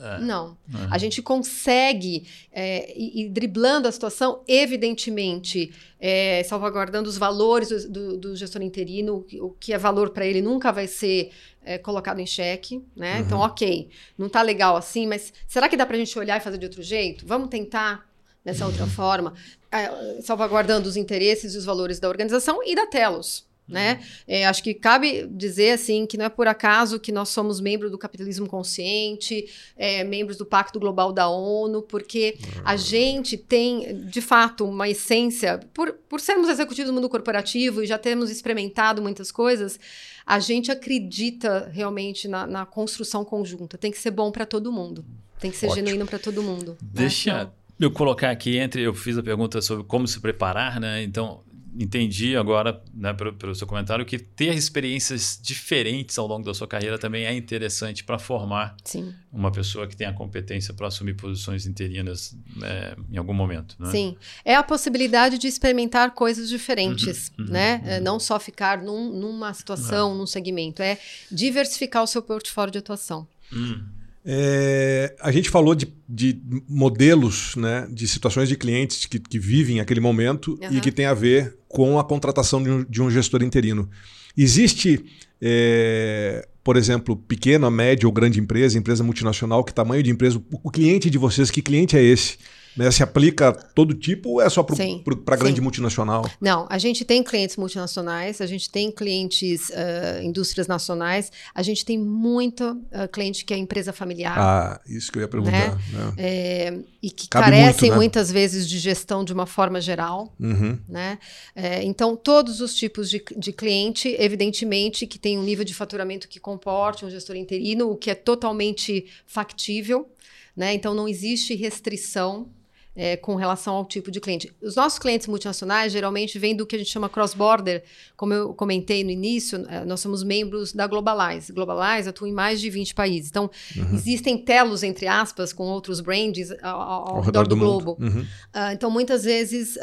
É. 0.03 0.19
não. 0.19 0.57
É. 0.73 0.87
A 0.91 0.97
gente 0.97 1.21
consegue, 1.21 2.27
é, 2.51 2.93
e 2.97 3.29
driblando 3.29 3.87
a 3.87 3.91
situação, 3.91 4.41
evidentemente, 4.47 5.71
é, 5.99 6.43
salvaguardando 6.43 7.09
os 7.09 7.17
valores 7.17 7.69
do, 7.69 7.87
do- 7.89 8.17
do 8.17 8.35
gestor 8.35 8.61
interino, 8.61 9.15
o 9.17 9.21
que- 9.23 9.39
o 9.41 9.49
que 9.51 9.71
é 9.73 9.77
valor 9.77 10.09
para 10.09 10.25
ele 10.25 10.41
nunca 10.41 10.71
vai 10.71 10.87
ser 10.87 11.31
é, 11.65 11.77
colocado 11.77 12.19
em 12.19 12.25
xeque, 12.25 12.83
né? 12.93 13.19
Então, 13.19 13.39
ok, 13.39 13.87
não 14.17 14.27
tá 14.27 14.41
legal 14.41 14.75
assim, 14.75 15.07
mas 15.07 15.31
será 15.47 15.69
que 15.69 15.77
dá 15.77 15.85
para 15.85 15.95
a 15.95 15.99
gente 15.99 16.19
olhar 16.19 16.35
e 16.37 16.43
fazer 16.43 16.57
de 16.57 16.65
outro 16.65 16.83
jeito? 16.83 17.25
Vamos 17.25 17.47
tentar 17.47 18.05
dessa 18.43 18.65
outra 18.65 18.85
forma, 18.85 19.33
é, 19.71 20.19
salvaguardando 20.21 20.89
os 20.89 20.97
interesses 20.97 21.55
e 21.55 21.57
os 21.57 21.63
valores 21.63 22.01
da 22.01 22.09
organização 22.09 22.59
e 22.65 22.75
da 22.75 22.85
Telos. 22.85 23.45
Né? 23.67 24.03
É, 24.27 24.45
acho 24.45 24.61
que 24.61 24.73
cabe 24.73 25.25
dizer 25.27 25.71
assim 25.71 26.05
que 26.05 26.17
não 26.17 26.25
é 26.25 26.29
por 26.29 26.47
acaso 26.47 26.99
que 26.99 27.13
nós 27.13 27.29
somos 27.29 27.61
membros 27.61 27.91
do 27.91 27.97
capitalismo 27.97 28.45
consciente, 28.45 29.45
é, 29.77 30.03
membros 30.03 30.37
do 30.37 30.45
Pacto 30.45 30.79
Global 30.79 31.13
da 31.13 31.29
ONU, 31.29 31.81
porque 31.81 32.37
a 32.65 32.75
gente 32.75 33.37
tem, 33.37 34.05
de 34.05 34.19
fato, 34.19 34.65
uma 34.65 34.89
essência, 34.89 35.61
por, 35.73 35.93
por 36.09 36.19
sermos 36.19 36.49
executivos 36.49 36.91
do 36.91 36.93
mundo 36.93 37.07
corporativo 37.07 37.81
e 37.81 37.87
já 37.87 37.97
termos 37.97 38.29
experimentado 38.29 39.01
muitas 39.01 39.31
coisas, 39.31 39.79
a 40.25 40.39
gente 40.39 40.69
acredita 40.69 41.69
realmente 41.73 42.27
na, 42.27 42.45
na 42.45 42.65
construção 42.65 43.23
conjunta. 43.23 43.77
Tem 43.77 43.91
que 43.91 43.97
ser 43.97 44.11
bom 44.11 44.31
para 44.31 44.45
todo 44.45 44.71
mundo. 44.71 45.05
Tem 45.39 45.51
que 45.51 45.57
ser 45.57 45.67
Ótimo. 45.67 45.87
genuíno 45.87 46.05
para 46.05 46.19
todo 46.19 46.41
mundo. 46.41 46.77
Deixa 46.81 47.45
né? 47.45 47.51
eu 47.79 47.91
colocar 47.91 48.29
aqui 48.29 48.57
entre. 48.57 48.81
Eu 48.81 48.93
fiz 48.93 49.17
a 49.17 49.23
pergunta 49.23 49.61
sobre 49.61 49.83
como 49.83 50.07
se 50.07 50.19
preparar, 50.19 50.79
né? 50.79 51.03
Então, 51.03 51.43
entendi 51.79 52.35
agora, 52.35 52.81
né, 52.93 53.13
pelo, 53.13 53.33
pelo, 53.33 53.55
seu 53.55 53.65
comentário, 53.65 54.05
que 54.05 54.19
ter 54.19 54.53
experiências 54.53 55.39
diferentes 55.41 56.17
ao 56.17 56.27
longo 56.27 56.45
da 56.45 56.53
sua 56.53 56.67
carreira 56.67 56.97
também 56.97 57.25
é 57.25 57.33
interessante 57.33 58.03
para 58.03 58.19
formar 58.19 58.75
Sim. 58.83 59.13
uma 59.31 59.51
pessoa 59.51 59.87
que 59.87 59.95
tenha 59.95 60.09
a 60.09 60.13
competência 60.13 60.73
para 60.73 60.87
assumir 60.87 61.15
posições 61.15 61.65
interinas 61.65 62.37
né, 62.55 62.95
em 63.11 63.17
algum 63.17 63.33
momento. 63.33 63.75
Né? 63.79 63.91
Sim, 63.91 64.17
é 64.45 64.55
a 64.55 64.63
possibilidade 64.63 65.37
de 65.37 65.47
experimentar 65.47 66.13
coisas 66.13 66.49
diferentes, 66.49 67.31
uhum, 67.37 67.45
uhum, 67.45 67.51
né? 67.51 67.81
Uhum. 67.83 67.89
É 67.89 67.99
não 67.99 68.19
só 68.19 68.39
ficar 68.39 68.81
num, 68.81 69.11
numa 69.11 69.53
situação, 69.53 70.13
é. 70.13 70.17
num 70.17 70.27
segmento, 70.27 70.81
é 70.81 70.97
diversificar 71.31 72.03
o 72.03 72.07
seu 72.07 72.21
portfólio 72.21 72.71
de 72.71 72.77
atuação. 72.77 73.27
Hum. 73.51 73.83
É, 74.25 75.13
a 75.19 75.31
gente 75.31 75.49
falou 75.49 75.75
de, 75.75 75.93
de, 76.07 76.39
modelos, 76.67 77.57
né, 77.57 77.85
de 77.91 78.07
situações 78.07 78.47
de 78.47 78.55
clientes 78.55 79.05
que, 79.05 79.19
que 79.19 79.37
vivem 79.37 79.81
aquele 79.81 79.99
momento 79.99 80.57
uhum. 80.61 80.77
e 80.77 80.79
que 80.79 80.91
tem 80.91 81.05
a 81.05 81.13
ver 81.13 81.57
com 81.73 81.97
a 81.97 82.03
contratação 82.03 82.61
de 82.61 82.69
um, 82.69 82.85
de 82.87 83.01
um 83.01 83.09
gestor 83.09 83.41
interino. 83.41 83.89
Existe, 84.37 85.03
é, 85.41 86.47
por 86.63 86.77
exemplo, 86.77 87.15
pequena, 87.15 87.69
média 87.69 88.07
ou 88.07 88.13
grande 88.13 88.39
empresa, 88.39 88.77
empresa 88.77 89.03
multinacional, 89.03 89.63
que 89.63 89.73
tamanho 89.73 90.03
de 90.03 90.11
empresa, 90.11 90.41
o 90.51 90.69
cliente 90.69 91.09
de 91.09 91.17
vocês, 91.17 91.49
que 91.49 91.63
cliente 91.63 91.97
é 91.97 92.03
esse? 92.03 92.37
Né? 92.75 92.89
Se 92.91 93.03
aplica 93.03 93.49
a 93.49 93.51
todo 93.51 93.93
tipo 93.93 94.29
ou 94.29 94.41
é 94.41 94.49
só 94.49 94.63
para 94.63 95.35
grande 95.35 95.61
multinacional? 95.61 96.29
Não, 96.41 96.65
a 96.69 96.77
gente 96.77 97.05
tem 97.05 97.23
clientes 97.23 97.57
multinacionais, 97.57 98.41
a 98.41 98.45
gente 98.45 98.69
tem 98.69 98.91
clientes, 98.91 99.69
uh, 99.69 100.23
indústrias 100.23 100.67
nacionais, 100.67 101.31
a 101.53 101.61
gente 101.61 101.85
tem 101.85 101.97
muito 101.97 102.63
uh, 102.63 103.07
cliente 103.11 103.45
que 103.45 103.53
é 103.53 103.57
empresa 103.57 103.93
familiar. 103.93 104.37
Ah, 104.37 104.81
isso 104.87 105.11
que 105.11 105.17
eu 105.17 105.21
ia 105.21 105.27
perguntar. 105.27 105.75
Né? 105.75 105.77
Né? 105.91 106.13
É, 106.17 106.79
e 107.01 107.11
que 107.11 107.27
Cabe 107.27 107.45
carecem 107.45 107.89
muito, 107.89 107.91
né? 107.91 107.95
muitas 107.95 108.31
vezes 108.31 108.67
de 108.67 108.79
gestão 108.79 109.23
de 109.23 109.33
uma 109.33 109.45
forma 109.45 109.79
geral. 109.79 110.33
Uhum. 110.39 110.79
Né? 110.87 111.19
É, 111.55 111.83
então, 111.83 112.15
todos 112.15 112.61
os 112.61 112.73
tipos 112.75 113.09
de, 113.09 113.23
de 113.37 113.51
cliente, 113.51 114.15
evidentemente, 114.19 115.05
que 115.05 115.19
tem 115.19 115.37
um 115.37 115.43
nível 115.43 115.65
de 115.65 115.73
faturamento 115.73 116.27
que 116.27 116.39
comporte 116.39 117.05
um 117.05 117.09
gestor 117.09 117.35
interino, 117.35 117.89
o 117.89 117.95
que 117.95 118.09
é 118.09 118.15
totalmente 118.15 119.05
factível. 119.27 120.09
Né? 120.55 120.73
Então, 120.73 120.93
não 120.93 121.07
existe 121.07 121.55
restrição 121.55 122.47
é, 122.95 123.17
com 123.17 123.35
relação 123.35 123.75
ao 123.75 123.85
tipo 123.85 124.11
de 124.11 124.19
cliente. 124.19 124.53
Os 124.61 124.75
nossos 124.75 124.99
clientes 124.99 125.27
multinacionais 125.27 125.91
geralmente 125.91 126.37
vêm 126.37 126.55
do 126.55 126.65
que 126.65 126.75
a 126.75 126.79
gente 126.79 126.91
chama 126.91 127.09
cross-border. 127.09 127.83
Como 128.15 128.33
eu 128.33 128.53
comentei 128.53 129.03
no 129.03 129.09
início, 129.09 129.65
é, 129.67 129.83
nós 129.83 129.99
somos 129.99 130.23
membros 130.23 130.73
da 130.73 130.85
Globalize. 130.85 131.51
Globalize 131.51 132.07
atua 132.07 132.29
em 132.29 132.31
mais 132.31 132.61
de 132.61 132.69
20 132.69 132.93
países. 132.93 133.29
Então, 133.29 133.49
uhum. 133.75 133.95
existem 133.95 134.37
telos, 134.37 134.83
entre 134.83 135.07
aspas, 135.07 135.51
com 135.51 135.63
outros 135.63 136.01
brands 136.01 136.51
ao, 136.61 136.81
ao, 136.81 137.15
ao 137.15 137.21
redor, 137.21 137.47
do, 137.47 137.55
do 137.55 137.59
globo. 137.59 137.97
Uhum. 137.99 138.21
Uh, 138.21 138.71
então, 138.73 138.91
muitas 138.91 139.23
vezes, 139.23 139.75
uh, 139.77 139.79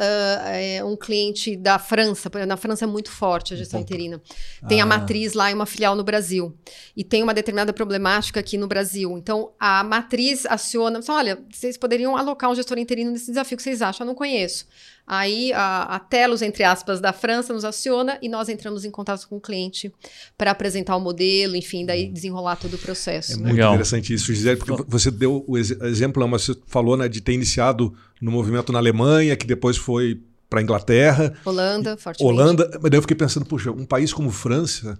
é 0.46 0.84
um 0.84 0.96
cliente 0.96 1.56
da 1.56 1.78
França, 1.78 2.30
na 2.46 2.56
França 2.56 2.84
é 2.84 2.88
muito 2.88 3.10
forte 3.10 3.54
a 3.54 3.56
gestão 3.56 3.80
interina, 3.80 4.20
tem 4.68 4.80
ah. 4.80 4.84
a 4.84 4.86
matriz 4.86 5.32
lá 5.34 5.50
e 5.50 5.54
uma 5.54 5.66
filial 5.66 5.96
no 5.96 6.04
Brasil. 6.04 6.56
E 6.96 7.02
tem 7.02 7.22
uma 7.22 7.34
determinada 7.34 7.72
problemática 7.72 8.38
aqui 8.38 8.56
no 8.56 8.68
Brasil. 8.68 9.18
Então, 9.18 9.52
a 9.58 9.82
matriz 9.82 10.46
aciona, 10.46 11.00
olha, 11.08 11.38
vocês 11.50 11.76
poderiam 11.76 12.16
alocar 12.16 12.50
um 12.50 12.54
gestor 12.54 12.78
interino 12.78 12.99
nesse 13.04 13.26
desafio 13.26 13.56
que 13.56 13.62
vocês 13.62 13.82
acham? 13.82 14.04
Eu 14.04 14.08
não 14.08 14.14
conheço. 14.14 14.66
Aí 15.06 15.52
a, 15.52 15.96
a 15.96 15.98
Telos, 15.98 16.40
entre 16.40 16.62
aspas, 16.62 17.00
da 17.00 17.12
França 17.12 17.52
nos 17.52 17.64
aciona 17.64 18.16
e 18.22 18.28
nós 18.28 18.48
entramos 18.48 18.84
em 18.84 18.90
contato 18.90 19.26
com 19.28 19.38
o 19.38 19.40
cliente 19.40 19.92
para 20.38 20.52
apresentar 20.52 20.94
o 20.94 21.00
modelo, 21.00 21.56
enfim, 21.56 21.84
daí 21.84 22.08
desenrolar 22.08 22.56
todo 22.56 22.74
o 22.74 22.78
processo. 22.78 23.32
É 23.32 23.36
né? 23.36 23.42
muito 23.42 23.54
Legal. 23.54 23.72
interessante 23.72 24.14
isso, 24.14 24.32
Gisele, 24.32 24.56
porque 24.56 24.84
você 24.86 25.10
deu 25.10 25.44
o 25.48 25.58
exemplo, 25.58 26.26
mas 26.28 26.42
você 26.42 26.54
falou 26.66 26.96
né, 26.96 27.08
de 27.08 27.20
ter 27.20 27.32
iniciado 27.32 27.92
no 28.20 28.30
movimento 28.30 28.72
na 28.72 28.78
Alemanha, 28.78 29.36
que 29.36 29.46
depois 29.46 29.76
foi 29.76 30.20
para 30.48 30.60
a 30.60 30.62
Inglaterra. 30.62 31.32
Holanda, 31.44 31.96
fortemente. 31.96 32.32
Holanda, 32.32 32.70
mas 32.80 32.90
daí 32.90 32.98
eu 32.98 33.02
fiquei 33.02 33.16
pensando, 33.16 33.46
puxa, 33.46 33.70
um 33.70 33.84
país 33.84 34.12
como 34.12 34.30
França, 34.30 34.96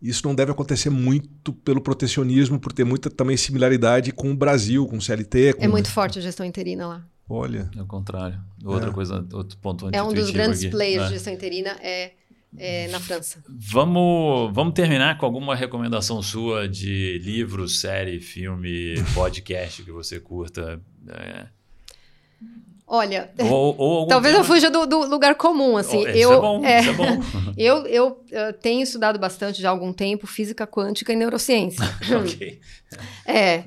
isso 0.00 0.26
não 0.26 0.34
deve 0.34 0.52
acontecer 0.52 0.90
muito 0.90 1.52
pelo 1.52 1.80
protecionismo, 1.80 2.60
por 2.60 2.72
ter 2.72 2.84
muita 2.84 3.10
também 3.10 3.36
similaridade 3.36 4.12
com 4.12 4.30
o 4.30 4.36
Brasil, 4.36 4.86
com 4.86 4.98
o 4.98 5.02
CLT. 5.02 5.54
Com... 5.54 5.64
É 5.64 5.68
muito 5.68 5.90
forte 5.90 6.18
a 6.18 6.22
gestão 6.22 6.46
interina 6.46 6.86
lá. 6.86 7.04
Olha. 7.28 7.70
É 7.76 7.82
o 7.82 7.86
contrário. 7.86 8.40
Outra 8.64 8.90
é. 8.90 8.92
coisa, 8.92 9.26
outro 9.32 9.58
ponto 9.58 9.88
É 9.92 10.02
um 10.02 10.12
dos 10.12 10.30
grandes 10.30 10.60
aqui. 10.60 10.70
players 10.70 11.04
é. 11.04 11.06
de 11.06 11.14
gestão 11.14 11.32
interina 11.32 11.70
é, 11.80 12.12
é, 12.56 12.88
na 12.88 12.98
França. 12.98 13.42
Vamos, 13.48 14.54
vamos 14.54 14.72
terminar 14.72 15.18
com 15.18 15.26
alguma 15.26 15.54
recomendação 15.54 16.22
sua 16.22 16.68
de 16.68 17.18
livro, 17.18 17.68
série, 17.68 18.20
filme, 18.20 18.94
podcast 19.14 19.82
que 19.82 19.92
você 19.92 20.18
curta. 20.18 20.80
É. 21.08 21.46
Olha, 22.90 23.30
ou, 23.38 23.76
ou 23.76 24.06
talvez 24.08 24.34
eu 24.34 24.42
fuja 24.42 24.70
do, 24.70 24.86
do, 24.86 25.04
lugar 25.04 25.34
comum, 25.34 25.76
assim. 25.76 25.98
Oh, 25.98 26.08
eu, 26.08 26.32
é 26.32 26.40
bom, 26.40 26.64
é, 26.64 26.78
é 26.78 26.92
bom. 26.94 27.20
eu, 27.58 27.86
eu, 27.86 28.24
eu, 28.30 28.52
tenho 28.54 28.82
estudado 28.82 29.18
bastante 29.18 29.60
já 29.60 29.68
há 29.68 29.72
algum 29.72 29.92
tempo 29.92 30.26
física 30.26 30.66
quântica 30.66 31.12
e 31.12 31.16
neurociência. 31.16 31.84
ok. 32.18 32.58
É, 33.26 33.64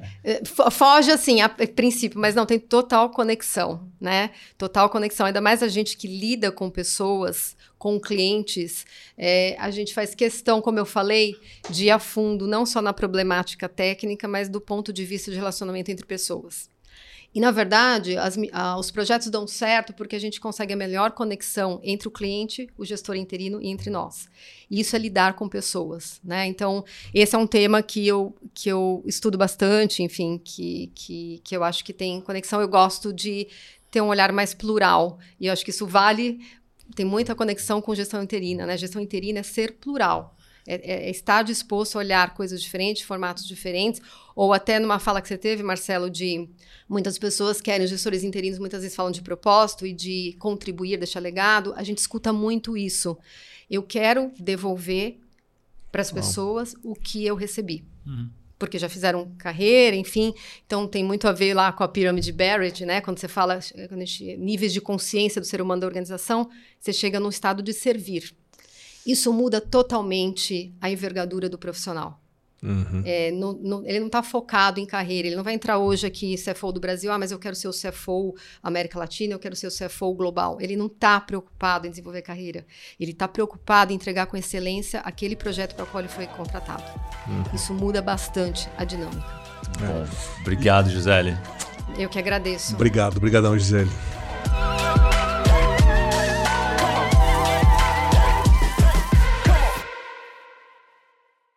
foge 0.72 1.12
assim 1.12 1.42
a 1.42 1.48
princípio, 1.48 2.20
mas 2.20 2.34
não, 2.34 2.48
tem 2.48 2.58
total 2.58 3.12
conexão, 3.12 3.88
né? 4.00 4.32
Total 4.58 4.90
conexão, 4.90 5.28
ainda 5.28 5.40
mais 5.40 5.62
a 5.62 5.68
gente 5.68 5.96
que 5.96 6.08
lida 6.08 6.52
com 6.52 6.68
pessoas, 6.72 7.56
com 7.78 8.00
clientes, 8.00 8.88
é, 9.16 9.56
a 9.60 9.70
gente 9.70 9.94
faz 9.94 10.16
questão, 10.16 10.62
como 10.62 10.80
eu 10.80 10.86
falei, 10.86 11.36
de 11.70 11.86
ir 11.86 11.92
a 11.92 12.00
fundo, 12.00 12.48
não 12.48 12.66
só 12.66 12.82
na 12.82 12.92
problemática 12.92 13.70
técnica, 13.70 14.28
mas 14.28 14.50
do 14.50 14.60
ponto 14.60 14.92
de 14.92 15.06
vista 15.06 15.30
de 15.30 15.38
relacionamento 15.38 15.92
entre 15.92 16.08
pessoas. 16.08 16.71
E, 17.34 17.40
na 17.40 17.50
verdade, 17.50 18.18
as, 18.18 18.38
os 18.78 18.92
projetos 18.92 19.30
dão 19.30 19.48
certo 19.48 19.94
porque 19.94 20.16
a 20.16 20.20
gente 20.20 20.40
consegue 20.40 20.74
a 20.74 20.76
melhor 20.76 21.12
conexão 21.12 21.80
entre 21.82 22.08
o 22.08 22.12
cliente, 22.12 22.68
o 22.78 22.84
gestor 22.84 23.16
interino 23.16 23.62
e 23.62 23.70
entre 23.70 23.90
nós. 23.90 24.28
E 24.70 24.82
isso 24.82 24.96
é 24.96 25.00
lidar 25.00 25.34
com 25.34 25.48
pessoas, 25.48 26.20
né? 26.24 26.46
Então, 26.46 26.84
esse 27.14 27.34
é 27.34 27.38
um 27.40 27.48
tema 27.48 27.82
que 27.82 28.06
eu, 28.06 28.36
que 28.54 28.68
eu 28.68 29.02
estudo 29.06 29.38
bastante, 29.38 30.04
enfim, 30.04 30.42
que, 30.44 30.92
que, 30.94 31.42
que 31.44 31.56
eu 31.56 31.64
acho 31.64 31.86
que 31.86 31.94
tem 31.94 32.20
conexão. 32.20 32.60
Eu 32.60 32.68
gosto 32.68 33.14
de 33.14 33.48
ter 33.90 34.02
um 34.02 34.08
olhar 34.08 34.32
mais 34.34 34.54
plural. 34.54 35.18
E 35.40 35.48
eu 35.48 35.54
acho 35.54 35.64
que 35.64 35.72
isso 35.72 35.88
vale, 35.88 36.40
tem 36.96 37.06
muita 37.06 37.34
conexão 37.34 37.82
com 37.82 37.96
gestão 37.96 38.22
interina, 38.22 38.66
né? 38.66 38.78
Gestão 38.78 39.02
interina 39.02 39.40
é 39.40 39.44
ser 39.44 39.78
plural. 39.78 40.36
É, 40.68 40.76
é, 40.76 41.08
é, 41.08 41.10
estar 41.10 41.44
disposto 41.44 41.96
a 41.96 42.00
olhar 42.00 42.34
coisas 42.36 42.62
diferentes, 42.62 43.02
formatos 43.02 43.48
diferentes, 43.48 44.02
ou 44.36 44.54
até 44.54 44.80
numa 44.80 45.00
fala 45.00 45.22
que 45.22 45.28
você 45.28 45.38
teve, 45.38 45.64
Marcelo, 45.64 46.10
de 46.10 46.48
muitas 46.88 47.18
pessoas 47.18 47.60
querem, 47.60 47.84
os 47.84 47.90
gestores 47.90 48.24
interinos 48.24 48.60
muitas 48.60 48.82
vezes 48.82 48.96
falam 48.96 49.12
de 49.12 49.22
propósito 49.22 49.88
e 49.88 49.94
de 49.94 50.36
contribuir, 50.40 50.98
deixar 50.98 51.20
legado. 51.20 51.74
A 51.76 51.84
gente 51.84 51.98
escuta 51.98 52.32
muito 52.32 52.78
isso. 52.78 53.18
Eu 53.70 53.82
quero 53.82 54.32
devolver 54.38 55.18
para 55.92 56.02
as 56.02 56.12
pessoas 56.12 56.76
o 56.84 56.94
que 56.96 57.26
eu 57.26 57.36
recebi. 57.36 57.84
Uhum. 58.06 58.30
Porque 58.58 58.78
já 58.78 58.88
fizeram 58.88 59.32
carreira, 59.40 59.96
enfim. 59.96 60.34
Então 60.66 60.88
tem 60.88 61.04
muito 61.04 61.28
a 61.28 61.32
ver 61.32 61.56
lá 61.56 61.72
com 61.72 61.84
a 61.84 61.88
pirâmide 61.88 62.32
Barrett, 62.32 62.86
né? 62.86 63.02
Quando 63.02 63.18
você 63.18 63.28
fala 63.28 63.60
quando 63.90 64.00
gente, 64.02 64.38
níveis 64.38 64.72
de 64.72 64.80
consciência 64.80 65.42
do 65.42 65.48
ser 65.48 65.62
humano 65.62 65.82
da 65.82 65.88
organização, 65.88 66.50
você 66.80 66.94
chega 66.94 67.20
no 67.20 67.30
estado 67.30 67.64
de 67.64 67.74
servir. 67.74 68.36
Isso 69.06 69.34
muda 69.34 69.60
totalmente 69.60 70.74
a 70.80 70.90
envergadura 70.90 71.50
do 71.50 71.58
profissional. 71.58 72.22
Uhum. 72.64 73.02
É, 73.04 73.32
no, 73.32 73.54
no, 73.54 73.88
ele 73.88 74.00
não 74.00 74.06
está 74.06 74.22
focado 74.22 74.80
em 74.80 74.86
carreira, 74.86 75.28
ele 75.28 75.36
não 75.36 75.44
vai 75.44 75.56
entrar 75.56 75.80
hoje 75.80 76.06
aqui 76.06 76.36
CFO 76.36 76.72
do 76.72 76.80
Brasil, 76.80 77.12
ah, 77.12 77.18
mas 77.18 77.32
eu 77.32 77.40
quero 77.40 77.56
ser 77.56 77.68
o 77.68 77.72
CFO 77.72 78.36
América 78.62 79.00
Latina, 79.00 79.34
eu 79.34 79.40
quero 79.40 79.56
ser 79.56 79.68
o 79.68 79.72
CFO 79.72 80.14
global. 80.14 80.58
Ele 80.62 80.76
não 80.76 80.86
está 80.86 81.20
preocupado 81.20 81.88
em 81.88 81.90
desenvolver 81.90 82.22
carreira, 82.22 82.66
ele 83.00 83.12
está 83.12 83.28
preocupado 83.28 83.92
em 83.92 83.96
entregar 83.96 84.28
com 84.28 84.38
excelência 84.38 85.00
aquele 85.00 85.36
projeto 85.36 85.74
para 85.74 85.86
o 85.86 85.88
qual 85.88 86.02
ele 86.02 86.10
foi 86.10 86.28
contratado. 86.28 86.84
Uhum. 87.28 87.56
Isso 87.56 87.74
muda 87.74 88.00
bastante 88.00 88.70
a 88.78 88.84
dinâmica. 88.84 89.42
Bom, 89.80 90.06
obrigado, 90.42 90.90
Gisele. 90.90 91.36
Eu 91.98 92.10
que 92.10 92.20
agradeço. 92.20 92.76
Obrigado, 92.76 93.18
obrigadão, 93.18 93.58
Gisele. 93.58 93.90